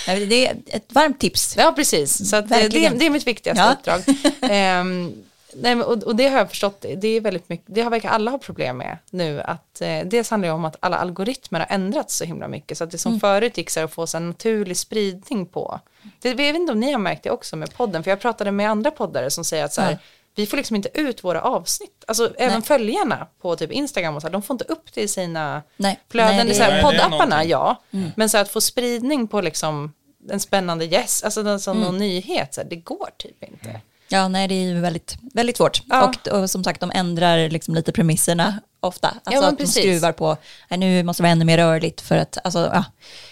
[0.08, 1.56] Nej, Det är ett varmt tips.
[1.58, 2.30] Ja, precis.
[2.30, 3.74] Så att det, det, är mitt viktigaste Ja.
[3.74, 4.16] uppdrag.
[4.52, 5.14] Ehm,
[5.62, 8.32] nej, och, och det har jag förstått, det är väldigt mycket, det har verkar alla
[8.32, 9.42] ha problem med nu.
[9.42, 12.78] Att, eh, dels handlar det om att alla algoritmer har ändrats så himla mycket.
[12.78, 15.80] Så att det som förut gick så att få så en naturlig spridning på.
[16.22, 18.52] Det, jag vet inte om ni har märkt det också med podden, för jag pratade
[18.52, 20.00] med andra poddare som säger att så här,
[20.36, 22.04] vi får liksom inte ut våra avsnitt.
[22.08, 25.08] Alltså även följarna på typ Instagram och så här, de får inte upp det i
[25.08, 26.00] sina Nej.
[26.10, 26.36] flöden.
[26.36, 27.82] Nej, det är så här, Nej, poddapparna, ja.
[28.16, 29.94] Men så här, att få spridning på liksom
[30.30, 33.82] en spännande gäst, alltså den som någon nyhet, så här, det går typ inte.
[34.16, 35.82] Ja, nej, det är ju väldigt, väldigt svårt.
[35.86, 36.08] Ja.
[36.08, 39.08] Och, och som sagt, de ändrar liksom lite premisserna ofta.
[39.08, 39.84] Alltså men att de precis.
[39.84, 40.38] skruvar på,
[40.70, 42.84] nej, nu måste det vara ännu mer rörligt för att, alltså, ja.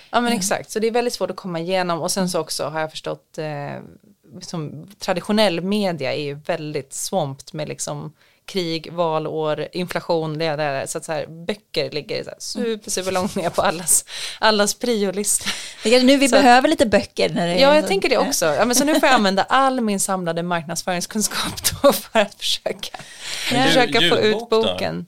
[0.10, 2.66] Ja men exakt, så det är väldigt svårt att komma igenom och sen så också
[2.66, 3.82] har jag förstått eh,
[4.42, 8.14] som traditionell media är ju väldigt svåmt med liksom
[8.46, 13.12] krig, valår, inflation, det där, så att så här, böcker ligger så här super, super
[13.12, 14.06] långt ner på allas,
[14.40, 15.52] allas priolistor.
[15.84, 17.30] Det är nu vi Så att- behöver lite böcker.
[17.30, 18.46] När det är Ja, jag så- tänker det också.
[18.46, 22.98] Ja, men så nu får jag använda all min samlade marknadsföringskunskap då för att försöka,
[23.52, 24.62] Men försöka få ut ljudbok då?
[24.64, 25.06] boken.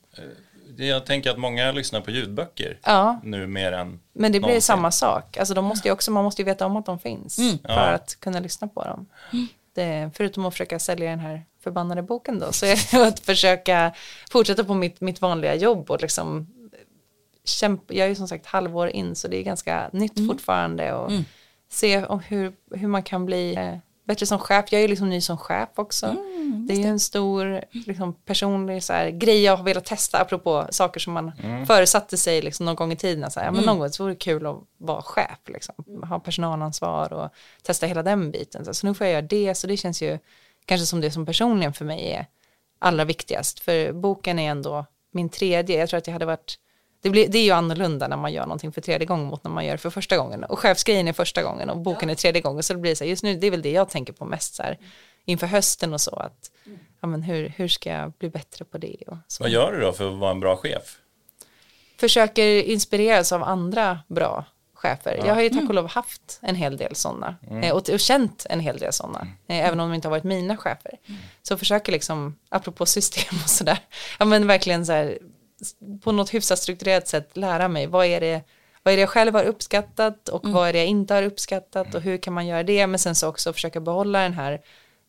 [0.78, 3.20] Det- Jag tänker att många lyssnar på ljudböcker Ja.
[3.24, 4.62] nu mer än Men det blir någonsin.
[4.62, 5.38] samma sak.
[5.38, 7.80] Alltså de måste ju också, man måste ju veta om att de finns för Ja.
[7.80, 9.06] att kunna lyssna på dem.
[9.76, 13.92] Det, förutom att försöka sälja den här förbannade boken då, så är det att försöka
[14.32, 16.48] fortsätta på mitt, mitt vanliga jobb och liksom
[17.44, 20.30] kämpa, jag är ju som sagt halvår in så det är ganska nytt Mm.
[20.30, 21.12] fortfarande och
[21.70, 24.66] se om hur, hur man kan bli eh, bättre som chef.
[24.72, 26.06] Jag är ju liksom ny som chef också.
[26.06, 30.20] Mm, det är ju en stor liksom, personlig så här, grej jag har velat testa
[30.22, 31.66] apropå saker som man Mm.
[31.66, 33.32] föresatte sig liksom, någon gång i tiden.
[33.32, 33.66] Så här, ja, men Mm.
[33.70, 35.76] någon gång så vore det kul att vara chef, liksom.
[36.10, 37.30] ha personalansvar och
[37.64, 38.66] testa hela den biten.
[38.66, 40.20] Så, så nu får jag göra det, så det känns ju
[40.66, 42.26] kanske som det som personligen för mig är
[42.80, 43.60] allra viktigast.
[43.60, 45.80] För boken är ändå min tredje.
[45.80, 46.60] Jag tror att jag hade varit
[47.02, 49.52] det, blir, det är ju annorlunda när man gör någonting för tredje gången mot när
[49.52, 50.44] man gör det för första gången.
[50.44, 52.64] Och chefsgrejen är första gången och boken är tredje gången.
[52.64, 54.56] Så det blir så här, just nu, det är väl det jag tänker på mest
[54.56, 54.78] så här,
[55.26, 56.16] inför hösten och så.
[56.16, 56.52] Att,
[57.02, 58.98] ja, men hur, hur ska jag bli bättre på det?
[59.08, 59.44] Och så.
[59.44, 60.98] Vad gör du då för att vara en bra chef?
[61.98, 64.46] Försöker inspireras av andra bra
[64.88, 65.22] chefer.
[65.26, 67.36] Jag har ju tack och lov haft en hel del sådana.
[67.64, 69.28] Eh, och, och känt en hel del sådana.
[69.48, 70.92] Eh, även om de inte har varit mina chefer.
[71.44, 73.80] Så försöker liksom, apropå system och sådär.
[74.20, 75.18] Ja men verkligen så här,
[76.04, 77.88] på något hyfsat strukturerat sätt lära mig.
[77.88, 78.42] Vad är det,
[78.84, 81.96] vad är det jag själv har uppskattat och vad är det jag inte har uppskattat
[81.96, 82.88] och hur kan man göra det.
[82.88, 84.62] Men sen så också försöka behålla den här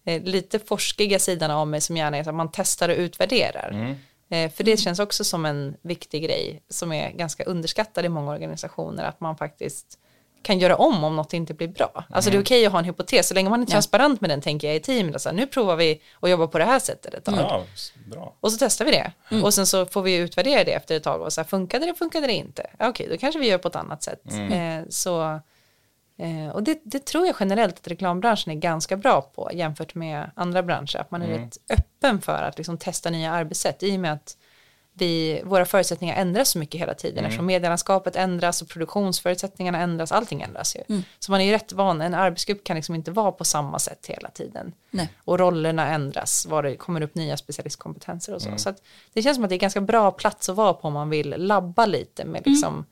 [0.06, 3.96] eh, lite forskiga sidan av mig som gärna är att man testar och utvärderar.
[4.28, 8.32] Eh, för det känns också som en viktig grej som är ganska underskattad i många
[8.32, 9.98] organisationer, att man faktiskt
[10.42, 12.04] kan göra om om något inte blir bra.
[12.10, 14.40] Alltså det är okej att ha en hypotes, så länge man är transparent med den
[14.40, 17.14] tänker jag i teamet, så här, nu provar vi att jobba på det här sättet
[17.14, 17.34] ett tag.
[17.38, 17.64] Ja,
[18.06, 18.34] bra.
[18.40, 19.12] Och så testar vi det.
[19.42, 21.94] Och sen så får vi utvärdera det efter ett tag och så här, funkade det,
[21.94, 22.66] funkade det inte?
[22.78, 24.22] Okej, då kanske vi gör på ett annat sätt.
[24.50, 25.40] Eh, så,
[26.16, 30.30] eh, och det, det tror jag generellt att reklambranschen är ganska bra på jämfört med
[30.34, 30.96] andra branscher.
[30.96, 34.36] Att man är rätt öppen för att liksom testa nya arbetssätt i och med att
[34.98, 40.42] vi, våra förutsättningar ändras så mycket hela tiden eftersom medielandskapet ändras och produktionsförutsättningarna ändras, allting
[40.42, 41.02] ändras ju.
[41.18, 44.06] Så man är ju rätt van, en arbetsgrupp kan liksom inte vara på samma sätt
[44.06, 44.72] hela tiden.
[44.90, 45.08] Nej.
[45.24, 48.50] Och rollerna ändras, var det kommer upp nya specialistkompetenser och så.
[48.56, 50.94] Så att det känns som att det är ganska bra plats att vara på om
[50.94, 52.84] man vill labba lite med liksom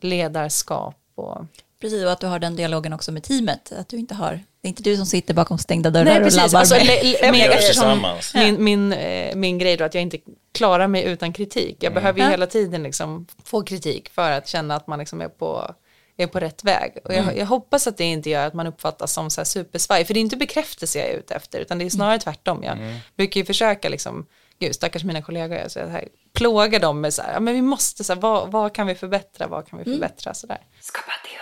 [0.00, 1.44] ledarskap och
[1.82, 3.72] Precis, och att du har den dialogen också med teamet.
[3.72, 6.32] Att du inte har, det är inte du som sitter bakom stängda dörrar Nej, och
[6.32, 6.86] labbar Alltså, med.
[7.32, 10.18] med, det eftersom min, min, eh, min grej då att jag inte
[10.54, 11.76] klarar mig utan kritik.
[11.80, 12.30] Jag behöver ju Ja.
[12.30, 15.74] hela tiden liksom få kritik för att känna att man liksom är på
[16.16, 16.98] är på rätt väg.
[17.04, 20.04] Och jag, jag hoppas att det inte gör att man uppfattas som så här supersvaj,
[20.04, 22.62] för det är inte bekräftelse jag är ute efter, utan det är snarare tvärtom.
[22.62, 22.78] Jag
[23.16, 24.26] brukar ju försöka liksom,
[24.58, 28.04] gud stackars mina kollegor, jag så här, plåga dem med så här, men vi måste,
[28.04, 30.60] så här, vad, vad kan vi förbättra, vad kan vi förbättra, så där.
[30.80, 31.38] Skapa till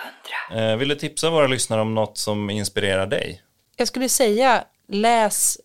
[0.48, 0.72] hundra.
[0.72, 3.42] Eh, vill du tipsa våra lyssnare om något som inspirerar dig?
[3.76, 5.58] Jag skulle säga läs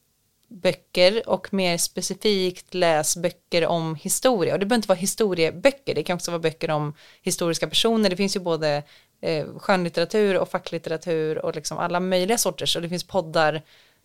[0.48, 4.54] böcker och mer specifikt läs böcker om historia.
[4.54, 8.10] Och det behöver inte vara historieböcker, det kan också vara böcker om historiska personer.
[8.10, 8.84] Det finns ju både
[9.22, 12.76] eh, skönlitteratur och facklitteratur och liksom alla möjliga sorters.
[12.76, 13.62] Och det finns poddar.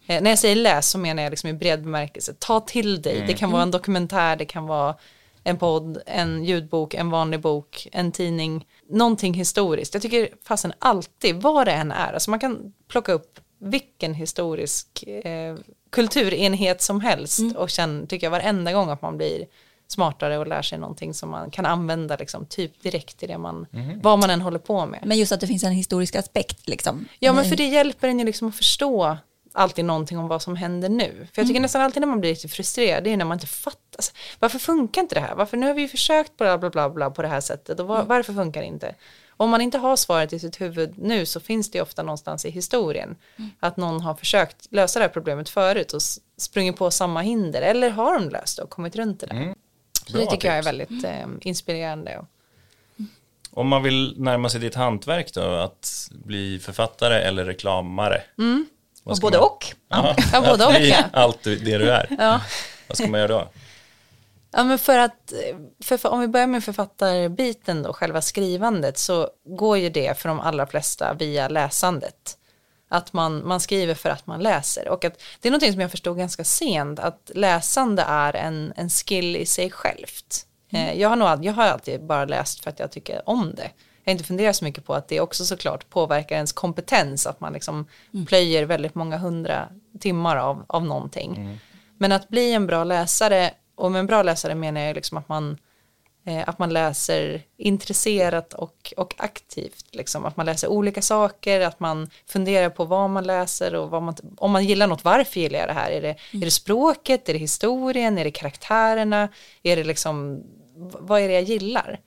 [0.07, 2.35] Eh, när jag säger läs så menar jag liksom i bred bemärkelse.
[2.39, 3.25] Ta till dig.
[3.27, 4.95] Det kan vara en dokumentär, det kan vara
[5.45, 9.95] en podd, en ljudbok, en vanlig bok, en tidning, någonting historiskt.
[9.95, 15.03] Jag tycker fasen alltid, vad det än är, alltså man kan plocka upp vilken historisk
[15.03, 15.57] eh,
[15.91, 19.47] kulturenhet som helst och känna, tycker jag, varenda gång att man blir
[19.89, 23.67] smartare och lär sig någonting som man kan använda liksom, typ direkt i det man,
[24.03, 25.01] vad man än håller på med.
[25.05, 27.09] Men just att det finns en historisk aspekt liksom.
[27.19, 29.17] Ja, men för det hjälper en ju liksom att förstå
[29.53, 31.27] alltid någonting om vad som händer nu.
[31.33, 33.47] För jag tycker nästan alltid när man blir lite frustrerad, det är när man inte
[33.47, 33.81] fattar.
[33.97, 35.35] Alltså, Varför funkar inte det här?
[35.35, 37.87] Varför, nu har vi ju försökt bla bla bla bla på det här sättet och
[37.87, 38.95] var, varför funkar det inte?
[39.37, 42.45] Om man inte har svaret i sitt huvud nu så finns det ju ofta någonstans
[42.45, 43.17] i historien
[43.61, 46.03] att någon har försökt lösa det här problemet förut och
[46.37, 49.55] sprungit på samma hinder eller har de löst det och kommit runt det där.
[50.07, 52.19] Så Bra det tycker jag är väldigt eh, inspirerande.
[52.19, 52.27] Och,
[53.59, 58.23] Om man vill närma sig ditt hantverk då, att bli författare eller reklamare?
[59.03, 59.67] Vad Och både man- och.
[59.89, 61.05] Ja, Ja, både och, ja.
[61.13, 62.17] allt det du är.
[62.19, 62.41] ja.
[62.89, 63.49] Vad ska man göra då?
[64.53, 65.33] Ja, men för att,
[65.85, 70.41] för, om vi börjar med författarbiten då, själva skrivandet, så går ju det för de
[70.41, 72.37] allra flesta via läsandet.
[72.89, 74.89] Att man, man skriver för att man läser.
[74.89, 78.91] Och att det är någonting som jag förstod ganska sent, att läsande är en, en
[78.91, 80.47] skill i sig självt.
[80.73, 83.71] Eh, jag, har nog, jag har alltid bara läst för att jag tycker om det.
[84.11, 87.53] Har inte funderat så mycket på att det också såklart påverkar ens kompetens, att man
[87.53, 87.87] liksom
[88.27, 89.69] plöjer väldigt många hundra
[90.01, 91.59] timmar av, av någonting.
[91.99, 95.29] Men att bli en bra läsare, och med en bra läsare menar jag liksom att
[95.29, 95.59] man,
[96.27, 99.87] eh, att man läser intresserat och, och aktivt.
[99.91, 100.25] Liksom.
[100.25, 104.15] Att man läser olika saker, att man funderar på vad man läser och vad man,
[104.37, 105.91] om man gillar något, varför gillar jag det här?
[105.91, 109.29] Är det, är det språket, är det historien, är det karaktärerna,
[109.63, 110.43] är det liksom,
[110.77, 112.01] vad är det jag gillar?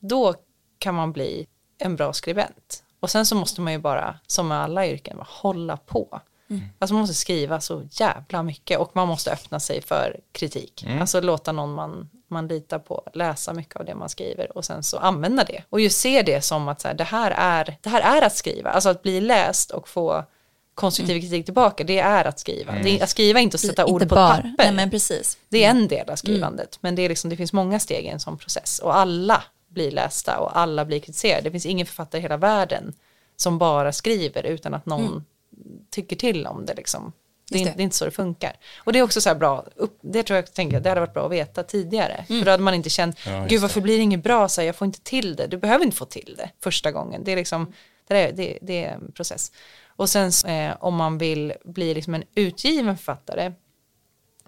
[0.00, 0.34] Då
[0.82, 1.46] kan man bli
[1.78, 2.82] en bra skribent.
[3.00, 6.20] Och sen så måste man ju bara, som med alla yrken, bara hålla på.
[6.78, 10.86] Alltså man måste skriva så jävla mycket och man måste öppna sig för kritik.
[11.00, 14.82] Alltså låta någon man, man litar på, läsa mycket av det man skriver och sen
[14.82, 15.62] så använda det.
[15.70, 18.36] Och just se det som att så här, det, här är, det här är att
[18.36, 20.24] skriva, alltså att bli läst och få
[20.74, 22.72] konstruktiv kritik tillbaka, det är att skriva.
[22.72, 24.36] Det är, att skriva är inte att sätta ord Inte på bara.
[24.36, 24.52] papper.
[24.56, 25.38] Nej men precis.
[25.48, 28.08] Det är en del av skrivandet, men det, är liksom, det finns många steg i
[28.08, 31.42] en sån process och alla blir lästa och alla blir kritiserade.
[31.42, 32.94] Det finns ingen författare i hela världen
[33.36, 35.24] som bara skriver utan att någon
[35.90, 36.74] tycker till om det.
[36.74, 37.12] Liksom.
[37.50, 37.76] Det, är, inte- det.
[37.76, 38.56] det är inte så det funkar.
[38.76, 41.14] Och det är också så här bra, upp, det tror jag tänker, det hade varit
[41.14, 42.24] bra att veta tidigare.
[42.28, 44.66] För då hade man inte känt, Ja, gud varför blir det inget bra, så här,
[44.66, 45.46] jag får inte till det.
[45.46, 47.24] Du behöver inte få till det första gången.
[47.24, 47.72] Det är, liksom,
[48.08, 49.52] det är, det, det är en process.
[49.86, 53.52] Och sen eh, om man vill bli liksom en utgiven författare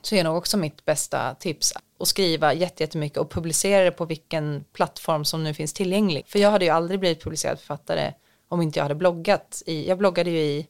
[0.02, 4.04] så är nog också mitt bästa tips att skriva jätte- jättemycket och publicera det på
[4.04, 6.24] vilken plattform som nu finns tillgänglig.
[6.26, 8.12] För jag hade ju aldrig blivit publicerad författare
[8.48, 10.66] om inte jag hade bloggat i, jag bloggade ju i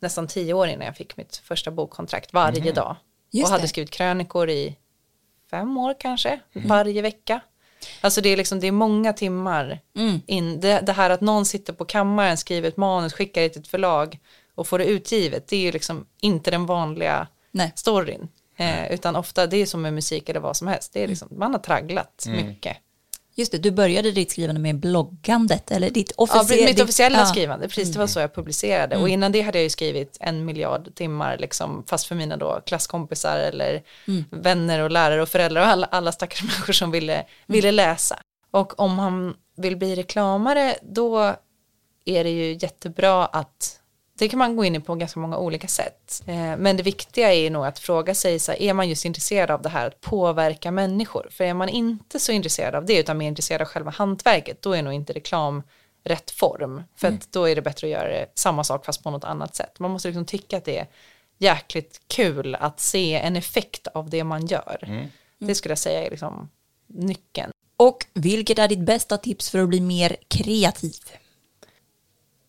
[0.00, 2.96] nästan tio år innan jag fick mitt första bokkontrakt varje dag.
[3.30, 3.68] Just och hade det.
[3.68, 4.76] skrivit krönikor i
[5.50, 7.40] fem år kanske, varje vecka.
[8.00, 9.80] Alltså det är liksom, det är många timmar
[10.26, 13.60] in, det, det här att någon sitter på kammaren, skriver ett manus, skickar det till
[13.60, 14.18] ett förlag
[14.54, 17.72] och får det utgivet, det är ju liksom inte den vanliga Nej.
[17.76, 18.28] storyn.
[18.56, 21.28] Eh, utan ofta, det är som med musik eller vad som helst, det är liksom,
[21.30, 22.76] man har tragglat mycket.
[23.36, 26.66] Just det, du började ditt skrivande med bloggandet, eller ditt Ja, officiella...
[26.66, 27.26] mitt officiella ja.
[27.26, 28.96] skrivande, precis det var så jag publicerade.
[28.96, 32.60] Och innan det hade jag ju skrivit en miljard timmar, liksom, fast för mina då
[32.66, 33.82] klasskompisar eller
[34.30, 38.18] vänner och lärare och föräldrar och alla, alla stackars människor som ville, ville läsa.
[38.50, 41.34] Och om man vill bli reklamare, då
[42.04, 43.80] är det ju jättebra att
[44.18, 46.22] det kan man gå in i på ganska många olika sätt.
[46.26, 49.50] Eh, men det viktiga är nog att fråga sig, så här, är man just intresserad
[49.50, 51.28] av det här att påverka människor?
[51.30, 54.72] För är man inte så intresserad av det, utan mer intresserad av själva hantverket, då
[54.72, 55.62] är nog inte reklam
[56.04, 56.82] rätt form.
[56.96, 59.78] För att då är det bättre att göra samma sak fast på något annat sätt.
[59.78, 60.86] Man måste liksom tycka att det är
[61.38, 65.08] jäkligt kul att se en effekt av det man gör.
[65.38, 66.50] Det skulle jag säga är liksom
[66.86, 67.52] nyckeln.
[67.76, 71.00] Och vilket är ditt bästa tips för att bli mer kreativ?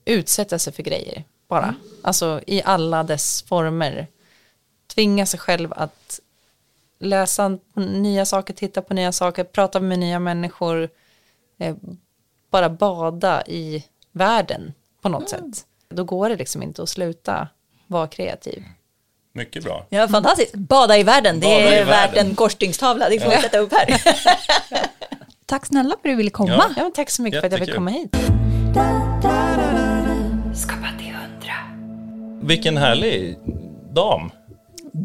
[0.06, 1.76] utsätta sig för grejer bara.
[2.02, 4.08] Alltså i alla dess former.
[4.88, 6.20] Tvinga sig själv att
[7.00, 10.90] läsa nya saker, titta på nya saker, prata med nya människor.
[11.58, 11.76] Eh,
[12.52, 15.66] bara bada i världen på något sätt.
[15.90, 17.48] Då går det liksom inte att sluta
[17.88, 18.64] vara kreativ.
[19.34, 19.86] Mycket bra.
[19.90, 20.56] Ja, fantastiskt.
[20.56, 23.10] Bada i världen, det Bada i är värt en korsstygstavla.
[23.10, 24.02] Det får vi sätta upp här.
[25.46, 26.52] Tack snälla för att du ville komma.
[26.52, 26.70] Ja.
[26.78, 27.76] Ja, tack så mycket för att jag fick Jättekul.
[27.76, 28.16] komma hit.
[32.44, 33.38] Vilken härlig
[33.96, 34.32] dam.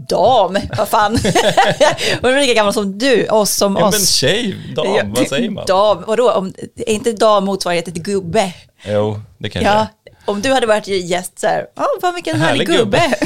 [0.09, 1.12] Dam, vad fan.
[2.23, 4.11] Hon är lika gammal som du, oss som Ja, men oss.
[4.11, 5.65] tjej, dam, vad säger man?
[5.66, 6.31] Dam, vadå?
[6.32, 8.52] Om, är inte dam motsvarigheten till gubbe?
[8.85, 10.12] Jo, det kanske Ja, ja.
[10.24, 12.98] om du hade varit gäst så här, ja, fan vilken härlig, Härlig gubbe.
[12.98, 13.16] gubbe.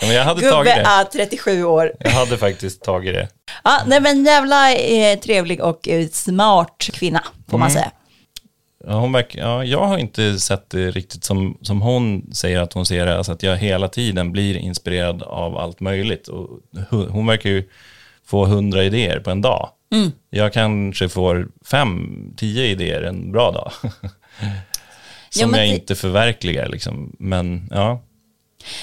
[0.00, 1.92] men jag gubbe är 37 år.
[1.98, 3.28] Jag hade faktiskt tagit det.
[3.64, 7.90] Ja, nej men jävla eh, trevlig och eh, smart kvinna, får man säga.
[8.86, 12.72] Ja, hon verkar, ja, jag har inte sett det riktigt som, som hon säger att
[12.72, 16.28] hon ser det, alltså att jag hela tiden blir inspirerad av allt möjligt.
[16.28, 16.48] Och
[16.90, 17.68] hon verkar ju
[18.24, 19.68] få hundra idéer på en dag.
[20.30, 23.72] Jag kanske får fem, tio idéer en bra dag.
[25.30, 27.16] som men jag det- inte förverkligar liksom.
[27.18, 28.02] Men ja,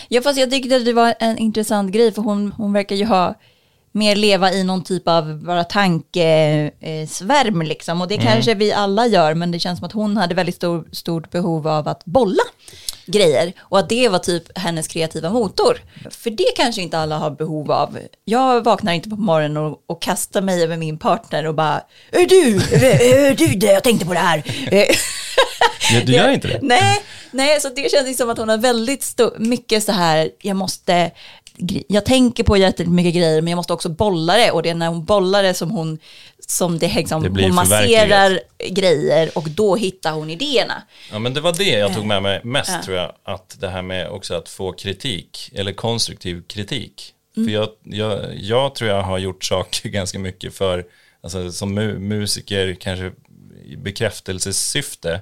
[0.08, 3.06] Ja, fast jag tyckte att det var en intressant grej, för hon, hon verkar ju
[3.06, 3.36] ha
[4.00, 8.02] mer leva i någon typ av bara tankesvärm liksom.
[8.02, 10.88] Och det kanske vi alla gör, men det känns som att hon hade väldigt stor,
[10.92, 12.44] stort behov av att bolla
[13.06, 13.54] grejer.
[13.60, 15.78] Och att det var typ hennes kreativa motor.
[16.10, 17.98] För det kanske inte alla har behov av.
[18.26, 21.82] Jag vaknar inte på morgonen och, och kastar mig över min partner och bara,
[22.12, 22.56] "Är du,
[23.30, 24.44] är du det, jag tänkte på det här.
[25.92, 26.60] du, du gör inte det?
[26.62, 27.02] Nej,
[27.32, 31.12] nej, så det känns som att hon har väldigt mycket så här, jag måste,
[31.88, 34.52] jag tänker på jättemycket grejer, men jag måste också bolla det.
[34.52, 36.00] Och det är när hon bollar det som hon,
[36.40, 40.84] som det liksom, Det hon masserar grejer och då hittar hon idéerna.
[41.12, 43.14] Ja, men det var det jag tog med mig mest tror jag.
[43.24, 47.14] Att det här med också att få kritik, eller konstruktiv kritik.
[47.36, 50.86] För jag, jag, jag tror jag har gjort saker ganska mycket för,
[51.24, 53.12] alltså som mu musiker, kanske
[53.66, 55.22] i bekräftelsesyfte.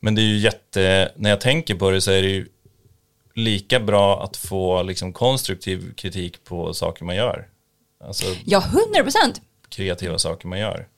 [0.00, 2.46] Men det är ju jätte, när jag tänker på det så är det ju
[3.38, 7.48] lika bra att få liksom konstruktiv kritik på saker man gör.
[8.04, 9.40] Alltså Ja, 100 procent.
[9.68, 10.88] kreativa saker man gör.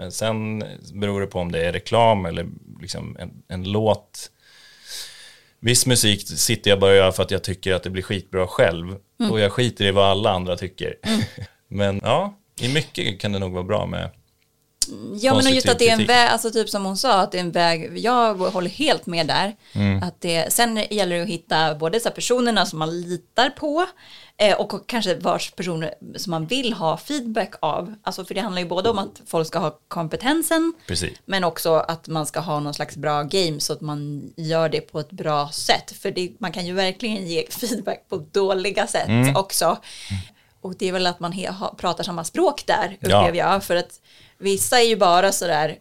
[0.00, 0.64] Eh, Sen
[0.94, 2.46] beror det på om det är reklam eller
[2.80, 4.30] liksom en, en låt.
[5.60, 8.46] Viss musik sitter jag bara och gör för att jag tycker att det blir skitbra
[8.46, 8.96] själv.
[9.30, 10.94] Och jag skiter i vad alla andra tycker.
[11.68, 14.10] Men ja, i mycket kan det nog vara bra med
[15.20, 17.38] Ja, men just att det är en väg, alltså typ som hon sa, att det
[17.38, 19.56] är en väg, jag håller helt med där.
[19.72, 20.02] Mm.
[20.02, 23.86] Att det, sen gäller det att hitta både så personerna som man litar på
[24.36, 27.94] eh, och kanske vars personer som man vill ha feedback av.
[28.02, 31.18] Alltså för det handlar ju både om att folk ska ha kompetensen, Precis.
[31.24, 34.80] men också att man ska ha någon slags bra game så att man gör det
[34.80, 35.92] på ett bra sätt.
[36.02, 39.36] För det, man kan ju verkligen ge feedback på dåliga sätt Mm.
[39.36, 39.76] också.
[40.60, 43.06] Och det är väl att man he, ha, pratar samma språk där, Ja.
[43.20, 43.64] upplever jag.
[43.64, 44.00] För att
[44.38, 45.76] vissa är ju bara sådär...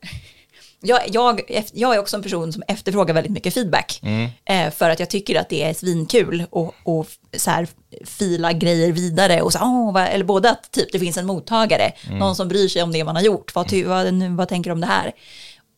[0.85, 1.41] Jag, jag,
[1.73, 3.99] jag är också en person som efterfrågar väldigt mycket feedback.
[4.03, 4.30] Mm.
[4.45, 7.07] Eh, för att jag tycker att det är svinkul och, och
[7.38, 7.67] så här
[8.05, 9.41] fila grejer vidare.
[9.41, 12.19] Och så, vad, eller både att typ, det finns en mottagare, Mm.
[12.19, 13.55] någon som bryr sig om det man har gjort.
[13.55, 15.11] Vad, ty, vad, nu- vad tänker du om det här?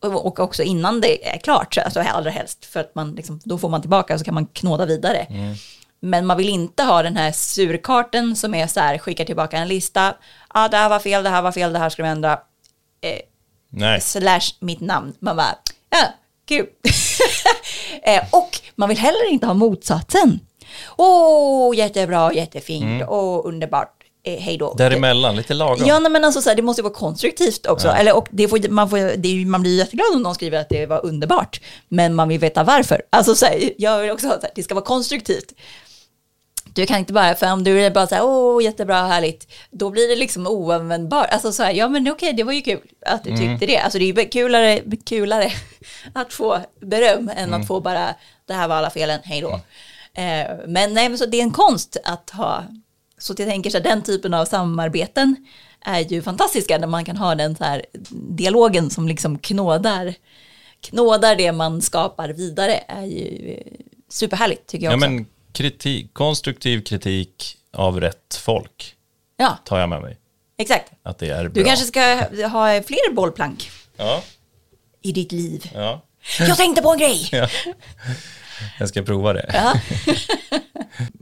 [0.02, 2.64] Och, och också innan det är klart, alltså allra helst.
[2.64, 5.18] För att man liksom, då får man tillbaka och så kan man knåda vidare.
[5.18, 5.54] Mm.
[6.00, 9.68] Men man vill inte ha den här surkarten som är så här, skickar tillbaka en
[9.68, 10.14] lista.
[10.48, 12.38] Ah, det här var fel, det här var fel, det här ska vi ändra.
[13.00, 15.14] Eh, slash mitt namn.
[15.20, 15.58] Man bara,
[15.90, 16.14] ja,
[16.48, 16.66] kul.
[18.02, 20.40] eh, och man vill heller inte ha motsatsen.
[20.96, 23.92] Åh, oh, jättebra, jättefint, åh, underbart,
[24.24, 24.74] eh, hej då.
[24.74, 25.86] Däremellan, lite lagom.
[25.86, 27.88] Ja, nej, men alltså så här, det måste vara konstruktivt också.
[27.88, 30.86] Eller, och det får, man, får, det man blir jätteglad om någon skriver att det
[30.86, 31.60] var underbart.
[31.88, 33.02] Men man vill veta varför.
[33.10, 35.52] Alltså så här, jag vill också här, det ska vara konstruktivt.
[36.76, 39.90] Du kan inte bara, för om du är bara så här, åh, jättebra, härligt, då
[39.90, 41.26] blir det liksom oanvändbart.
[41.30, 43.78] Alltså så här, ja men okej, det var ju kul att du tyckte det.
[43.78, 45.52] Alltså det är ju kulare, kulare
[46.14, 48.14] att få beröm än att få bara,
[48.46, 49.60] det här var alla felen, hej då.
[50.22, 52.64] Eh, men nej, men så det är en konst att ha,
[53.18, 55.36] så att jag tänker så här, den typen av samarbeten
[55.80, 60.14] är ju fantastiska när man kan ha den så här dialogen som liksom knådar,
[60.80, 63.62] knådar det man skapar vidare är ju
[64.10, 65.10] superhärligt tycker jag Ja, också.
[65.10, 65.26] men
[65.56, 68.94] kritik, konstruktiv kritik av rätt folk
[69.36, 70.16] Ja, tar jag med mig.
[70.58, 70.92] exakt.
[71.02, 71.52] Att det är bra.
[71.54, 72.00] Du kanske ska
[72.48, 74.22] ha fler bollplank Ja,
[75.02, 75.70] i ditt liv.
[75.74, 76.02] ja.
[76.38, 77.28] Jag tänkte på en grej!
[77.32, 77.48] ja.
[78.78, 79.50] Jag ska prova det.
[79.54, 79.74] Ja.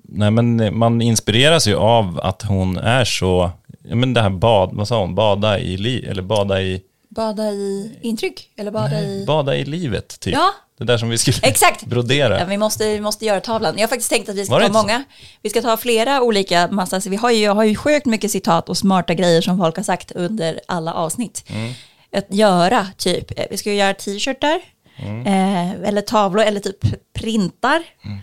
[0.03, 3.51] Nej, men man inspireras ju av att hon är så,
[3.81, 6.83] men det här bad, vad sa hon, bada i, li, eller bada i,
[7.15, 9.25] Bada i intryck, eller bada i...
[9.27, 10.35] bada i livet, typ.
[10.35, 10.51] Ja.
[10.79, 11.87] Det där som vi skulle Exakt.
[11.87, 12.39] brodera.
[12.41, 13.75] Ja, vi, måste, vi måste göra tavlan.
[13.77, 15.05] Jag har faktiskt tänkt att vi ska ta många.
[15.43, 17.01] Vi ska ta flera olika massa.
[17.01, 19.77] Så vi har ju, jag har ju sjukt mycket citat och smarta grejer som folk
[19.77, 21.45] har sagt under alla avsnitt.
[21.49, 21.73] Mm.
[22.17, 23.39] Att göra, typ.
[23.39, 24.61] eh, Vi ska ju göra t-shirtar.
[24.97, 25.27] Mm.
[25.27, 26.79] Eh, eller tavlor, eller typ
[27.13, 27.83] printar.
[28.05, 28.19] Mm.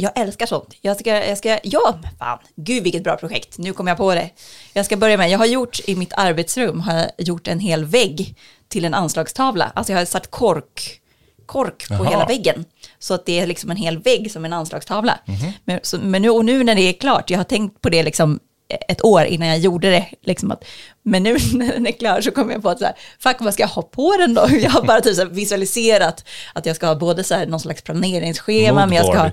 [0.00, 0.74] Jag älskar sånt.
[0.80, 3.58] Jag ska, jag ska, ja, fan, gud vilket bra projekt.
[3.58, 4.30] Nu kom jag på det.
[4.72, 7.84] Jag ska börja med, jag har gjort i mitt arbetsrum, har jag gjort en hel
[7.84, 8.36] vägg
[8.68, 9.72] till en anslagstavla.
[9.74, 11.00] Alltså jag har satt kork,
[11.46, 12.10] kork på Jaha.
[12.10, 12.64] hela väggen.
[12.98, 15.18] Så att det är liksom en hel vägg som en anslagstavla.
[15.24, 15.52] Mhm.
[15.64, 18.02] Men, så, men nu, och nu när det är klart, jag har tänkt på det
[18.02, 18.40] liksom
[18.88, 20.06] ett år innan jag gjorde det.
[20.22, 20.64] Liksom att,
[21.02, 23.54] men nu när den är klar så kommer jag på att så här, fuck vad
[23.54, 24.46] ska jag ha på den då?
[24.62, 26.24] Jag har bara typ så visualiserat
[26.54, 29.24] att jag ska ha både så här någon slags planeringsschema, men jag ska ha.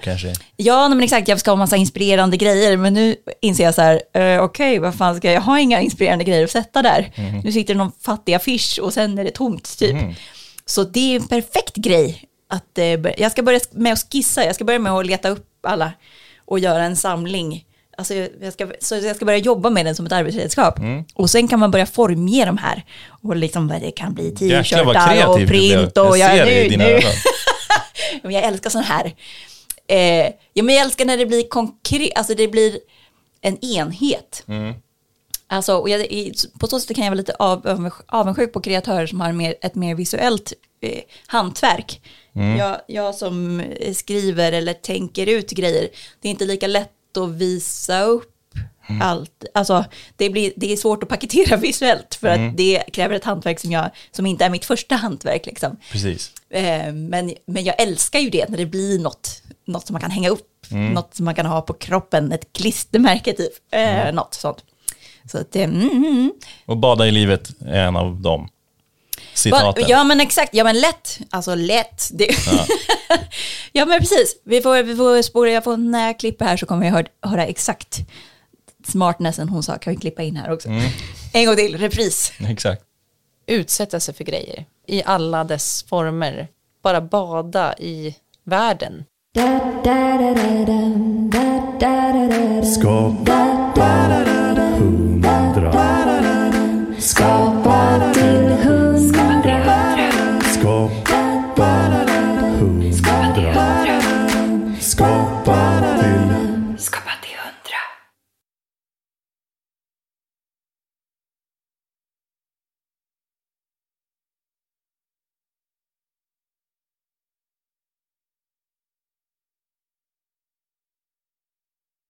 [0.55, 4.01] Ja, men exakt, jag ska ha massa inspirerande grejer, men nu inser jag så här,
[4.13, 7.11] eh, okej, vad fan ska jag, jag har inga inspirerande grejer att sätta där.
[7.17, 7.39] Mhm.
[7.43, 9.95] Nu sitter det någon fattig affisch och sen är det tomt typ.
[10.65, 12.85] Så det är en perfekt grej att eh,
[13.17, 15.91] jag ska börja med att skissa, jag ska börja med att leta upp alla
[16.45, 17.65] och göra en samling.
[17.97, 20.79] Alltså jag ska, så jag ska börja jobba med den som ett arbetsredskap.
[21.13, 22.85] Och sen kan man börja formge de här.
[23.23, 25.97] Och liksom vad det kan bli t-shirtar och print.
[25.97, 26.99] Och Jag ser ja, det i nu, nu.
[28.23, 29.13] Men jag älskar sån här.
[29.87, 32.79] Eh, ja, men jag älskar när det blir konkret, alltså det blir
[33.41, 34.43] en enhet.
[34.47, 34.73] Mm.
[35.47, 36.07] Alltså, och jag,
[36.59, 39.55] på så sätt kan jag vara lite av, avundsj- avundsjuk på kreatörer som har mer,
[39.61, 42.01] ett mer visuellt eh, hantverk.
[42.35, 42.57] Mm.
[42.57, 43.63] Jag, jag som
[43.93, 45.87] skriver eller tänker ut grejer,
[46.21, 48.31] det är inte lika lätt att visa upp
[48.89, 49.01] Mm.
[49.01, 49.43] allt.
[49.53, 49.85] Alltså,
[50.15, 52.49] det, blir, det är svårt att paketera visuellt för Mm.
[52.49, 55.45] att det kräver ett hantverk som, jag, som inte är mitt första hantverk.
[55.45, 55.77] Liksom.
[55.91, 56.31] Precis.
[56.49, 60.11] Eh, men, men jag älskar ju det när det blir något, något som man kan
[60.11, 64.63] hänga upp, något som man kan ha på kroppen, ett klistermärke typ, eh, något sånt.
[65.31, 66.31] Så att, eh, mm, mm, mm.
[66.65, 68.47] Och bada i livet är en av dem.
[69.33, 69.83] Citaten.
[69.87, 72.09] Ja men exakt, ja men lätt, alltså lätt.
[72.11, 72.29] Det.
[73.71, 73.85] Ja.
[73.85, 76.85] men precis, vi får, vi får spåra, jag får, när jag klipper här så kommer
[76.85, 77.99] jag höra, höra exakt
[78.87, 80.69] smartnessen hon sa, kan vi klippa in här också.
[81.33, 82.33] En gång till, repris.
[82.49, 82.83] Exakt.
[83.47, 86.47] Utsätta sig för grejer i alla dess former.
[86.83, 89.05] Bara bada i världen.
[92.63, 94.34] Skapa